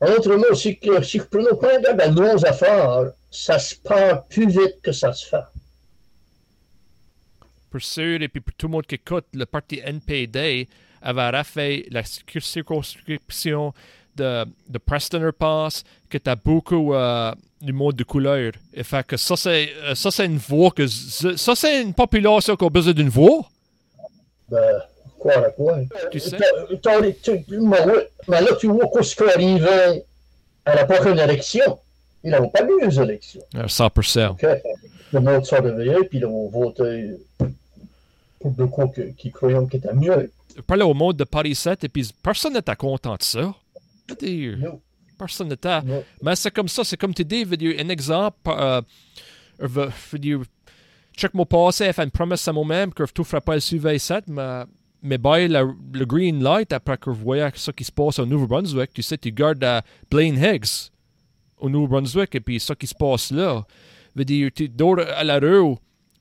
en 0.00 0.06
autre 0.06 0.36
mot, 0.36 0.54
si, 0.54 0.78
si 1.02 1.18
vous 1.18 1.26
prenez 1.26 1.56
pas 1.60 1.78
de 1.78 2.10
nos 2.10 2.46
affaires, 2.46 3.12
ça 3.30 3.58
se 3.58 3.74
part 3.76 4.24
plus 4.26 4.48
vite 4.48 4.80
que 4.82 4.92
ça 4.92 5.12
se 5.12 5.26
fait. 5.28 5.44
Pour 7.70 7.80
sûr, 7.80 8.20
et 8.20 8.28
puis 8.28 8.40
pour 8.40 8.54
tout 8.54 8.66
le 8.66 8.72
monde 8.72 8.86
qui 8.86 8.96
écoute, 8.96 9.26
le 9.32 9.46
parti 9.46 9.80
NPD 9.84 10.68
avait 11.02 11.30
refait 11.30 11.86
la 11.90 12.02
circonscription 12.04 13.72
de, 14.16 14.44
de 14.68 14.78
Preston 14.78 15.30
Pass, 15.36 15.84
que 16.08 16.18
tu 16.18 16.28
as 16.28 16.34
beaucoup 16.34 16.94
euh, 16.94 17.32
du 17.60 17.72
mode 17.72 17.96
de 17.96 18.04
couleur. 18.04 18.52
Et 18.72 18.82
fait 18.82 19.06
que 19.06 19.16
ça, 19.16 19.36
c'est, 19.36 19.70
euh, 19.82 19.94
ça, 19.94 20.10
c'est 20.10 20.26
une 20.26 20.38
voix 20.38 20.70
que. 20.70 20.86
Ça, 20.86 21.54
c'est 21.54 21.82
une 21.82 21.94
population 21.94 22.56
qui 22.56 22.64
a 22.64 22.70
besoin 22.70 22.92
d'une 22.92 23.08
voix. 23.08 23.48
Ben, 24.48 24.82
quoi, 25.18 25.50
quoi? 25.50 25.78
Tu 26.10 26.20
sais? 26.20 26.38
Mais 28.28 28.40
là, 28.40 28.48
tu 28.58 28.66
vois 28.66 28.88
qu'est-ce 28.92 29.14
qui 29.14 29.22
arrivait 29.22 30.04
à 30.64 30.74
la 30.74 30.84
prochaine 30.84 31.18
élection. 31.18 31.78
Ils 32.22 32.32
n'ont 32.32 32.48
pas 32.48 32.62
eu 32.64 32.86
les 32.86 33.00
élections. 33.00 33.42
100%. 33.54 34.28
OK. 34.30 34.46
Le 35.12 35.20
monde 35.20 35.44
s'est 35.44 35.58
réveillé, 35.58 35.96
puis 36.08 36.18
ils 36.18 36.26
ont 36.26 36.48
voté 36.48 37.12
pour 38.40 38.52
de 38.52 38.64
quoi 38.64 38.90
qui 39.16 39.30
croyaient 39.30 39.58
qu'il 39.68 39.78
était 39.78 39.92
mieux. 39.92 40.30
Parler 40.66 40.84
au 40.84 40.94
monde 40.94 41.16
de 41.16 41.24
Paris 41.24 41.54
7, 41.54 41.84
et 41.84 41.88
puis 41.88 42.10
personne 42.22 42.52
n'était 42.52 42.76
content 42.76 43.16
de 43.16 43.22
ça. 43.22 43.40
Non. 43.40 44.80
Personne 45.20 45.48
n'était. 45.48 45.80
Mais 46.22 46.34
c'est 46.34 46.50
comme 46.50 46.68
ça, 46.68 46.82
c'est 46.82 46.96
comme 46.96 47.12
tu 47.12 47.24
dis, 47.26 47.44
un 47.78 47.88
exemple, 47.90 48.38
euh, 48.48 48.80
dire, 50.14 50.40
check 51.14 51.34
mon 51.34 51.44
passé, 51.44 51.92
fait 51.92 52.04
une 52.04 52.10
promesse 52.10 52.48
à 52.48 52.52
moi-même 52.54 52.92
que 52.94 53.04
je 53.04 53.12
ne 53.18 53.24
ferai 53.24 53.42
pas 53.42 53.54
le 53.54 53.60
suivre 53.60 53.94
7, 53.94 54.24
mais, 54.28 54.62
mais 55.02 55.18
by 55.18 55.46
le 55.46 56.04
green 56.06 56.42
light 56.42 56.72
après 56.72 56.96
que 56.96 57.12
je 57.12 57.18
voyais 57.18 57.50
ce 57.54 57.70
qui 57.70 57.84
se 57.84 57.92
passe 57.92 58.18
au 58.18 58.24
Nouveau-Brunswick, 58.24 58.94
tu 58.94 59.02
sais, 59.02 59.18
tu 59.18 59.30
gardes 59.30 59.62
uh, 59.62 59.80
Blaine 60.10 60.42
Higgs 60.42 60.90
au 61.58 61.68
Nouveau-Brunswick 61.68 62.34
et 62.34 62.40
puis 62.40 62.58
ce 62.58 62.72
qui 62.72 62.86
se 62.86 62.94
passe 62.94 63.30
là. 63.30 63.66
Veut 64.16 64.24
dire, 64.24 64.50
tu 64.54 64.70
dors 64.70 64.98
à 64.98 65.22
la 65.22 65.38
rue, 65.38 65.76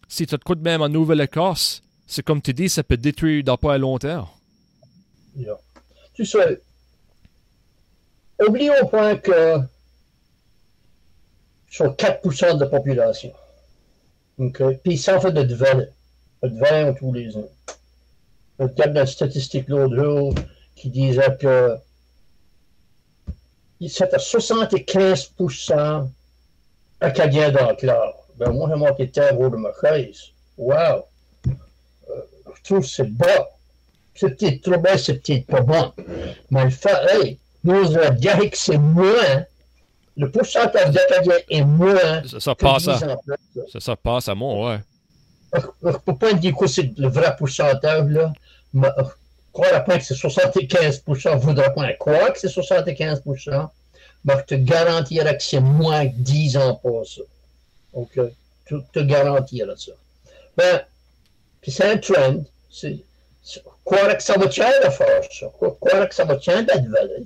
si 0.10 0.28
tu 0.28 0.38
te 0.38 0.44
coûtes 0.44 0.62
même 0.62 0.82
en 0.82 0.90
Nouvelle-Écosse, 0.90 1.82
c'est 2.06 2.24
comme 2.24 2.42
tu 2.42 2.54
dis, 2.54 2.68
ça 2.68 2.84
peut 2.84 2.98
détruire 2.98 3.46
dans 3.46 3.58
pas 3.58 3.78
longtemps. 3.78 4.30
Yeah. 5.38 5.58
Tu 6.14 6.26
sais, 6.26 6.60
Oublions 8.40 8.88
point 8.90 9.18
que 9.18 9.60
sur 11.70 11.96
4% 11.96 12.56
de 12.56 12.64
la 12.64 12.70
population. 12.70 13.34
Okay? 14.40 14.80
Puis 14.84 14.98
ça 14.98 15.20
fait 15.20 15.32
de 15.32 15.44
devant, 15.44 15.76
de 15.76 15.88
20 16.42 16.94
tous 16.94 17.14
les 17.14 17.36
ans. 17.38 17.50
On 18.58 18.68
regarde 18.68 18.94
la 18.94 19.06
statistique 19.06 19.70
l'autre 19.70 19.96
jour 19.96 20.34
qui 20.76 20.90
disait 20.90 21.38
que 21.40 21.78
c'était 23.88 24.18
75% 24.18 26.10
acadiens 27.00 27.52
d'enclave. 27.52 28.14
Ben 28.38 28.52
moi, 28.52 28.70
j'ai 28.70 28.80
manqué 28.80 29.10
terre 29.10 29.38
de 29.38 29.56
ma 29.58 29.72
chaise. 29.82 30.32
Wow! 30.58 31.06
Euh, 31.48 31.52
je 32.56 32.64
trouve 32.64 32.82
que 32.82 32.88
c'est 32.88 33.10
bas. 33.10 33.50
C'est 34.16 34.38
peut-être 34.38 34.62
trop 34.62 34.78
bas, 34.78 34.98
c'est 34.98 35.22
peut-être 35.22 35.46
pas 35.46 35.62
bon. 35.62 35.94
Mais 36.52 36.66
le 36.66 36.70
fait, 36.70 36.98
hey, 37.10 37.40
nous 37.64 37.86
dirais 38.18 38.50
que 38.50 38.58
c'est 38.58 38.78
moins, 38.78 39.46
le 40.18 40.32
pourcentage 40.32 40.92
d'Acadiens 40.92 41.38
est 41.50 41.64
moins. 41.64 42.24
Ça, 42.28 42.40
ça 42.40 42.56
passe 42.56 42.88
à, 42.88 43.00
ça, 43.00 43.80
ça, 43.80 43.96
passe 43.96 44.28
à 44.30 44.36
moi, 44.36 44.72
ouais. 44.72 44.80
Je 45.82 45.88
ne 45.88 45.94
peux 45.94 46.16
pas 46.16 46.34
dire 46.34 46.56
que 46.56 46.68
c'est 46.68 46.92
le 46.98 47.08
vrai 47.08 47.36
pourcentage, 47.38 48.08
là. 48.10 48.32
Mais, 48.74 48.90
je 48.98 49.04
crois 49.52 49.80
pas 49.80 49.98
que 49.98 50.04
c'est 50.04 50.14
75 50.16 51.02
je 51.08 51.30
ne 51.30 51.36
voudrais 51.36 51.74
pas 51.74 51.92
croire 51.94 52.32
que 52.32 52.40
c'est 52.40 52.48
75% 52.48 53.70
mais 54.26 54.34
je 54.38 54.44
te 54.44 54.56
garantirais 54.56 55.38
que 55.38 55.44
c'est 55.44 55.60
moins 55.60 56.08
que 56.08 56.16
10 56.16 56.58
ans 56.58 56.76
pour 56.76 57.08
ça. 57.08 57.22
OK? 57.94 58.20
Je 58.66 58.76
te 58.94 59.00
garantirais 59.00 59.76
ça. 59.78 59.94
Ben, 60.58 60.82
puis 61.62 61.72
c'est 61.72 61.86
un 61.86 61.98
trend. 61.98 62.44
C'est, 62.70 63.00
croire 63.84 64.16
que 64.16 64.24
ça 64.24 64.38
va 64.38 64.48
tirer 64.48 64.68
à 64.84 64.92
faire 64.92 65.24
ça? 65.32 65.48
Croire 65.58 66.08
que 66.08 66.16
ça 66.16 66.26
va 66.26 66.36
tirer 66.36 66.64
d'être 66.64 66.88
valé. 66.88 67.26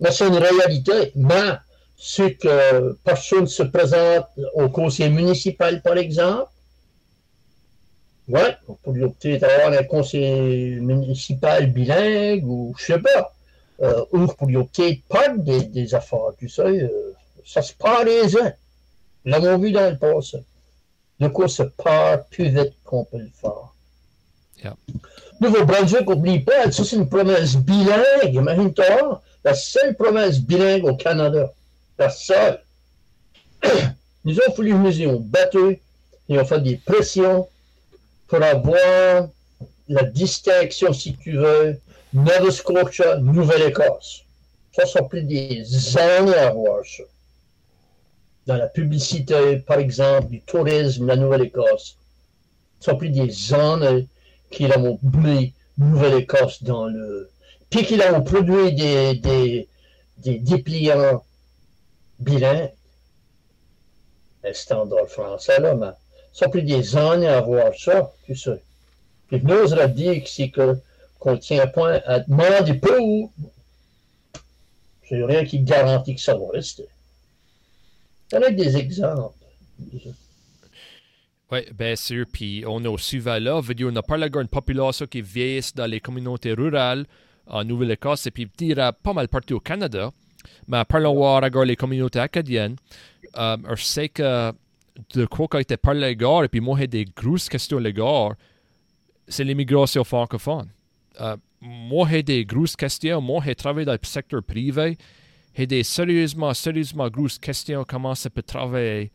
Mais 0.00 0.12
c'est 0.12 0.26
une 0.28 0.36
réalité. 0.36 1.12
Mais 1.14 1.52
c'est 1.96 2.34
que 2.34 2.96
personne 3.04 3.46
se 3.46 3.62
présente 3.62 4.26
au 4.54 4.68
conseil 4.68 5.10
municipal, 5.10 5.82
par 5.82 5.96
exemple. 5.96 6.50
Ouais, 8.28 8.56
on 8.66 8.74
pourrait 8.74 9.08
peut-être 9.20 9.44
avoir 9.44 9.78
un 9.78 9.84
conseil 9.84 10.80
municipal 10.80 11.68
bilingue 11.68 12.44
ou 12.44 12.74
je 12.76 12.84
sais 12.84 12.98
pas. 12.98 13.32
Euh, 13.82 14.04
ou 14.12 14.26
pour 14.26 14.48
peut-être 14.48 15.02
pas 15.08 15.28
des, 15.28 15.64
des, 15.64 15.94
affaires, 15.94 16.32
tu 16.38 16.48
sais. 16.48 16.62
Euh, 16.62 17.14
ça 17.44 17.62
se 17.62 17.74
part 17.74 18.04
les 18.04 18.36
uns. 18.36 18.52
L'avons 19.24 19.58
vu 19.58 19.70
dans 19.70 19.90
le 19.90 19.98
passé. 19.98 20.38
De 21.20 21.28
quoi 21.28 21.46
se 21.48 21.62
part 21.62 22.24
plus 22.26 22.48
vite 22.48 22.72
qu'on 22.84 23.04
peut 23.04 23.18
le 23.18 23.30
faire. 23.34 24.74
Nouveau-Brunswick, 25.40 26.08
n'oublie 26.08 26.40
pas, 26.40 26.70
ça 26.72 26.82
c'est 26.84 26.96
une 26.96 27.08
province 27.08 27.56
bilingue, 27.56 28.32
imagine-toi, 28.32 29.22
la 29.46 29.54
seule 29.54 29.94
province 29.94 30.40
bilingue 30.40 30.84
au 30.86 30.96
Canada. 30.96 31.52
La 31.98 32.10
seule. 32.10 32.60
Nous 34.24 34.40
avons 34.40 34.54
voulu 34.56 34.74
nous 34.74 35.00
y 35.00 35.06
battu 35.20 35.80
et 36.28 36.36
on 36.40 36.44
fait 36.44 36.60
des 36.60 36.78
pressions 36.78 37.46
pour 38.26 38.42
avoir 38.42 39.28
la 39.88 40.02
distinction, 40.02 40.92
si 40.92 41.16
tu 41.16 41.36
veux, 41.36 41.78
Nova 42.12 42.50
Scotia, 42.50 43.18
Nouvelle-Écosse. 43.18 44.24
Ça, 44.72 44.84
ça 44.84 45.02
plus 45.04 45.22
des 45.22 45.96
années 45.96 46.34
à 46.34 46.50
voir 46.50 46.84
ça. 46.84 47.04
Dans 48.48 48.56
la 48.56 48.66
publicité, 48.66 49.58
par 49.58 49.78
exemple, 49.78 50.26
du 50.26 50.40
tourisme, 50.40 51.06
la 51.06 51.14
Nouvelle-Écosse. 51.14 51.96
Ça 52.80 52.96
plus 52.96 53.10
des 53.10 53.54
années 53.54 54.08
qu'il 54.50 54.72
a 54.72 54.78
mis 54.78 55.52
Nouvelle-Écosse 55.78 56.64
dans 56.64 56.86
le. 56.86 57.30
Puis 57.70 57.84
qu'il 57.84 58.02
a 58.02 58.20
produit 58.20 58.74
des, 58.74 59.14
des, 59.14 59.68
des 60.18 60.38
dépliants 60.38 61.22
bilingues. 62.18 62.70
Le 64.44 64.52
standard 64.54 65.08
français, 65.08 65.60
là, 65.60 65.74
mais 65.74 65.90
ça 66.32 66.48
plus 66.48 66.62
des 66.62 66.96
années 66.96 67.26
à 67.26 67.40
voir 67.40 67.72
ça, 67.76 68.12
tu 68.24 68.36
sais. 68.36 68.62
Puis 69.28 69.40
nous, 69.42 69.54
on 69.54 69.72
a 69.72 69.88
dit 69.88 70.22
que 70.22 70.28
c'est 70.28 70.52
qu'on 71.18 71.36
tient 71.38 71.66
point 71.66 72.00
à 72.06 72.20
demander 72.20 72.74
pour. 72.74 73.32
C'est 75.08 75.24
rien 75.24 75.44
qui 75.44 75.60
garantit 75.60 76.14
que 76.14 76.20
ça 76.20 76.36
va 76.36 76.46
rester. 76.52 76.86
Y 78.32 78.36
a 78.36 78.50
des 78.50 78.76
exemples. 78.76 79.34
Oui, 81.50 81.60
bien 81.72 81.96
sûr. 81.96 82.24
Puis 82.32 82.64
on 82.66 82.84
a 82.84 82.88
aussi 82.88 83.18
là, 83.18 83.60
on 83.60 83.96
a 83.96 84.02
parlé 84.02 84.28
d'une 84.30 84.48
population 84.48 85.06
qui 85.06 85.22
vieillit 85.22 85.70
dans 85.74 85.86
les 85.86 86.00
communautés 86.00 86.52
rurales 86.52 87.06
en 87.46 87.64
Nouvelle-Écosse 87.64 88.26
et 88.26 88.30
puis 88.30 88.48
dire 88.56 88.92
pas 89.02 89.12
mal 89.12 89.28
partout 89.28 89.54
au 89.54 89.60
Canada. 89.60 90.10
Mais 90.68 90.84
parlons 90.84 91.14
voir 91.14 91.40
les 91.40 91.76
communautés 91.76 92.20
acadiennes. 92.20 92.76
Euh, 93.36 93.56
je 93.74 93.82
sais 93.82 94.08
que 94.08 94.52
de 95.14 95.26
quoi 95.26 95.48
a 95.52 95.60
été 95.60 95.76
parlé 95.76 96.12
et 96.12 96.48
puis 96.48 96.60
moi 96.60 96.78
j'ai 96.78 96.86
des 96.86 97.04
grosses 97.04 97.48
questions 97.48 97.80
gars, 97.80 98.30
c'est 99.28 99.44
l'immigration 99.44 100.04
francophone. 100.04 100.68
Euh, 101.20 101.36
moi 101.60 102.08
j'ai 102.10 102.22
des 102.22 102.44
grosses 102.44 102.76
questions. 102.76 103.20
Moi 103.20 103.42
j'ai 103.44 103.54
travaillé 103.54 103.84
dans 103.84 103.92
le 103.92 103.98
secteur 104.02 104.42
privé. 104.42 104.96
J'ai 105.54 105.66
des 105.66 105.82
sérieusement, 105.82 106.52
sérieusement 106.54 107.08
grosses 107.08 107.38
questions 107.38 107.84
comment 107.86 108.14
ça 108.14 108.30
peut 108.30 108.42
travailler 108.42 109.10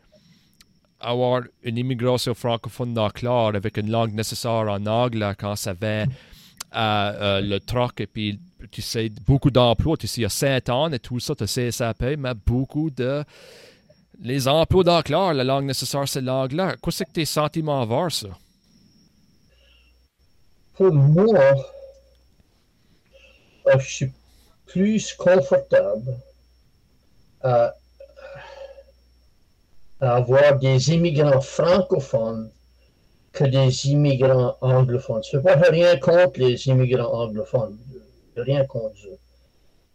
avoir 1.01 1.41
une 1.63 1.77
immigration 1.77 2.33
francophone 2.33 2.93
dans 2.93 3.09
clair 3.09 3.51
avec 3.55 3.77
une 3.77 3.89
langue 3.89 4.13
nécessaire 4.13 4.51
en 4.51 4.85
anglais 4.85 5.33
quand 5.37 5.55
ça 5.55 5.73
vient 5.73 6.05
à 6.71 7.13
euh, 7.15 7.41
le 7.41 7.59
troc 7.59 7.99
et 7.99 8.07
puis 8.07 8.39
tu 8.71 8.81
sais 8.81 9.09
beaucoup 9.27 9.51
d'emplois 9.51 9.97
tu 9.97 10.07
sais 10.07 10.21
il 10.21 10.23
y 10.23 10.25
a 10.25 10.29
5 10.29 10.69
ans 10.69 10.91
et 10.91 10.99
tout 10.99 11.19
ça 11.19 11.35
tu 11.35 11.45
sais 11.47 11.71
ça 11.71 11.93
paye 11.93 12.15
mais 12.17 12.33
beaucoup 12.33 12.89
de 12.89 13.23
les 14.21 14.47
emplois 14.47 14.83
dans 14.83 15.01
clair 15.01 15.33
la 15.33 15.43
langue 15.43 15.65
nécessaire 15.65 16.07
c'est 16.07 16.21
l'anglais. 16.21 16.75
Qu'est-ce 16.81 17.03
que 17.03 17.11
tes 17.11 17.25
sentiments 17.25 17.81
envers 17.81 18.11
ça? 18.11 18.29
Pour 20.75 20.93
moi 20.93 21.55
euh, 23.67 23.79
je 23.79 23.89
suis 23.89 24.11
plus 24.65 25.13
confortable 25.13 26.15
à 27.41 27.73
avoir 29.99 30.57
des 30.57 30.91
immigrants 30.91 31.41
francophones 31.41 32.49
que 33.33 33.45
des 33.45 33.87
immigrants 33.87 34.55
anglophones. 34.61 35.23
Je 35.31 35.37
pas 35.37 35.55
rien 35.55 35.97
contre 35.97 36.39
les 36.39 36.67
immigrants 36.67 37.23
anglophones, 37.23 37.77
rien 38.35 38.65
contre 38.65 38.95
eux. 39.07 39.17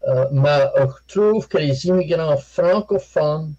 Euh, 0.09 0.27
mais 0.33 0.65
je 0.79 1.15
trouve 1.15 1.49
que 1.49 1.59
les 1.59 1.87
immigrants 1.87 2.37
francophones 2.37 3.55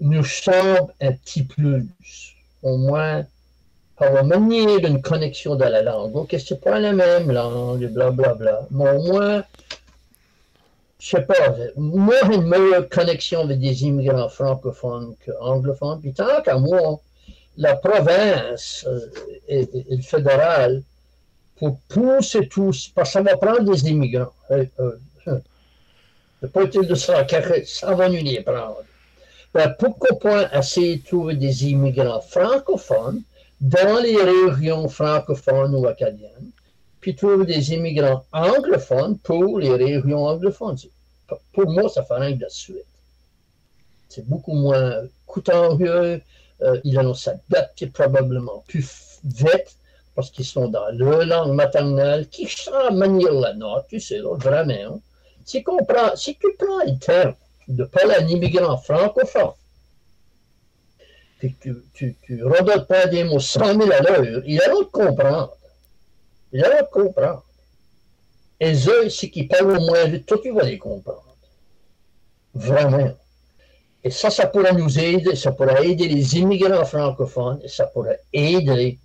nous 0.00 0.24
semblent 0.24 0.92
un 1.00 1.12
petit 1.12 1.44
plus, 1.44 1.86
au 2.62 2.76
moins 2.76 3.24
par 3.96 4.12
la 4.12 4.22
manière 4.22 4.80
d'une 4.80 5.00
connexion 5.00 5.54
de 5.54 5.64
la 5.64 5.82
langue. 5.82 6.14
Ok, 6.16 6.36
c'est 6.38 6.60
pas 6.60 6.78
la 6.78 6.92
même 6.92 7.30
langue, 7.30 7.86
blablabla, 7.86 8.34
bla, 8.34 8.34
bla, 8.34 8.66
mais 8.70 8.90
au 8.90 9.02
moins 9.04 9.44
je 10.98 11.10
sais 11.10 11.22
pas, 11.22 11.54
moi, 11.76 12.14
j'ai 12.26 12.34
une 12.34 12.48
meilleure 12.48 12.88
connexion 12.88 13.42
avec 13.42 13.60
des 13.60 13.84
immigrants 13.84 14.28
francophones 14.28 15.14
qu'anglophones. 15.24 16.00
Puis 16.00 16.12
tant 16.12 16.42
qu'à 16.42 16.58
moi, 16.58 17.00
la 17.56 17.76
province 17.76 18.84
euh, 18.86 19.00
et, 19.48 19.68
le 19.90 20.02
fédéral, 20.02 20.82
pour 21.56 21.78
pousser 21.88 22.48
tous, 22.48 22.90
parce 22.94 23.10
que 23.10 23.12
ça 23.14 23.22
va 23.22 23.36
prendre 23.36 23.72
des 23.72 23.88
immigrants. 23.88 24.32
Euh, 24.50 24.64
euh, 24.80 25.38
c'est 26.40 26.52
pas 26.52 26.64
utile 26.64 26.86
de 26.86 26.94
ça, 26.94 27.26
ça 27.64 27.94
va 27.94 28.08
nous 28.08 28.22
les 28.22 28.40
prendre. 28.42 28.82
Ben, 29.54 29.74
pourquoi 29.78 30.18
pas 30.18 30.58
essayer 30.58 30.96
de 30.96 31.04
trouver 31.04 31.34
des 31.34 31.64
immigrants 31.64 32.20
francophones 32.20 33.22
dans 33.58 34.02
les 34.02 34.16
régions 34.16 34.86
francophones 34.88 35.74
ou 35.74 35.86
acadiennes 35.86 36.50
puis 37.06 37.14
trouver 37.14 37.46
des 37.46 37.72
immigrants 37.72 38.24
anglophones 38.32 39.16
pour 39.18 39.60
les 39.60 39.70
régions 39.70 40.26
anglophones. 40.26 40.76
Pour 41.52 41.70
moi, 41.70 41.88
ça 41.88 42.02
ferait 42.02 42.34
de 42.34 42.42
la 42.42 42.48
suite. 42.48 42.84
C'est 44.08 44.26
beaucoup 44.26 44.54
moins 44.54 45.02
coûteux, 45.24 46.20
euh, 46.62 46.80
ils 46.84 46.96
vont 46.96 47.14
s'adapter 47.14 47.86
probablement 47.88 48.64
plus 48.66 49.20
vite 49.24 49.76
parce 50.14 50.30
qu'ils 50.30 50.46
sont 50.46 50.68
dans 50.68 50.88
leur 50.92 51.26
langue 51.26 51.52
maternelle, 51.52 52.26
qui 52.28 52.46
sera 52.46 52.90
manier 52.90 53.28
la 53.30 53.52
note, 53.52 53.84
tu 53.88 54.00
sais, 54.00 54.20
vraiment. 54.20 55.00
Si, 55.44 55.62
si 56.16 56.36
tu 56.36 56.46
prends 56.58 56.84
le 56.84 56.98
temps 56.98 57.36
de 57.68 57.84
parler 57.84 58.14
à 58.14 58.20
immigrant 58.22 58.78
francophone, 58.78 59.52
puis 61.38 61.54
tu, 61.60 61.76
tu, 61.92 62.16
tu 62.22 62.42
redonnes 62.42 62.86
pas 62.86 63.06
des 63.06 63.24
mots 63.24 63.40
100 63.40 63.78
000 63.78 63.92
à 63.92 64.00
l'heure, 64.00 64.42
il 64.46 64.58
va 64.58 64.68
te 64.68 64.84
comprendre. 64.84 65.56
Je 66.52 66.62
vais 66.62 66.86
comprendre. 66.90 67.44
Et 68.58 68.72
eux, 68.72 69.10
ceux 69.10 69.28
qui 69.28 69.44
parlent 69.44 69.76
au 69.76 69.80
moins 69.80 70.06
vite, 70.06 70.24
toi, 70.24 70.38
tu 70.42 70.50
vas 70.50 70.62
les 70.62 70.78
comprendre. 70.78 71.36
Vraiment. 72.54 73.14
Et 74.06 74.10
ça, 74.10 74.30
ça 74.30 74.46
pourrait 74.46 74.72
nous 74.72 75.00
aider, 75.00 75.34
ça 75.34 75.50
pourrait 75.50 75.84
aider 75.84 76.06
les 76.06 76.36
immigrants 76.36 76.84
francophones, 76.84 77.58
et 77.64 77.68
ça 77.68 77.86
pourrait 77.86 78.20
aider 78.32 79.00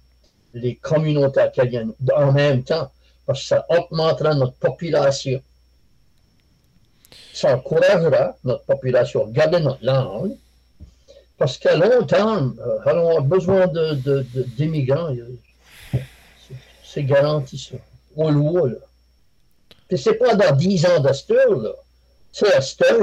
les 0.53 0.75
communautés 0.75 1.39
acadiennes 1.39 1.93
en 2.15 2.31
même 2.31 2.63
temps, 2.63 2.91
parce 3.25 3.41
que 3.41 3.47
ça 3.47 3.65
augmentera 3.69 4.35
notre 4.35 4.53
population. 4.57 5.41
Ça 7.33 7.55
encouragera 7.55 8.35
notre 8.43 8.63
population 8.65 9.25
à 9.25 9.29
garder 9.31 9.59
notre 9.61 9.83
langue, 9.83 10.35
parce 11.39 11.57
qu'à 11.57 11.75
long 11.75 12.05
terme, 12.05 12.55
euh, 12.59 12.93
on 12.93 13.17
a 13.17 13.21
besoin 13.21 13.67
d'immigrants. 14.55 15.15
De, 15.15 15.39
c'est 16.83 17.05
garanti 17.05 17.57
ça. 17.57 17.77
Le 18.15 18.37
voit, 18.37 18.69
là. 18.69 18.75
Puis 19.87 19.97
c'est 19.97 20.13
pas 20.13 20.35
dans 20.35 20.55
10 20.55 20.85
ans 20.85 20.99
d'asteur, 20.99 21.55
là. 21.55 21.71
C'est 22.31 22.53
asteur. 22.53 23.01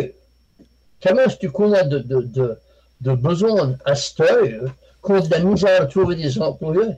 Comment 1.02 1.22
est-ce 1.22 1.36
que 1.36 1.40
tu 1.40 1.50
connais 1.50 1.84
de, 1.84 1.98
de, 2.00 2.58
de, 3.00 3.14
besoins 3.14 3.76
asteur 3.84 4.74
qu'on 5.00 5.20
de 5.20 5.30
la 5.30 5.38
misère 5.40 5.82
à 5.82 5.86
trouver 5.86 6.16
des 6.16 6.40
employés? 6.40 6.94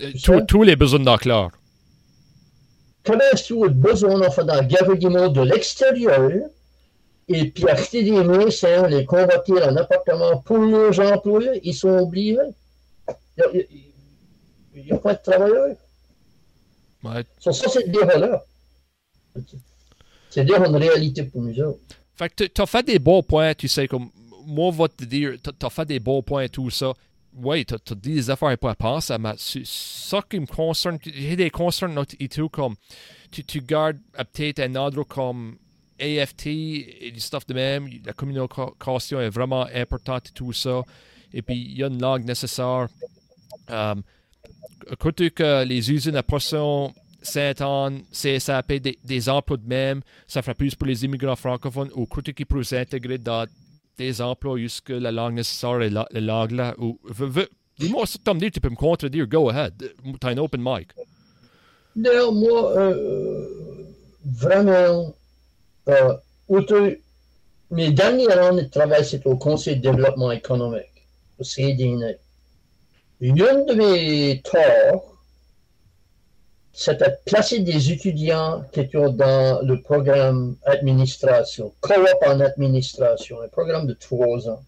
Euh, 0.00 0.40
tous 0.46 0.62
les 0.62 0.76
besoins 0.76 1.00
d'enclore. 1.00 1.50
Comment 3.04 3.24
est-ce 3.32 3.54
que 3.54 3.58
tu 3.58 3.64
as 3.64 3.68
besoin 3.68 4.18
d'en 4.18 4.30
faire 4.30 4.46
le 4.46 4.94
gouvernement 4.94 5.28
de 5.28 5.42
l'extérieur 5.42 6.30
et 7.28 7.50
puis 7.50 7.68
acheter 7.68 8.02
des 8.02 8.22
médecins, 8.24 8.86
les 8.86 9.04
convertir 9.04 9.66
en 9.66 9.76
appartement 9.76 10.38
pour 10.38 10.58
leurs 10.58 10.98
employés? 11.00 11.60
Ils 11.64 11.74
sont 11.74 11.98
oubliés. 11.98 12.38
Il 13.36 13.66
n'y 14.84 14.92
a, 14.92 14.94
a, 14.94 14.98
pas 14.98 15.14
de 15.14 15.22
travailleurs. 15.22 15.76
Ouais. 17.04 17.24
Ça, 17.40 17.52
c'est 17.52 17.90
des 17.90 18.04
valeurs. 18.04 18.42
C'est 20.30 20.44
dire 20.44 20.62
une 20.64 20.76
réalité 20.76 21.22
pour 21.24 21.42
nous 21.42 21.58
autres. 21.60 21.78
Fait 22.18 22.34
que 22.34 22.44
tu 22.44 22.60
as 22.60 22.66
fait 22.66 22.84
des 22.84 22.98
bons 22.98 23.22
points, 23.22 23.54
tu 23.54 23.68
sais, 23.68 23.86
comme 23.86 24.10
moi, 24.44 24.70
va 24.72 24.88
te 24.88 25.04
dire, 25.04 25.34
tu 25.42 25.66
as 25.66 25.70
fait 25.70 25.84
des 25.84 26.00
bons 26.00 26.22
points 26.22 26.42
et 26.42 26.48
tout 26.48 26.70
ça. 26.70 26.92
Oui, 27.36 27.64
tu 27.64 27.74
as 27.74 27.94
des 27.94 28.30
affaires 28.30 28.56
à 28.60 28.74
penser, 28.74 29.14
mais 29.20 29.34
ça 29.36 30.22
qui 30.28 30.40
me 30.40 30.46
concerne, 30.46 30.98
j'ai 31.04 31.36
des 31.36 31.50
concerns 31.50 32.04
et 32.18 32.28
tout, 32.28 32.48
comme 32.48 32.74
tu, 33.30 33.44
tu 33.44 33.60
gardes 33.60 33.98
peut-être 34.16 34.60
un 34.60 34.74
ordre 34.74 35.04
comme 35.04 35.56
AFT 36.00 36.46
et 36.46 37.10
du 37.12 37.20
stuff 37.20 37.46
de 37.46 37.54
même. 37.54 37.88
La 38.04 38.12
communication 38.12 39.20
est 39.20 39.30
vraiment 39.30 39.66
importante 39.72 40.28
et 40.28 40.32
tout 40.32 40.52
ça. 40.52 40.82
Et 41.32 41.42
puis, 41.42 41.56
il 41.56 41.78
y 41.78 41.84
a 41.84 41.88
une 41.88 42.00
langue 42.00 42.24
nécessaire. 42.24 42.88
Um, 43.68 44.02
que 44.96 45.64
les 45.64 45.92
usines 45.92 46.16
à 46.16 46.22
Saint-Anne, 47.22 48.02
CSAP, 48.12 48.74
des, 48.74 48.98
des 49.02 49.28
emplois 49.28 49.56
de 49.56 49.66
même, 49.66 50.02
ça 50.26 50.42
fera 50.42 50.54
plus 50.54 50.74
pour 50.74 50.86
les 50.86 51.04
immigrants 51.04 51.36
francophones 51.36 51.90
ou 51.94 52.06
côté 52.06 52.32
qui 52.32 52.44
pourraient 52.44 52.64
s'intégrer 52.64 53.18
dans 53.18 53.46
des 53.96 54.20
emplois 54.22 54.56
jusque 54.56 54.90
la 54.90 55.10
langue 55.10 55.34
nécessaire 55.34 55.82
et 55.82 55.90
la, 55.90 56.06
langue 56.12 56.52
là. 56.52 56.74
Dis-moi, 57.78 58.06
si 58.06 58.18
tu 58.18 58.50
tu 58.50 58.60
peux 58.60 58.70
me 58.70 58.76
contredire, 58.76 59.26
go 59.26 59.50
ahead. 59.50 59.74
Tu 59.78 60.26
as 60.26 60.30
un 60.30 60.38
open 60.38 60.60
mic. 60.62 60.88
Non, 61.94 62.32
moi, 62.32 62.76
euh, 62.76 63.46
vraiment, 64.24 65.14
euh, 65.88 66.14
mes 67.70 67.90
dernières 67.90 68.38
années 68.44 68.62
de 68.62 68.68
travail, 68.68 69.04
c'était 69.04 69.28
au 69.28 69.36
Conseil 69.36 69.76
de 69.76 69.82
développement 69.82 70.30
économique, 70.32 71.06
au 71.38 71.44
CDN. 71.44 72.16
Une 73.20 73.34
de 73.34 73.74
mes 73.74 74.42
torts, 74.42 75.07
c'était 76.78 77.16
placer 77.26 77.58
des 77.58 77.90
étudiants 77.90 78.62
qui 78.70 78.78
étaient 78.78 79.10
dans 79.10 79.60
le 79.62 79.82
programme 79.82 80.54
administration, 80.64 81.74
co-op 81.80 82.22
en 82.24 82.38
administration, 82.38 83.42
un 83.42 83.48
programme 83.48 83.88
de 83.88 83.94
trois 83.94 84.48
ans. 84.48 84.62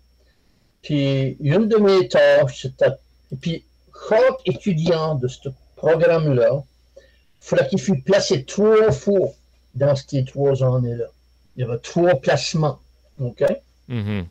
Puis, 0.82 1.36
une 1.38 1.68
de 1.68 1.76
mes 1.76 2.08
tâches, 2.08 2.62
c'était, 2.62 2.90
et 3.30 3.36
puis, 3.36 3.64
chaque 4.08 4.40
étudiant 4.44 5.14
de 5.14 5.28
ce 5.28 5.50
programme-là, 5.76 6.64
il 6.96 7.02
faudrait 7.38 7.68
qu'il 7.68 7.80
fût 7.80 8.00
placé 8.00 8.44
trois 8.44 8.90
fois 8.90 9.28
dans 9.76 9.94
ces 9.94 10.24
trois 10.24 10.64
années-là. 10.64 11.06
Il 11.54 11.60
y 11.60 11.62
avait 11.62 11.78
trois 11.78 12.16
placements. 12.16 12.80
OK? 13.20 13.44
Mm-hmm. 13.88 14.24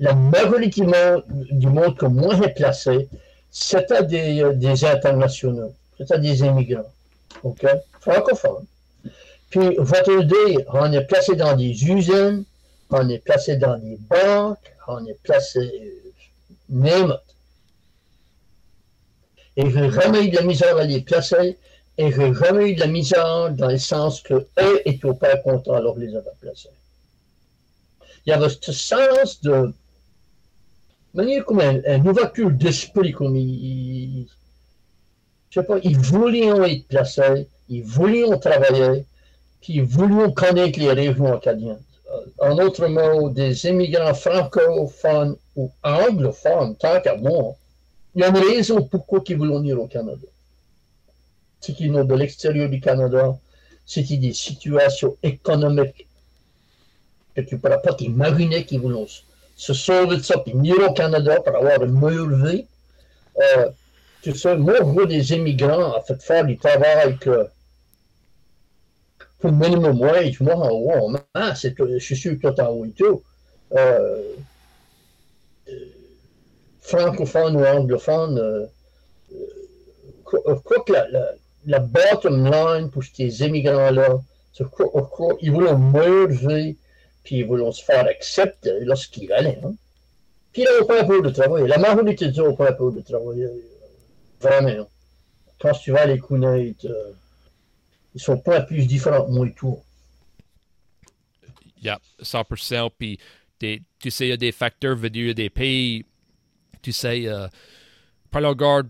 La 0.00 0.12
majorité 0.12 0.82
du 1.50 1.66
monde 1.66 1.96
que 1.96 2.04
moi 2.04 2.36
j'ai 2.36 2.50
placé, 2.50 3.08
c'était 3.50 4.04
des, 4.04 4.42
euh, 4.42 4.52
des 4.52 4.84
internationaux 4.84 5.72
c'est-à-dire 5.96 6.32
des 6.32 6.40
immigrants, 6.40 6.92
OK, 7.42 7.66
francophones. 8.00 8.66
Puis 9.50 9.76
votre 9.78 10.20
idée, 10.20 10.64
on 10.72 10.92
est 10.92 11.04
placé 11.04 11.36
dans 11.36 11.56
des 11.56 11.84
usines, 11.84 12.44
on 12.90 13.08
est 13.08 13.18
placé 13.18 13.56
dans 13.56 13.78
des 13.78 13.98
banques, 14.08 14.58
on 14.88 15.04
est 15.06 15.18
placé, 15.22 15.60
euh, 15.60 16.04
name 16.68 17.16
Et 19.56 19.70
j'ai 19.70 19.90
jamais 19.90 20.24
eu 20.24 20.30
de 20.30 20.36
la 20.36 20.42
misère 20.42 20.76
à 20.76 20.84
les 20.84 21.00
placer, 21.00 21.58
et 21.96 22.10
j'ai 22.10 22.34
jamais 22.34 22.70
eu 22.70 22.74
de 22.74 22.80
la 22.80 22.88
misère 22.88 23.50
dans 23.52 23.68
le 23.68 23.78
sens 23.78 24.20
que 24.20 24.34
eux 24.34 24.82
étaient 24.84 25.14
pas 25.14 25.36
contents 25.36 25.74
alors 25.74 25.96
les 25.96 26.14
avoir 26.16 26.34
placés. 26.40 26.70
Il 28.26 28.30
y 28.30 28.32
avait 28.32 28.48
ce 28.48 28.72
sens 28.72 29.40
de 29.42 29.72
manière 31.12 31.44
comme 31.44 31.60
une 31.60 32.08
ouverture 32.08 32.50
d'esprit, 32.50 33.12
comme 33.12 33.36
il, 33.36 34.26
je 35.54 35.60
sais 35.60 35.66
pas, 35.66 35.78
ils 35.84 35.96
voulaient 35.96 36.72
être 36.72 36.88
placés, 36.88 37.46
ils 37.68 37.84
voulaient 37.84 38.38
travailler, 38.40 39.04
puis 39.60 39.74
ils 39.74 39.84
voulaient 39.84 40.32
connaître 40.34 40.80
les 40.80 40.92
régions 40.92 41.32
acadiennes. 41.32 41.80
Euh, 42.10 42.50
en 42.50 42.56
d'autres 42.56 42.88
mots, 42.88 43.30
des 43.30 43.64
immigrants 43.66 44.14
francophones 44.14 45.36
ou 45.54 45.70
anglophones, 45.84 46.74
tant 46.74 47.00
qu'à 47.00 47.16
moi, 47.16 47.54
il 48.16 48.22
y 48.22 48.24
a 48.24 48.30
une 48.30 48.38
raison 48.38 48.82
pourquoi 48.82 49.20
ils 49.28 49.36
voulaient 49.36 49.54
venir 49.54 49.80
au 49.80 49.86
Canada. 49.86 50.26
C'est 51.60 51.72
qu'ils 51.72 51.92
sont 51.92 52.02
de 52.02 52.14
l'extérieur 52.16 52.68
du 52.68 52.80
Canada, 52.80 53.38
c'est 53.86 54.02
des 54.02 54.32
situations 54.32 55.16
économiques 55.22 56.08
que 57.36 57.42
tu 57.42 57.54
ne 57.54 57.60
pourras 57.60 57.78
pas 57.78 57.94
t'imaginer 57.94 58.64
qu'ils 58.64 58.80
voulaient 58.80 59.06
se 59.54 59.72
sauver 59.72 60.16
de 60.16 60.22
ça, 60.22 60.36
puis 60.38 60.52
venir 60.52 60.74
au 60.80 60.92
Canada 60.94 61.40
pour 61.40 61.54
avoir 61.54 61.80
une 61.84 61.92
meilleure 61.92 62.44
vie. 62.44 62.66
Euh, 63.40 63.70
sais, 64.32 64.56
moi, 64.56 64.74
je 64.78 64.84
vois 64.84 65.06
des 65.06 65.32
immigrants 65.32 65.96
en 65.96 66.02
fait 66.02 66.22
faire 66.22 66.44
du 66.44 66.56
travail 66.56 67.18
que 67.18 67.46
pour 69.38 69.50
le 69.50 69.56
minimum 69.56 70.00
wage, 70.00 70.40
moi, 70.40 70.54
en 70.54 70.70
haut, 70.70 71.16
en 71.34 71.54
c'est 71.54 71.74
je 71.78 71.98
suis 71.98 72.16
sûr 72.16 72.38
que 72.40 72.48
toi, 72.48 72.70
en 72.70 72.72
haut 72.72 72.84
et 72.86 72.92
tout. 72.92 73.22
Euh, 73.72 74.22
euh, 75.68 75.72
francophone 76.80 77.56
ou 77.56 77.64
anglophone, 77.64 78.38
euh, 78.38 78.66
je 80.32 80.54
crois 80.54 80.84
que 80.86 80.92
la, 80.92 81.32
la, 81.66 81.78
bottom 81.78 82.50
line 82.50 82.90
pour 82.90 83.04
ces 83.04 83.42
immigrants-là, 83.42 84.20
c'est 84.52 84.64
qu'ils 85.38 85.52
voulaient 85.52 85.76
merger, 85.76 86.76
puis 87.22 87.36
ils 87.36 87.46
voulaient 87.46 87.70
se 87.72 87.84
faire 87.84 88.06
accepter 88.06 88.80
lorsqu'ils 88.80 89.32
allaient. 89.32 89.60
Hein. 89.64 89.74
Puis 90.52 90.62
ils 90.62 90.80
n'ont 90.80 90.86
pas 90.86 91.04
peur 91.04 91.20
de 91.20 91.30
travailler. 91.30 91.66
La 91.66 91.78
majorité 91.78 92.28
des 92.28 92.32
gens 92.32 92.44
n'ont 92.44 92.56
pas 92.56 92.70
de 92.70 93.00
travailler. 93.00 93.48
Vraiment. 94.44 94.88
Quand 95.58 95.72
tu 95.72 95.92
vas 95.92 96.04
les 96.04 96.18
Kuwait, 96.18 96.76
euh, 96.84 97.12
ils 98.14 98.20
sont 98.20 98.38
pas 98.38 98.60
plus 98.60 98.86
différents 98.86 99.24
que 99.24 99.30
moi 99.30 99.46
et 99.46 99.54
tout. 99.54 99.78
Yeah, 101.82 101.98
100%. 102.22 102.90
Puis, 102.98 103.18
tu 103.58 104.10
sais, 104.10 104.26
il 104.26 104.30
y 104.30 104.32
a 104.32 104.36
des 104.36 104.52
facteurs, 104.52 104.96
dire, 104.96 105.34
des 105.34 105.48
pays, 105.48 106.04
tu 106.82 106.92
sais, 106.92 107.26
euh, 107.26 107.48
par 108.30 108.42
la 108.42 108.54
garde, 108.54 108.88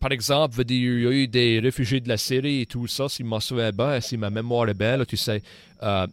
par 0.00 0.12
exemple, 0.12 0.62
il 0.68 1.02
y 1.02 1.06
a 1.06 1.10
eu 1.10 1.28
des 1.28 1.60
réfugiés 1.60 2.00
de 2.00 2.08
la 2.08 2.16
Syrie 2.16 2.62
et 2.62 2.66
tout 2.66 2.86
ça, 2.86 3.08
si 3.08 3.22
ma 3.22 3.38
souviens 3.38 3.70
bien, 3.70 4.00
si 4.00 4.16
ma 4.16 4.30
mémoire 4.30 4.68
est 4.68 4.74
belle, 4.74 5.04
tu 5.06 5.16
sais, 5.16 5.42
euh, 5.82 6.06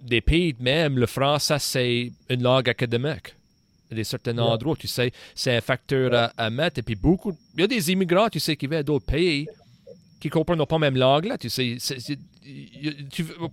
des 0.00 0.20
pays 0.20 0.54
même, 0.58 0.98
le 0.98 1.06
français, 1.06 1.58
c'est 1.58 2.12
une 2.28 2.42
langue 2.42 2.68
académique 2.68 3.37
des 3.90 4.04
certains 4.04 4.36
endroits, 4.38 4.76
tu 4.76 4.88
sais, 4.88 5.12
c'est 5.34 5.56
un 5.56 5.60
facteur 5.60 6.30
à, 6.36 6.50
mettre. 6.50 6.78
Et 6.78 6.82
puis 6.82 6.94
beaucoup, 6.94 7.32
il 7.54 7.60
y 7.60 7.64
a 7.64 7.66
des 7.66 7.90
immigrants, 7.90 8.28
tu 8.28 8.40
sais, 8.40 8.56
qui 8.56 8.66
viennent 8.66 8.82
d'autres 8.82 9.06
pays 9.06 9.46
qui 10.20 10.28
ne 10.28 10.32
comprennent 10.32 10.66
pas 10.66 10.78
même 10.78 10.96
langue, 10.96 11.26
là, 11.26 11.38
tu 11.38 11.48
sais. 11.48 11.76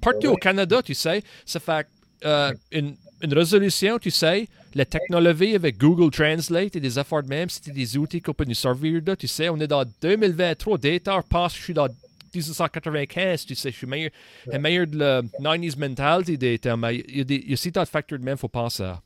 partout 0.01 0.27
au 0.27 0.35
Canada, 0.35 0.81
tu 0.81 0.93
sais, 0.93 1.23
ça 1.45 1.59
fait 1.59 1.87
euh, 2.25 2.51
une, 2.71 2.95
une, 3.21 3.33
résolution, 3.33 3.99
tu 3.99 4.09
sais, 4.09 4.47
la 4.73 4.85
technologie 4.85 5.55
avec 5.55 5.77
Google 5.77 6.11
Translate 6.11 6.75
et 6.75 6.79
des 6.79 6.97
efforts 6.97 7.23
de 7.23 7.27
même, 7.27 7.49
c'était 7.49 7.71
des 7.71 7.97
outils 7.97 8.21
qu'on 8.21 8.33
peut 8.33 8.45
nous 8.45 8.55
servir 8.55 9.01
de, 9.01 9.15
tu 9.15 9.27
sais. 9.27 9.49
On 9.49 9.59
est 9.59 9.67
dans 9.67 9.85
2023, 10.01 10.77
data 10.77 11.21
passe, 11.29 11.55
je 11.55 11.61
suis 11.61 11.73
dans 11.73 11.87
1995, 12.33 13.45
tu 13.45 13.55
sais, 13.55 13.71
je 13.71 13.77
suis 13.77 13.87
meilleur, 13.87 14.11
meilleur 14.59 14.87
de 14.87 14.97
la 14.97 15.21
90s 15.21 15.77
mentality 15.77 16.37
data, 16.37 16.75
mais 16.75 16.97
il 17.07 17.17
y 17.17 17.21
a, 17.21 17.23
des, 17.23 17.35
il 17.35 17.49
y 17.49 17.51
a 17.51 17.53
aussi 17.53 17.71
facteurs 17.71 18.19
de 18.19 18.23
même, 18.23 18.35
il 18.35 18.39
faut 18.39 18.47
penser 18.47 18.83
à. 18.83 19.01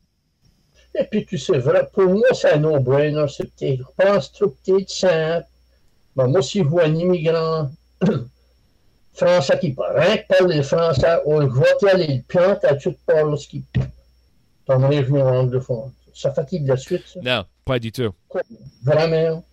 Et 0.99 1.05
puis, 1.05 1.25
tu 1.25 1.37
sais, 1.37 1.57
vrai, 1.57 1.87
pour 1.93 2.09
moi, 2.09 2.27
c'est 2.33 2.51
un 2.51 2.57
no-brainer. 2.57 3.25
C'est 3.29 3.49
je 3.61 3.83
pense, 3.97 4.31
simple. 4.87 5.45
Moi, 6.15 6.41
si 6.41 6.59
je 6.59 6.63
vois 6.65 6.83
un 6.83 6.95
immigrant 6.95 7.69
français 9.13 9.57
qui 9.59 9.71
parle, 9.71 9.99
rien 9.99 10.17
que 10.17 10.27
parle 10.27 10.53
le 10.53 10.61
français, 10.61 11.19
ou 11.25 11.41
je 11.41 11.47
vois 11.47 11.91
aller 11.91 12.07
le 12.07 12.21
plante 12.23 12.65
à 12.65 12.75
tout 12.75 12.95
part 13.05 13.23
lorsqu'il 13.23 13.63
dans 14.67 14.79
mon 14.79 14.89
région 14.89 15.25
anglophone. 15.25 15.91
Ça 16.13 16.31
fatigue 16.31 16.67
la 16.67 16.77
suite, 16.77 17.03
ça? 17.07 17.19
Non, 17.21 17.45
pas 17.65 17.79
du 17.79 17.91
tout. 17.91 18.13
Vraiment. 18.83 19.43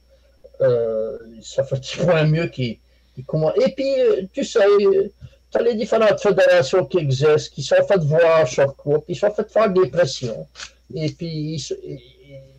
Euh, 0.61 1.18
ça 1.42 1.64
fatigue 1.64 2.05
pas 2.05 2.24
mieux 2.24 2.47
qui, 2.49 2.80
comment. 3.26 3.55
Et 3.55 3.72
puis, 3.72 4.01
euh, 4.01 4.22
tu 4.32 4.44
sais, 4.44 4.61
tu 4.78 5.59
as 5.59 5.62
les 5.62 5.74
différentes 5.74 6.20
fédérations 6.20 6.84
qui 6.86 6.99
existent, 6.99 7.55
qui 7.55 7.62
sont 7.62 7.76
faites 7.86 8.03
voir 8.03 8.47
sur 8.49 8.74
quoi, 8.74 9.03
puis 9.05 9.14
sont 9.14 9.30
faites 9.30 9.53
faire 9.53 9.70
des 9.70 9.88
pressions. 9.88 10.47
Et 10.95 11.11
puis, 11.11 11.62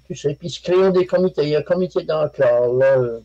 tu 0.07 0.15
sais, 0.15 0.33
puis 0.35 0.47
ils 0.47 0.51
se 0.51 0.61
créent 0.61 0.91
des 0.91 1.05
comités. 1.05 1.43
Il 1.43 1.49
y 1.49 1.55
a 1.55 1.59
un 1.59 1.63
comité 1.63 2.03
d'enclave, 2.03 2.77
là, 2.77 3.19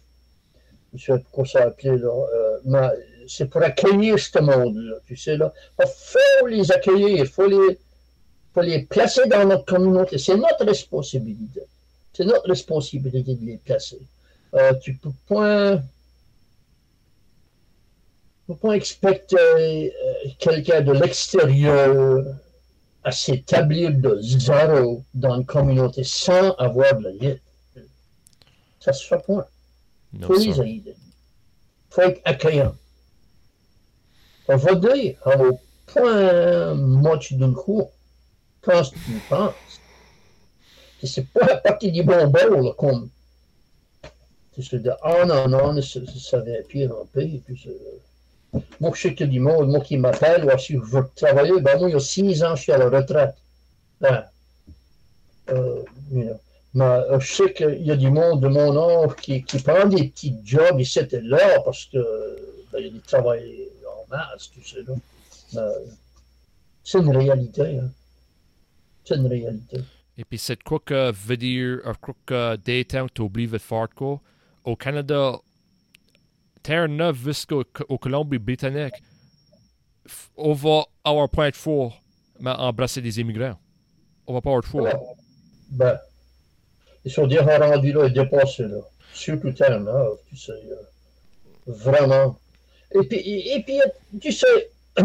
je 0.95 1.05
sais 1.05 1.13
pas 1.13 1.19
pourquoi 1.19 1.47
ça 1.47 1.65
appelé, 1.65 1.99
là, 1.99 2.09
euh, 2.09 2.59
mais 2.65 2.89
c'est 3.27 3.49
pour 3.49 3.63
accueillir 3.63 4.19
ce 4.19 4.39
monde-là, 4.39 4.97
tu 5.07 5.17
sais, 5.17 5.37
là. 5.37 5.53
Il 5.81 5.87
faut 5.87 6.47
les 6.47 6.71
accueillir, 6.71 7.19
il 7.19 7.27
faut 7.27 7.47
les, 7.47 7.79
faut 8.53 8.63
les 8.63 8.83
placer 8.83 9.27
dans 9.27 9.45
notre 9.47 9.65
communauté. 9.65 10.19
C'est 10.19 10.37
notre 10.37 10.65
responsabilité. 10.65 11.63
C'est 12.13 12.25
notre 12.25 12.49
responsabilité 12.49 13.35
de 13.35 13.45
les 13.45 13.57
placer. 13.57 14.01
Euh, 14.55 14.75
tu 14.75 14.95
peux 14.95 15.11
point 15.27 15.81
peux 18.47 18.55
pas 18.55 18.75
expecter 18.75 19.37
euh, 19.37 20.29
quelqu'un 20.39 20.81
de 20.83 20.93
l'extérieur 20.93 22.25
à 23.05 23.13
s'établir 23.13 23.93
de 23.93 24.21
zéro 24.21 25.03
dans 25.15 25.37
une 25.37 25.47
communauté 25.47 26.05
sans 26.05 26.53
avoir 26.53 26.97
de 26.97 27.05
la 27.05 27.11
l'aide. 27.11 27.41
Ça 28.81 28.93
se 28.93 29.07
fait 29.07 29.23
point. 29.25 29.47
Il 30.13 30.25
faut 30.25 30.39
les 30.39 30.61
aider. 30.61 30.97
Il 30.97 31.95
faut 31.95 32.03
être 32.03 32.21
accueillant. 32.25 32.75
On 34.49 34.57
va 34.57 34.75
dire, 34.75 35.17
au 35.27 35.61
point 35.87 36.75
moitié 36.75 37.37
d'une 37.37 37.55
cour, 37.55 37.91
quand 38.61 38.83
tu 38.83 39.21
penses. 39.29 39.55
C'est 41.05 41.27
pas 41.33 41.47
la 41.47 41.57
partie 41.57 41.91
du 41.91 42.03
bonbon, 42.05 42.73
comme. 42.75 43.11
C'est 44.61 44.83
de 44.83 44.93
en 45.03 45.29
en 45.31 45.53
en, 45.53 45.83
ça 45.83 46.39
va 46.39 46.63
pire 46.69 46.93
en 46.93 47.07
pire, 47.07 47.41
puis 47.45 47.69
moi, 48.81 48.93
je 48.95 49.01
sais 49.01 49.23
a 49.23 49.27
du 49.27 49.41
monde, 49.41 49.83
qui 49.83 49.97
m'appelle, 49.97 50.51
si 50.59 50.75
je 50.75 50.79
veux 50.79 51.09
travailler, 51.15 51.61
ben 51.61 51.79
moi, 51.79 51.89
il 51.89 51.93
y 51.93 51.97
a 51.97 52.01
six 52.01 52.43
ans, 52.43 52.55
je 52.55 52.63
suis 52.63 52.73
à 52.73 52.79
la 52.79 52.91
retraite. 52.91 53.35
Ben, 54.01 54.25
euh. 55.51 55.83
Mais 56.75 56.85
euh, 56.85 57.21
je 57.21 57.33
sais 57.33 57.53
qu'il 57.53 57.83
y 57.83 57.91
a 57.91 57.97
du 57.97 58.11
monde 58.11 58.41
de 58.41 58.49
mon 58.49 58.77
âge 58.77 59.15
qui, 59.17 59.43
qui 59.45 59.59
prend 59.59 59.87
des 59.87 60.09
petits 60.09 60.35
jobs 60.43 60.81
ici 60.81 61.01
et 61.01 61.21
là 61.21 61.61
parce 61.65 61.85
que 61.87 61.99
ben, 62.73 62.79
y 62.81 62.87
a 62.87 62.91
du 62.91 63.01
travail 63.01 63.69
en 63.87 64.07
masse, 64.09 64.51
tu 64.51 64.63
sais. 64.65 64.79
C'est 66.85 66.99
une 66.99 67.15
réalité. 67.15 67.79
Hein. 67.79 67.91
C'est 69.05 69.17
une 69.17 69.27
réalité. 69.27 69.81
Et 70.17 70.25
puis, 70.25 70.39
c'est 70.39 70.63
quoi 70.63 70.81
que 70.85 71.13
veut 71.13 71.37
dire, 71.37 71.81
quoi 72.01 72.15
que 72.27 72.57
des 72.57 72.85
temps 72.85 73.07
tu 73.13 73.23
oublies 73.23 73.47
de 73.47 73.59
faire 73.59 73.89
quoi? 73.95 74.21
Au 74.65 74.77
Canada, 74.77 75.39
Terre-Neuve 76.63 77.17
jusqu'au 77.25 77.65
Colombie-Britannique, 77.65 78.95
on 80.37 80.53
va 80.53 80.85
avoir 81.05 81.29
point 81.29 81.51
de 81.51 81.57
fort, 81.57 82.01
mais 82.41 82.51
embrasser 82.51 83.01
des 83.01 83.21
immigrants. 83.21 83.59
On 84.27 84.35
va 84.35 84.41
pas 84.41 84.51
avoir 84.51 84.63
de 84.63 84.69
fort. 84.69 85.17
Ben, 85.71 85.99
ils 87.05 87.11
sont 87.11 87.27
déjà 87.27 87.59
rendus 87.59 87.93
là 87.93 88.07
et 88.07 88.11
dépassés 88.11 88.65
là. 88.65 88.79
Surtout 89.13 89.53
Terre-Neuve, 89.53 90.19
tu 90.29 90.37
sais. 90.37 90.53
Euh, 90.53 90.75
vraiment. 91.67 92.39
Et 92.95 93.07
puis, 93.07 93.19
et, 93.19 93.63
puis, 93.63 93.81
tu 94.21 94.33
sais, 94.33 94.71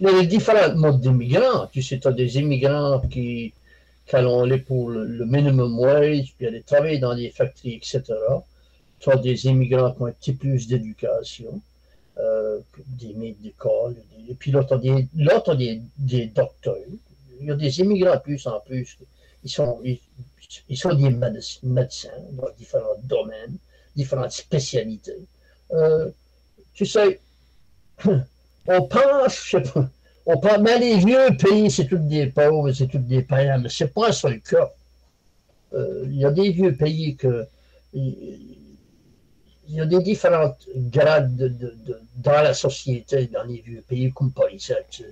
les 0.00 0.26
différents 0.26 0.74
modes 0.74 1.00
d'immigrants. 1.00 1.66
Tu 1.72 1.82
sais, 1.82 1.98
tu 1.98 2.08
as 2.08 2.12
des 2.12 2.38
immigrants 2.38 3.00
qui, 3.10 3.52
qui 4.06 4.16
aller 4.16 4.58
pour 4.58 4.90
le, 4.90 5.24
minimum 5.26 5.78
wage, 5.78 6.34
puis 6.36 6.46
aller 6.46 6.62
travailler 6.62 6.98
dans 6.98 7.12
les 7.12 7.30
factories, 7.30 7.74
etc. 7.76 8.02
As 9.06 9.16
des 9.16 9.46
immigrants 9.46 9.92
qui 9.92 10.02
ont 10.02 10.06
un 10.06 10.12
petit 10.12 10.32
plus 10.32 10.68
d'éducation, 10.68 11.60
euh, 12.18 12.58
des 12.76 13.14
maîtres 13.14 13.40
d'école, 13.40 13.96
et 14.28 14.34
puis 14.34 14.50
là, 14.52 14.62
tu 14.64 14.74
as, 14.74 14.78
des, 14.78 15.08
des, 15.54 15.82
des, 15.96 16.26
docteurs. 16.26 16.76
Il 17.40 17.46
y 17.46 17.50
a 17.50 17.56
des 17.56 17.80
immigrants 17.80 18.18
plus 18.18 18.46
en 18.46 18.60
plus. 18.60 18.98
Ils 19.42 19.50
sont, 19.50 19.80
ils, 19.82 20.76
sont 20.76 20.94
des 20.94 21.10
médecins 21.62 22.08
dans 22.32 22.48
différents 22.58 22.98
domaines, 23.04 23.56
différentes 23.96 24.32
spécialités. 24.32 25.26
Euh, 25.72 26.10
tu 26.74 26.84
sais, 26.84 27.20
on 28.66 28.82
pense, 28.82 29.44
je 29.44 29.58
sais 29.58 29.62
pas, 29.62 29.88
on 30.26 30.38
pense, 30.38 30.58
mais 30.58 30.78
les 30.78 30.98
vieux 30.98 31.36
pays, 31.38 31.70
c'est 31.70 31.86
tous 31.86 31.98
des 31.98 32.26
pauvres, 32.26 32.70
c'est 32.72 32.86
tous 32.86 32.98
des 32.98 33.22
païens, 33.22 33.58
mais 33.58 33.68
c'est 33.68 33.92
pas 33.92 34.12
ça 34.12 34.28
le 34.28 34.38
cas. 34.38 34.70
Euh, 35.72 36.04
il 36.06 36.18
y 36.18 36.24
a 36.24 36.30
des 36.30 36.50
vieux 36.50 36.76
pays 36.76 37.16
que. 37.16 37.46
Il, 39.70 39.76
y 39.76 39.80
a 39.80 39.86
des 39.86 40.02
différents 40.02 40.56
grades 40.74 41.36
de, 41.36 41.48
de, 41.48 42.00
dans 42.16 42.42
la 42.42 42.54
société, 42.54 43.26
dans 43.26 43.44
les 43.44 43.60
vieux 43.60 43.82
pays, 43.88 44.12
comme 44.12 44.32
par 44.32 44.50
ici. 44.50 44.72
Je 44.90 45.04
ne 45.04 45.08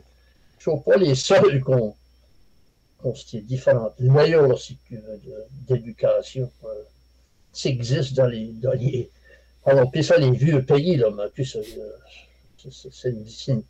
sont 0.59 0.78
pas 0.78 0.96
les 0.96 1.14
seuls 1.14 1.61
qu'on 1.62 1.94
qu 3.02 3.40
différentes 3.42 3.94
layers, 3.98 4.56
si 4.59 4.76
tu 4.86 5.00
d'éducation. 5.68 6.50
Euh, 6.64 6.68
ça 7.52 7.68
existe 7.68 8.14
dans 8.14 8.26
les. 8.26 8.48
Dans 8.54 8.72
les 8.72 9.11
alors, 9.64 9.90
puis 9.90 10.02
ça, 10.02 10.16
les 10.16 10.30
vieux 10.30 10.64
pays, 10.64 10.96
là, 10.96 11.11
mais 11.11 11.28
puis 11.32 11.44
ça, 11.44 11.59
euh, 11.59 12.70
c'est 12.70 13.11
une, 13.11 13.62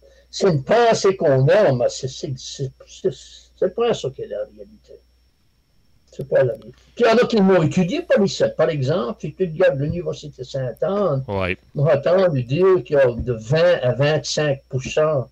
une, 0.43 0.65
pensée 0.65 1.17
qu'on 1.17 1.49
a, 1.49 1.73
mais 1.73 1.89
c'est 1.89 3.75
pas 3.75 3.95
ça 3.95 4.11
qui 4.11 4.23
est 4.23 4.29
la 4.29 4.45
réalité. 4.45 4.93
C'est. 6.19 6.61
Puis 6.95 7.05
il 7.05 7.07
y 7.07 7.09
en 7.09 7.17
a 7.17 7.27
qui 7.27 7.41
m'ont 7.41 7.63
étudié 7.63 8.03
par 8.03 8.25
ici. 8.25 8.45
Par 8.57 8.69
exemple, 8.69 9.21
tu 9.21 9.35
regardes 9.39 9.81
l'Université 9.81 10.45
Saint-Anne, 10.45 11.25
ouais. 11.29 11.57
on 11.77 11.87
a 11.87 11.97
entendu 11.97 12.43
dire 12.43 12.83
qu'il 12.85 12.97
y 12.97 12.99
a 12.99 13.07
de 13.07 13.33
20 13.33 13.59
à 13.83 13.95
25% 13.95 15.27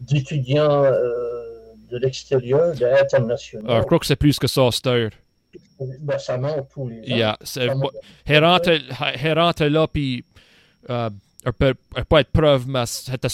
d'étudiants 0.00 0.84
euh, 0.84 1.74
de 1.90 1.98
l'extérieur, 1.98 2.74
de 2.74 2.86
l'international. 2.86 3.66
Ah, 3.68 3.80
je 3.80 3.86
crois 3.86 3.98
que 3.98 4.06
c'est 4.06 4.16
plus 4.16 4.38
que 4.38 4.46
ça, 4.46 4.70
Steur. 4.70 5.10
Ben, 6.00 6.18
ça 6.18 6.38
monte 6.38 6.68
tous 6.72 6.88
les 6.88 7.00
ans. 7.00 7.16
Yeah. 7.16 7.38
Elle 8.26 8.44
rentre 9.38 9.64
là, 9.64 9.86
puis... 9.86 10.24
Uh, 10.88 11.10
elle 11.44 11.52
peut, 11.52 11.74
elle 11.96 12.04
peut 12.04 12.18
être 12.18 12.30
preuve, 12.30 12.68
mais 12.68 12.84
c'était 12.86 13.28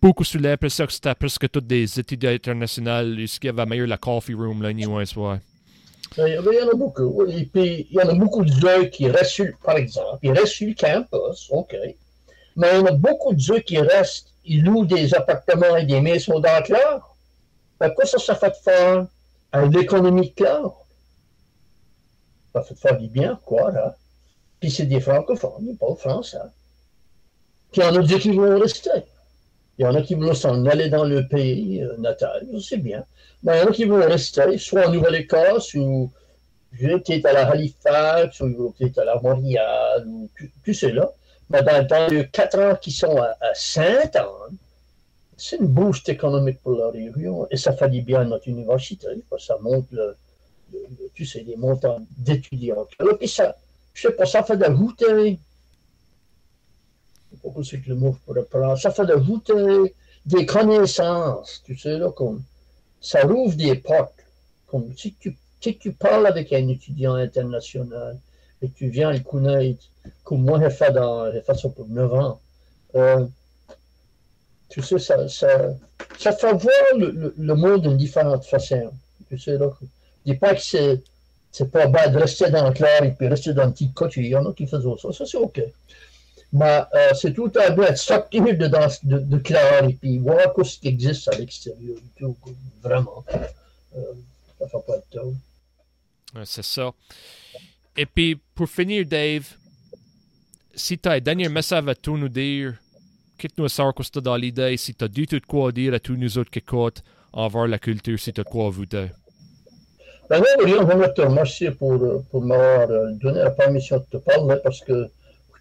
beaucoup 0.00 0.24
sur 0.24 0.40
l'impression 0.40 0.86
que 0.86 0.92
c'était 0.92 1.14
presque 1.14 1.48
tous 1.50 1.60
des 1.60 1.98
étudiants 1.98 2.30
internationaux. 2.30 3.26
Ce 3.26 3.38
qui 3.38 3.48
avait 3.48 3.66
meilleur 3.66 3.86
la 3.86 3.96
coffee 3.96 4.34
room, 4.34 4.62
là, 4.62 4.68
anyway, 4.68 5.04
ouais. 5.16 5.36
Il 6.16 6.34
y 6.34 6.62
en 6.62 6.68
a 6.68 6.74
beaucoup. 6.74 7.26
Et 7.26 7.44
puis, 7.44 7.86
il 7.90 7.96
y 7.96 8.02
en 8.02 8.08
a 8.08 8.14
beaucoup 8.14 8.44
de 8.44 8.52
gens 8.52 8.84
qui 8.90 9.08
restent, 9.08 9.42
par 9.62 9.76
exemple, 9.76 10.18
ils 10.22 10.32
restent 10.32 10.54
sur 10.54 10.68
le 10.68 10.74
campus, 10.74 11.48
OK. 11.50 11.76
Mais 12.56 12.68
il 12.72 12.76
y 12.76 12.80
en 12.80 12.86
a 12.86 12.92
beaucoup 12.92 13.34
de 13.34 13.38
gens 13.40 13.60
qui 13.60 13.78
restent, 13.78 14.32
ils 14.44 14.64
louent 14.64 14.86
des 14.86 15.14
appartements 15.14 15.76
et 15.76 15.84
des 15.84 16.00
maisons 16.00 16.40
dans 16.40 16.62
Clare. 16.62 17.16
Ben, 17.78 17.90
quoi 17.90 18.04
ça, 18.04 18.18
ça 18.18 18.34
fait 18.34 18.54
faire 18.56 19.06
à 19.52 19.64
l'économie 19.66 20.30
de 20.30 20.34
Clare? 20.34 20.72
Ça 22.52 22.62
fait 22.62 22.74
faire 22.74 22.98
du 22.98 23.08
bien, 23.08 23.38
quoi, 23.44 23.70
là. 23.70 23.96
Puis 24.58 24.70
c'est 24.70 24.86
des 24.86 25.00
francophones, 25.00 25.76
pas 25.78 25.94
français. 25.94 26.38
Puis 27.70 27.80
il 27.80 27.84
y 27.84 27.86
en 27.86 27.94
a 27.94 27.98
d'autres 27.98 28.18
qui 28.18 28.32
vont 28.32 28.58
rester. 28.58 28.90
Il 29.78 29.84
y 29.84 29.86
en 29.86 29.94
a 29.94 30.02
qui 30.02 30.14
vont 30.14 30.34
s'en 30.34 30.66
aller 30.66 30.88
dans 30.88 31.04
le 31.04 31.28
pays 31.28 31.82
euh, 31.82 31.96
natal, 31.98 32.46
sais 32.60 32.78
bien. 32.78 33.04
Mais 33.44 33.58
il 33.58 33.60
y 33.60 33.62
en 33.62 33.68
a 33.68 33.72
qui 33.72 33.84
vont 33.84 34.00
rester, 34.00 34.58
soit 34.58 34.88
en 34.88 34.92
Nouvelle-Écosse, 34.92 35.74
ou 35.74 36.10
peut-être 36.76 37.26
à 37.26 37.32
la 37.32 37.50
Halifax, 37.50 38.40
ou 38.40 38.74
peut-être 38.76 38.98
à 38.98 39.04
la 39.04 39.20
Montréal, 39.20 40.04
ou 40.06 40.28
sais 40.72 40.90
là. 40.90 41.10
Mais 41.50 41.62
dans, 41.62 42.08
les 42.10 42.28
quatre 42.28 42.58
ans 42.58 42.74
qui 42.74 42.90
sont 42.90 43.16
à, 43.16 43.34
Saint-Anne, 43.54 44.56
c'est 45.36 45.56
une 45.56 45.68
boost 45.68 46.08
économique 46.08 46.60
pour 46.62 46.72
la 46.72 46.90
région, 46.90 47.46
et 47.50 47.56
ça 47.56 47.72
fait 47.72 47.88
du 47.88 48.02
bien 48.02 48.22
à 48.22 48.24
notre 48.24 48.48
université, 48.48 49.06
parce 49.30 49.42
que 49.42 49.46
ça 49.46 49.58
monte 49.60 49.86
le, 49.92 50.16
tu 51.14 51.24
sais, 51.24 51.44
les 51.46 51.56
montants 51.56 52.00
d'étudiants. 52.16 52.86
Puis 53.18 53.28
ça, 53.28 53.56
je 53.94 54.08
sais 54.08 54.14
pas, 54.14 54.26
ça 54.26 54.42
fait 54.42 54.56
d'ajouter 54.56 55.38
pourquoi 57.42 57.64
c'est 57.64 57.80
que 57.80 57.88
le 57.88 57.96
mot 57.96 58.16
pour 58.24 58.34
prendre. 58.48 58.78
Ça 58.78 58.90
fait 58.90 59.06
de 59.06 59.14
vous 59.14 59.42
des 60.26 60.46
connaissances, 60.46 61.62
tu 61.64 61.76
sais, 61.76 61.98
là, 61.98 62.10
ça 63.00 63.22
rouvre 63.22 63.56
des 63.56 63.76
portes. 63.76 64.14
Comme 64.66 64.92
si 64.96 65.14
tu, 65.14 65.36
si 65.60 65.78
tu 65.78 65.92
parles 65.92 66.26
avec 66.26 66.52
un 66.52 66.68
étudiant 66.68 67.14
international 67.14 68.18
et 68.60 68.68
tu 68.68 68.88
viens 68.88 69.12
le 69.12 69.20
connaître, 69.20 69.84
comme 70.24 70.42
moi 70.42 70.60
j'ai 70.60 70.70
fait, 70.70 70.92
dans, 70.92 71.32
j'ai 71.32 71.40
fait 71.40 71.54
ça 71.54 71.68
pour 71.70 71.88
9 71.88 72.14
ans, 72.14 72.40
euh, 72.94 73.26
tu 74.68 74.82
sais, 74.82 74.98
ça, 74.98 75.28
ça, 75.28 75.74
ça 76.18 76.32
fait 76.32 76.52
voir 76.52 76.74
le, 76.96 77.54
monde 77.54 77.82
d'une 77.82 77.96
différente 77.96 78.44
façon. 78.44 78.90
Tu 79.28 79.38
sais, 79.38 79.56
là, 79.56 79.70
dis 80.26 80.34
pas 80.34 80.54
que 80.54 80.60
c'est, 80.60 81.02
c'est 81.50 81.70
pas 81.70 81.86
bad 81.86 82.12
de 82.12 82.18
rester 82.18 82.50
dans 82.50 82.68
le 82.68 82.74
clair 82.74 83.02
et 83.02 83.12
puis 83.12 83.28
rester 83.28 83.54
dans 83.54 83.64
le 83.64 83.72
petit 83.72 83.90
côté. 83.92 84.20
Il 84.20 84.28
y 84.28 84.36
en 84.36 84.44
a 84.44 84.52
qui 84.52 84.66
font 84.66 84.98
ça. 84.98 85.12
Ça, 85.12 85.24
c'est 85.24 85.38
OK. 85.38 85.62
Mais 86.52 86.80
euh, 86.94 87.10
c'est 87.14 87.34
tout 87.34 87.52
à 87.56 87.74
fait 87.74 87.96
sortir 87.96 88.42
de, 88.42 88.52
de, 88.56 89.18
de 89.18 89.38
clair 89.38 89.84
et 89.84 89.92
puis 89.92 90.18
voir 90.18 90.54
ce 90.64 90.78
qui 90.78 90.88
existe 90.88 91.28
à 91.28 91.36
l'extérieur. 91.36 91.96
Vraiment. 92.82 93.24
Euh, 93.94 94.00
ça 94.58 94.66
fait 94.66 94.86
pas 94.86 94.96
de 94.96 95.18
temps. 95.18 96.44
c'est 96.44 96.64
ça. 96.64 96.90
Et 97.96 98.06
puis, 98.06 98.40
pour 98.54 98.68
finir, 98.68 99.04
Dave, 99.04 99.46
si 100.74 100.98
tu 100.98 101.08
as 101.08 101.12
un 101.12 101.20
dernier 101.20 101.48
message 101.48 101.86
à 101.86 101.94
tout 101.94 102.16
nous 102.16 102.28
dire, 102.28 102.74
quitte-nous 103.36 103.68
savoir 103.68 103.94
ce 104.00 104.10
que 104.10 104.20
dans 104.20 104.36
l'idée, 104.36 104.76
si 104.76 104.94
tu 104.94 105.04
as 105.04 105.08
du 105.08 105.26
tout 105.26 105.38
de 105.38 105.46
quoi 105.46 105.70
dire 105.70 105.92
à 105.94 106.00
tous 106.00 106.16
nous 106.16 106.38
autres 106.38 106.50
qui 106.50 106.60
écoutent 106.60 107.02
envers 107.32 107.66
la 107.66 107.78
culture, 107.78 108.18
si 108.18 108.32
tu 108.32 108.40
as 108.40 108.44
de 108.44 108.48
quoi 108.48 108.68
ajouter. 108.68 109.08
Ben 110.30 110.42
oui, 110.64 110.74
on 110.78 110.84
va 110.84 111.08
te 111.08 111.22
remercier 111.22 111.70
pour, 111.70 111.92
euh, 111.92 112.24
pour 112.30 112.42
m'avoir 112.42 112.88
donné 113.14 113.40
la 113.40 113.50
permission 113.50 113.98
de 113.98 114.04
te 114.04 114.16
parler 114.18 114.56
parce 114.62 114.80
que 114.80 115.08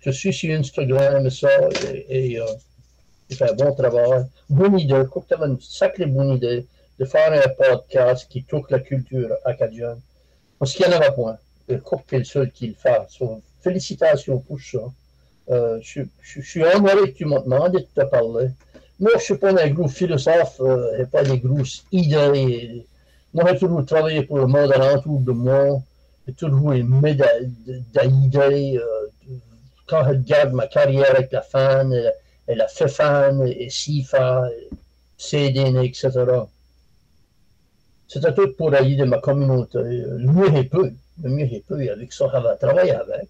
je 0.01 0.11
suis 0.11 0.33
sur 0.33 0.57
Instagram 0.57 1.25
et 1.25 1.29
ça, 1.29 1.49
et, 1.93 2.33
et 2.33 2.39
euh, 2.39 2.45
un 3.41 3.53
bon 3.53 3.73
travail. 3.73 4.25
Bonne 4.49 4.79
idée, 4.79 5.03
crois 5.09 5.23
que 5.27 5.35
tu 5.35 5.41
une 5.41 5.59
sacrée 5.59 6.05
bonne 6.05 6.35
idée 6.37 6.65
de 6.99 7.05
faire 7.05 7.31
un 7.31 7.49
podcast 7.49 8.27
qui 8.29 8.43
touche 8.43 8.69
la 8.69 8.79
culture 8.79 9.29
acadienne. 9.45 9.99
Parce 10.57 10.73
qu'il 10.73 10.87
n'y 10.87 10.93
en 10.93 10.97
avait 10.97 11.13
point. 11.13 11.37
Je 11.69 11.75
crois 11.75 11.99
que 11.99 12.03
tu 12.07 12.15
es 12.15 12.19
le 12.19 12.25
seul 12.25 12.51
qui 12.51 12.67
le 12.67 12.73
fait. 12.73 13.01
félicitations 13.61 14.39
pour 14.39 14.59
ça. 14.59 14.79
Euh, 15.49 15.79
je, 15.81 16.01
suis 16.41 16.63
honoré 16.63 17.11
que 17.11 17.17
tu 17.17 17.25
m'as 17.25 17.39
demandé 17.39 17.79
de 17.79 18.01
te 18.01 18.07
parler. 18.07 18.49
Moi, 18.99 19.11
je 19.13 19.17
ne 19.17 19.21
suis 19.21 19.37
pas 19.37 19.51
un 19.51 19.69
gros 19.69 19.87
philosophe, 19.87 20.59
euh, 20.59 21.05
pas 21.05 21.23
des 21.23 21.37
grosses 21.39 21.85
idées. 21.91 22.85
Moi, 23.33 23.45
j'ai 23.51 23.59
toujours 23.59 23.85
travaillé 23.85 24.23
pour 24.23 24.39
le 24.39 24.47
monde 24.47 24.71
alentour 24.71 25.19
de 25.19 25.31
moi. 25.31 25.81
J'ai 26.25 26.33
toujours 26.33 26.73
aimé 26.73 27.15
d'idées. 27.15 28.77
Euh, 28.77 29.06
quand 29.87 30.03
je 30.03 30.09
regarde 30.09 30.53
ma 30.53 30.67
carrière 30.67 31.11
avec 31.11 31.31
la 31.31 31.41
fan, 31.41 31.93
et, 32.47 32.55
la 32.55 32.67
FEFAN, 32.67 33.43
et 33.45 33.69
SIFA, 33.69 34.49
CDN, 35.17 35.77
etc., 35.77 36.11
c'était 38.07 38.33
tout 38.33 38.53
pour 38.57 38.73
aider 38.73 39.03
ma 39.03 39.19
communauté. 39.19 39.79
Le 39.79 40.31
mieux 40.31 40.55
est 40.55 40.63
peu. 40.63 40.93
Le 41.21 41.29
mieux 41.29 41.61
peu. 41.67 41.81
Et 41.81 41.89
avec 41.89 42.13
ça, 42.13 42.29
je 42.33 42.37
vais 42.39 42.55
travailler 42.55 42.93
avec. 42.93 43.27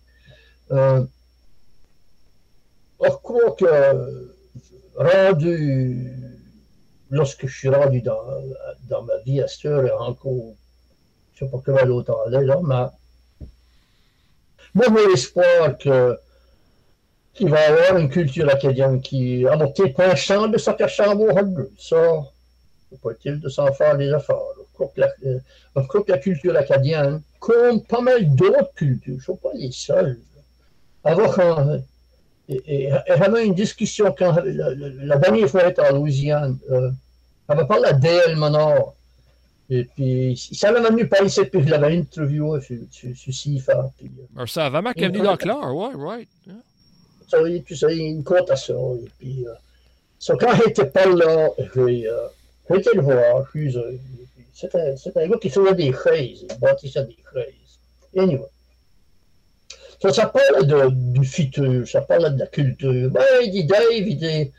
Euh, 0.72 1.04
je 3.04 3.10
crois 3.10 3.52
que 3.52 4.30
rendu, 4.96 6.14
lorsque 7.10 7.48
je 7.48 7.58
suis 7.58 7.70
rendu 7.70 8.02
dans, 8.02 8.22
dans 8.88 9.02
ma 9.04 9.18
vie 9.20 9.42
à 9.42 9.48
cette 9.48 9.66
heure, 9.66 10.02
encore, 10.02 10.54
je 11.34 11.46
ne 11.46 11.50
sais 11.50 11.52
pas 11.52 11.62
comment 11.64 11.86
l'autre 11.86 12.16
allait, 12.28 12.46
là, 12.46 12.60
mais 14.74 14.90
moi, 14.90 15.02
j'ai 15.02 15.08
l'espoir 15.08 15.78
que 15.78 16.20
qu'il 17.38 17.50
va 17.50 17.62
y 17.62 17.66
avoir 17.66 17.98
une 17.98 18.10
culture 18.10 18.50
acadienne 18.50 19.02
qui 19.02 19.48
a 19.48 19.56
monté 19.56 19.90
pas 19.90 20.12
un 20.12 20.16
champ 20.16 20.48
de 20.48 20.58
sa 20.58 20.76
chambre 20.88 21.26
Ça, 21.78 22.24
c'est 22.90 23.00
pas 23.00 23.12
utile 23.12 23.40
de 23.40 23.50
s'en 23.50 23.72
faire. 23.74 24.00
Je 24.00 24.18
crois, 24.74 24.92
que 24.94 25.02
la, 25.02 25.10
euh, 25.26 25.40
la 26.08 26.18
culture 26.18 26.56
acadienne, 26.56 27.22
comme 27.40 27.82
pas 27.84 28.02
mal 28.02 28.36
d'autres 28.36 28.74
cultures, 28.76 29.20
je 29.20 29.32
ne 29.32 29.36
suis 29.36 29.42
pas 29.42 29.54
les 29.56 29.72
seuls, 29.72 30.20
avoir 31.04 31.40
et, 32.50 32.86
et, 32.88 32.94
j'avais 33.08 33.46
une 33.46 33.54
discussion 33.54 34.16
quand 34.18 34.38
la, 34.44 34.74
la, 34.74 35.18
dernière 35.18 35.50
fois 35.50 35.68
j'étais 35.68 35.82
en 35.82 35.98
Louisiane. 35.98 36.58
Euh, 36.72 36.92
j'avais 37.50 37.66
parlé 37.66 37.90
à 37.90 37.94
D.L. 37.94 38.38
Et 39.70 39.84
puis, 39.84 40.32
il 40.32 40.58
s'avait 40.58 40.80
venu 40.80 41.08
par 41.08 41.24
ici, 41.24 41.44
puis 41.44 41.62
je 41.62 41.70
l'avais 41.70 41.98
interviewé 41.98 42.62
sur, 42.62 42.78
sur, 42.90 43.18
sur 43.18 43.34
CIFA. 43.34 43.92
Puis, 43.98 44.10
euh, 44.38 44.46
ça 44.46 44.68
avait 44.68 44.82
marqué 44.82 45.08
venu 45.08 45.20
dans 45.20 45.36
Claire, 45.36 45.76
ouais, 45.76 45.92
right. 45.96 46.30
Yeah. 46.46 46.56
Ça, 47.28 47.40
puis 47.66 47.78
ça, 47.78 47.92
il 47.92 47.98
y 47.98 48.02
a 48.02 48.10
une 48.10 48.24
compte 48.24 48.50
à 48.50 48.56
ça. 48.56 48.74
Et 48.74 49.10
puis, 49.20 49.46
euh, 49.46 49.54
so, 50.18 50.38
quand 50.38 50.56
j'étais 50.56 50.86
pas 50.86 51.06
là, 51.06 51.50
j'ai 51.76 52.08
euh, 52.08 52.28
été 52.76 52.90
le 52.94 53.02
voir, 53.02 53.46
c'était 54.54 55.22
un 55.22 55.28
gars 55.28 55.38
qui 55.38 55.50
faisait 55.50 55.76
des 55.76 55.94
chaises, 55.94 56.46
il 56.50 56.60
bâtissait 56.60 57.04
des 57.04 57.18
chaises. 57.34 57.80
Anyway. 58.18 58.48
Ça, 60.02 60.14
ça 60.14 60.28
parle 60.28 60.66
du 60.92 61.26
futur, 61.26 61.88
ça 61.88 62.02
parle 62.02 62.36
de 62.36 62.40
la 62.40 62.48
culture. 62.48 63.10
Ben, 63.10 63.24
il 63.44 63.52
dit 63.52 63.66
Dave, 63.66 63.82
il 63.92 64.18
dit, 64.18 64.52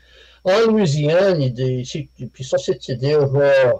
en 0.43 0.59
Louisiane, 0.67 1.41
il 1.41 1.53
dit, 1.53 2.09
puis 2.33 2.43
ça, 2.43 2.57
c'était 2.57 2.95
déjà 2.95 3.73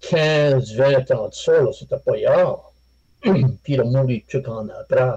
15, 0.00 0.74
20 0.74 1.10
ans 1.12 1.28
de 1.28 1.34
ça, 1.34 1.72
c'était 1.78 1.98
pas 1.98 2.16
hier. 2.16 2.58
puis 3.20 3.74
il 3.74 3.80
a 3.80 3.84
mouru 3.84 4.24
tout 4.28 4.42
en 4.48 4.68
après. 4.68 5.12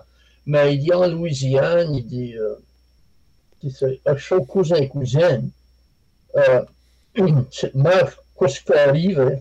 Mais 0.45 0.75
il 0.75 0.79
dit 0.79 0.93
en 0.93 1.07
Louisiane, 1.07 1.95
il 1.95 2.05
dit, 2.05 2.35
euh, 2.37 2.55
c'est 3.71 3.99
un 4.05 4.17
chaud 4.17 4.43
cousin 4.43 4.85
cousine. 4.87 5.49
Euh, 6.35 6.61
cette 7.51 7.75
mère, 7.75 8.15
qu'est-ce 8.39 8.61
qui 8.61 8.73
arrive? 8.73 9.39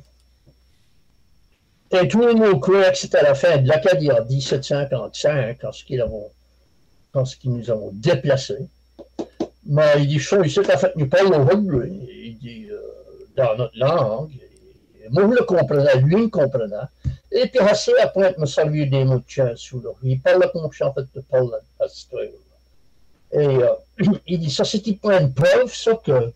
Tout 2.11 2.20
le 2.20 2.34
monde 2.34 2.61
croyait 2.61 2.90
que 2.90 2.98
c'était 2.98 3.18
à 3.18 3.22
la 3.22 3.34
fin 3.34 3.59
de 3.59 3.68
l'Acadie 3.68 4.11
en 4.11 4.24
1755, 4.24 5.59
quand 5.61 5.72
ce 5.72 5.84
qu'ils 5.84 7.52
nous 7.52 7.70
avons 7.70 7.90
déplacés. 7.92 8.66
Mais 9.66 9.92
il 9.98 10.09
dit, 10.09 10.18
chaud, 10.18 10.42
ici, 10.42 10.59
en 10.61 10.64
fait, 10.64 10.96
nous 10.96 11.09
parlons 11.09 11.48
anglais. 11.48 11.90
Il 11.90 12.38
dit, 12.38 12.66
euh, 12.70 12.80
dans 13.36 13.57
notre 13.57 13.78
langue. 13.78 14.32
Et 15.05 15.09
moi, 15.11 15.24
je 15.24 15.38
le 15.38 15.44
comprenais, 15.44 15.96
lui, 16.00 16.24
il 16.24 16.30
comprenait. 16.30 16.74
Et 17.35 17.49
puis, 17.49 17.59
assez 17.59 17.93
après, 18.01 18.35
me 18.39 18.47
servir 18.47 18.89
des 18.89 19.05
mots 19.05 19.22
sous. 19.57 19.82
Il 20.03 20.20
parle 20.20 20.51
comme 20.53 20.70
je 20.72 20.85
en 20.85 20.93
fait 20.93 21.07
de 21.14 21.22
à 21.80 21.89
cette 21.89 22.12
Et 23.32 23.47
euh, 23.47 23.68
il 24.26 24.41
dit, 24.41 24.51
ça, 24.51 24.64
c'est 24.64 24.80
pas 25.01 25.20
une 25.20 25.35
preuve, 25.35 25.74
ça, 25.74 25.95
que 25.97 26.32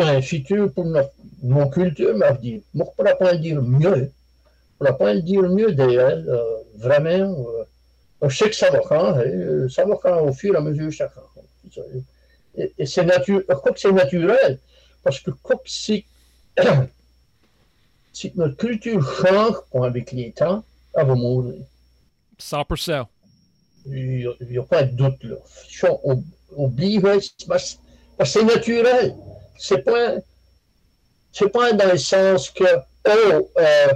a 0.00 0.08
un 0.10 0.22
futur 0.22 0.72
pour 0.72 0.84
notre, 0.84 1.12
mon 1.42 1.68
culture. 1.68 2.16
Je 2.16 2.40
dis, 2.40 2.62
moi, 2.72 2.86
je 2.96 3.04
ne 3.04 3.12
pas 3.12 3.32
le 3.32 3.38
dire 3.38 3.60
mieux 3.60 4.12
on 4.80 4.84
ne 4.84 4.90
pas 4.92 5.14
le 5.14 5.22
dire 5.22 5.42
mieux 5.42 5.72
d'elle, 5.72 6.26
euh, 6.28 6.62
vraiment. 6.76 7.46
Euh, 8.22 8.28
je 8.28 8.36
sais 8.36 8.50
que 8.50 8.56
ça 8.56 8.70
va 8.70 8.80
changer, 8.82 9.26
euh, 9.26 9.68
ça 9.68 9.84
va 9.84 9.98
changer 10.02 10.28
au 10.28 10.32
fur 10.32 10.54
et 10.54 10.56
à 10.56 10.60
mesure 10.60 10.92
change. 10.92 11.10
Et, 12.56 12.86
c'est 12.86 13.04
naturel, 13.04 13.44
je 13.48 13.54
crois 13.54 13.72
que 13.72 13.80
c'est 13.80 13.92
naturel, 13.92 14.58
parce 15.02 15.20
que 15.20 15.30
quoi 15.30 15.56
que 15.56 15.70
c'est, 18.18 18.28
si 18.30 18.32
notre 18.36 18.56
culture 18.56 19.00
change 19.22 19.56
avec 19.74 20.10
les 20.12 20.32
temps, 20.32 20.64
elle 20.94 21.06
va 21.06 21.14
mourir. 21.14 21.62
100%. 22.40 23.06
Il 23.86 24.34
n'y 24.50 24.58
a, 24.58 24.62
pas 24.62 24.82
de 24.82 24.94
doute 24.94 25.22
là. 25.22 25.36
On, 26.04 26.22
oublie, 26.56 27.00
que 27.00 28.24
c'est 28.24 28.44
naturel. 28.44 29.14
C'est 29.58 29.84
pas, 29.84 30.16
c'est 31.32 31.48
pas 31.48 31.72
dans 31.72 31.92
le 31.92 31.98
sens 31.98 32.50
que, 32.50 32.64
oh, 33.08 33.50
euh, 33.58 33.92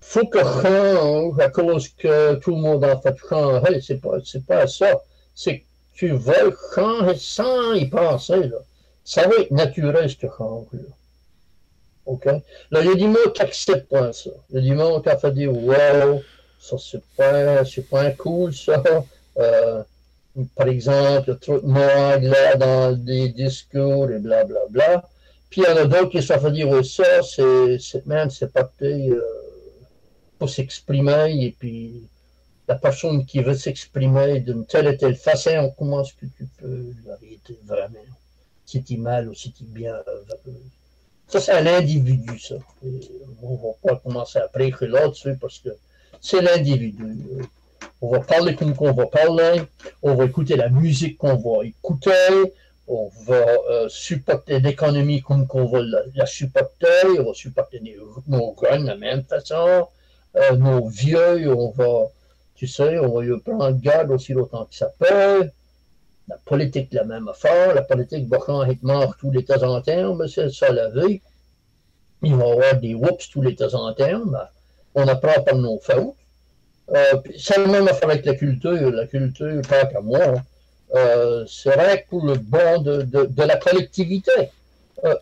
faut 0.00 0.26
que 0.26 0.38
change 0.38 1.38
à 1.40 1.48
cause 1.48 1.88
que 1.88 2.34
tout 2.36 2.50
le 2.50 2.60
monde 2.60 2.84
en 2.84 3.00
fait 3.00 3.16
changer. 3.28 3.80
C'est 3.80 4.00
pas, 4.00 4.18
c'est 4.24 4.44
pas 4.44 4.66
ça. 4.66 5.00
C'est 5.34 5.60
que 5.60 5.64
tu 5.94 6.10
veux 6.10 6.56
changer 6.74 7.18
sans 7.18 7.72
y 7.72 7.86
penser, 7.86 8.48
là. 8.48 8.58
Ça 9.04 9.26
va 9.26 9.36
être 9.36 9.50
naturel, 9.50 10.10
ce 10.10 10.26
change, 10.26 10.66
là. 10.72 10.80
OK? 12.06 12.24
Là, 12.26 12.80
il 12.80 12.86
y 12.86 12.90
a 12.90 12.94
des 12.94 13.06
mots 13.06 13.30
qui 13.34 13.42
n'acceptent 13.42 13.88
pas 13.88 14.12
ça. 14.12 14.30
Il 14.50 14.56
y 14.56 14.58
a 14.58 14.62
des 14.62 14.74
mots 14.74 15.00
qui 15.00 15.08
ont 15.08 15.18
fait 15.18 15.32
dire, 15.32 15.52
wow, 15.52 16.22
ça, 16.60 16.76
c'est 16.78 17.02
pas, 17.16 17.64
c'est 17.64 17.88
pas 17.88 18.10
cool, 18.12 18.54
ça. 18.54 18.82
Euh, 19.38 19.82
par 20.54 20.68
exemple, 20.68 21.30
a 21.30 21.34
trop 21.34 21.60
de 21.60 22.26
là 22.28 22.56
dans 22.56 22.92
des 22.92 23.28
discours 23.30 24.10
et 24.10 24.18
blablabla. 24.18 24.66
Bla, 24.68 24.88
bla. 24.98 25.08
Puis 25.50 25.62
il 25.62 25.64
y 25.64 25.72
en 25.72 25.76
a 25.76 25.84
d'autres 25.84 26.10
qui 26.10 26.22
se 26.22 26.36
fait 26.36 26.52
dire, 26.52 26.84
ça, 26.84 27.22
c'est, 27.22 27.78
c'est 27.78 28.06
même, 28.06 28.30
c'est 28.30 28.52
pas 28.52 28.68
euh, 28.82 29.20
pour 30.38 30.50
s'exprimer 30.50 31.44
et 31.44 31.54
puis 31.58 32.08
la 32.68 32.74
personne 32.74 33.24
qui 33.24 33.40
veut 33.40 33.54
s'exprimer 33.54 34.40
d'une 34.40 34.66
telle 34.66 34.88
et 34.88 34.96
telle 34.96 35.14
façon, 35.14 35.72
comment 35.78 36.02
est-ce 36.02 36.14
que 36.14 36.26
tu 36.36 36.46
peux 36.58 36.92
l'arrêter 37.06 37.58
vraiment? 37.64 37.98
Si 38.64 38.82
tu 38.82 38.96
mal 38.96 39.28
ou 39.28 39.34
si 39.34 39.52
tu 39.52 39.64
bien. 39.64 39.94
Ça, 41.28 41.40
c'est 41.40 41.52
un 41.52 41.66
individu, 41.66 42.38
ça. 42.38 42.54
on 43.42 43.52
ne 43.52 43.56
va 43.56 43.72
pas 43.82 43.96
commencer 43.96 44.38
à 44.38 44.48
prêcher 44.48 44.86
là-dessus 44.86 45.36
parce 45.40 45.58
que 45.58 45.70
c'est 46.20 46.40
l'individu. 46.40 47.18
On 48.00 48.10
va 48.10 48.20
parler 48.20 48.54
comme 48.54 48.74
on 48.78 48.92
va 48.92 49.06
parler, 49.06 49.62
on 50.02 50.14
va 50.14 50.24
écouter 50.24 50.56
la 50.56 50.68
musique 50.68 51.18
qu'on 51.18 51.36
va 51.36 51.64
écouter, 51.64 52.52
on 52.86 53.10
va 53.24 53.34
euh, 53.34 53.88
supporter 53.88 54.60
l'économie 54.60 55.20
comme 55.22 55.46
on 55.52 55.64
va 55.64 55.80
la, 56.14 56.26
supporter, 56.26 57.18
on 57.18 57.24
va 57.24 57.34
supporter 57.34 57.82
nos 58.28 58.52
guns 58.52 58.80
de 58.80 58.86
la 58.86 58.96
même 58.96 59.24
façon, 59.24 59.88
euh, 60.36 60.56
nos 60.56 60.88
vieux, 60.88 61.50
on 61.50 61.70
va, 61.70 62.04
tu 62.54 62.68
sais, 62.68 62.98
on 62.98 63.20
va 63.20 63.38
prendre 63.44 63.80
garde 63.80 64.10
aussi 64.12 64.32
longtemps 64.32 64.66
que 64.66 64.74
ça 64.74 64.90
peut. 64.98 65.50
La 66.28 66.36
politique, 66.44 66.92
la 66.92 67.04
même 67.04 67.28
affaire. 67.28 67.74
La 67.74 67.82
politique 67.82 68.28
quand 68.28 68.64
être 68.64 68.82
mort 68.82 69.16
tous 69.18 69.30
les 69.30 69.44
temps 69.44 69.62
en 69.62 69.82
mais 70.16 70.28
c'est 70.28 70.50
ça 70.50 70.72
la 70.72 70.88
vie. 70.88 71.20
Il 72.22 72.34
va 72.34 72.46
y 72.46 72.52
avoir 72.52 72.76
des 72.80 72.94
whoops 72.94 73.30
tous 73.30 73.42
les 73.42 73.54
temps 73.54 73.74
en 73.74 73.94
mais 73.98 74.38
on 74.94 75.06
apprend 75.06 75.42
par 75.42 75.56
nos 75.56 75.78
fautes. 75.78 76.14
Euh, 76.90 77.20
c'est 77.36 77.58
la 77.58 77.66
même 77.66 77.88
affaire 77.88 78.10
avec 78.10 78.24
la 78.24 78.34
culture. 78.34 78.90
La 78.90 79.06
culture, 79.06 79.60
pas 79.68 79.86
qu'à 79.86 80.00
moi, 80.00 80.34
euh, 80.94 81.44
c'est 81.46 81.74
vrai 81.74 82.06
pour 82.08 82.24
le 82.24 82.34
bon 82.34 82.80
de, 82.82 83.02
de, 83.02 83.24
de 83.26 83.42
la 83.42 83.56
collectivité. 83.56 84.50
Euh, 85.04 85.14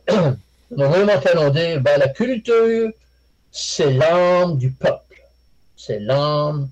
normalement, 0.70 1.20
on 1.36 1.50
dit, 1.50 1.78
ben, 1.80 1.98
la 1.98 2.08
culture, 2.08 2.90
c'est 3.50 3.92
l'âme 3.92 4.58
du 4.58 4.70
peuple 4.70 5.04
c'est 5.84 5.98
l'âme 5.98 6.70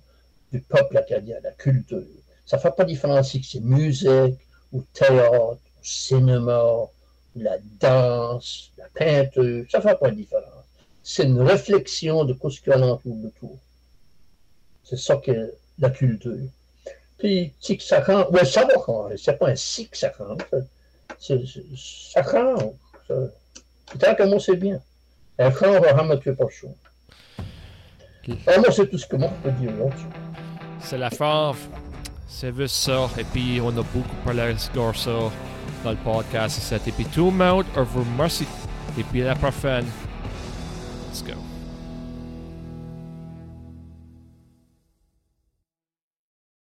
du 0.52 0.60
peuple 0.60 0.98
acadien, 0.98 1.36
la 1.42 1.52
culture. 1.52 2.02
Ça 2.52 2.58
ne 2.58 2.62
fait 2.64 2.76
pas 2.76 2.84
différence 2.84 3.30
si 3.30 3.42
c'est 3.42 3.60
musique, 3.60 4.38
ou 4.72 4.84
théâtre, 4.92 5.52
ou 5.52 5.82
cinéma, 5.82 6.62
ou 6.64 6.90
la 7.34 7.56
danse, 7.80 8.70
la 8.76 8.84
peinture, 8.92 9.64
ça 9.70 9.78
ne 9.78 9.82
fait 9.82 9.98
pas 9.98 10.10
de 10.10 10.16
différence. 10.16 10.66
C'est 11.02 11.22
une 11.22 11.40
réflexion 11.40 12.26
de 12.26 12.36
ce 12.50 12.60
qu'il 12.60 12.74
y 12.74 12.74
a 12.74 12.78
autour 12.78 13.16
de 13.16 13.30
tout. 13.40 13.58
C'est 14.84 14.98
ça 14.98 15.16
que 15.16 15.54
la 15.78 15.88
culture. 15.88 16.36
Puis, 17.16 17.54
si 17.58 17.78
que 17.78 17.82
ça 17.82 18.04
change, 18.04 18.26
ouais, 18.32 18.44
ça 18.44 18.66
va 18.66 18.74
changer. 18.84 19.16
C'est 19.16 19.38
pas 19.38 19.48
un 19.48 19.56
si 19.56 19.88
que 19.88 19.96
ça 19.96 20.12
change. 20.12 20.42
Ça 21.18 22.22
change. 22.22 22.72
Tant 23.98 24.14
que 24.14 24.22
moi, 24.24 24.40
c'est 24.40 24.56
bien. 24.56 24.78
Un 25.38 25.50
change 25.52 25.80
va 25.80 25.94
ramener 25.94 26.20
pas 26.20 26.48
chaud. 26.50 26.76
Ah, 28.46 28.58
moi, 28.58 28.70
c'est 28.70 28.90
tout 28.90 28.98
ce 28.98 29.06
que 29.06 29.16
moi 29.16 29.30
je 29.38 29.48
peux 29.48 29.56
dire 29.56 29.74
là-dessus. 29.74 30.06
C'est 30.80 30.98
la 30.98 31.08
fave. 31.08 31.56
C'est 32.34 32.56
juste. 32.56 32.90
Et 33.18 33.24
puis, 33.24 33.60
on 33.62 33.68
a 33.68 33.82
beaucoup 33.82 34.16
parlé 34.24 34.54
de 34.54 34.58
ça 34.58 35.10
dans 35.84 35.90
le 35.90 35.96
podcast. 35.96 36.74
Et 36.86 36.92
puis, 36.92 37.04
tout 37.04 37.26
le 37.26 37.30
monde, 37.32 37.66
on 37.76 37.84
vous 37.84 38.00
remercie. 38.00 38.46
Et 38.98 39.04
puis, 39.04 39.22
à 39.22 39.34
la. 39.34 39.84
Let's 41.10 41.22
go. 41.22 41.51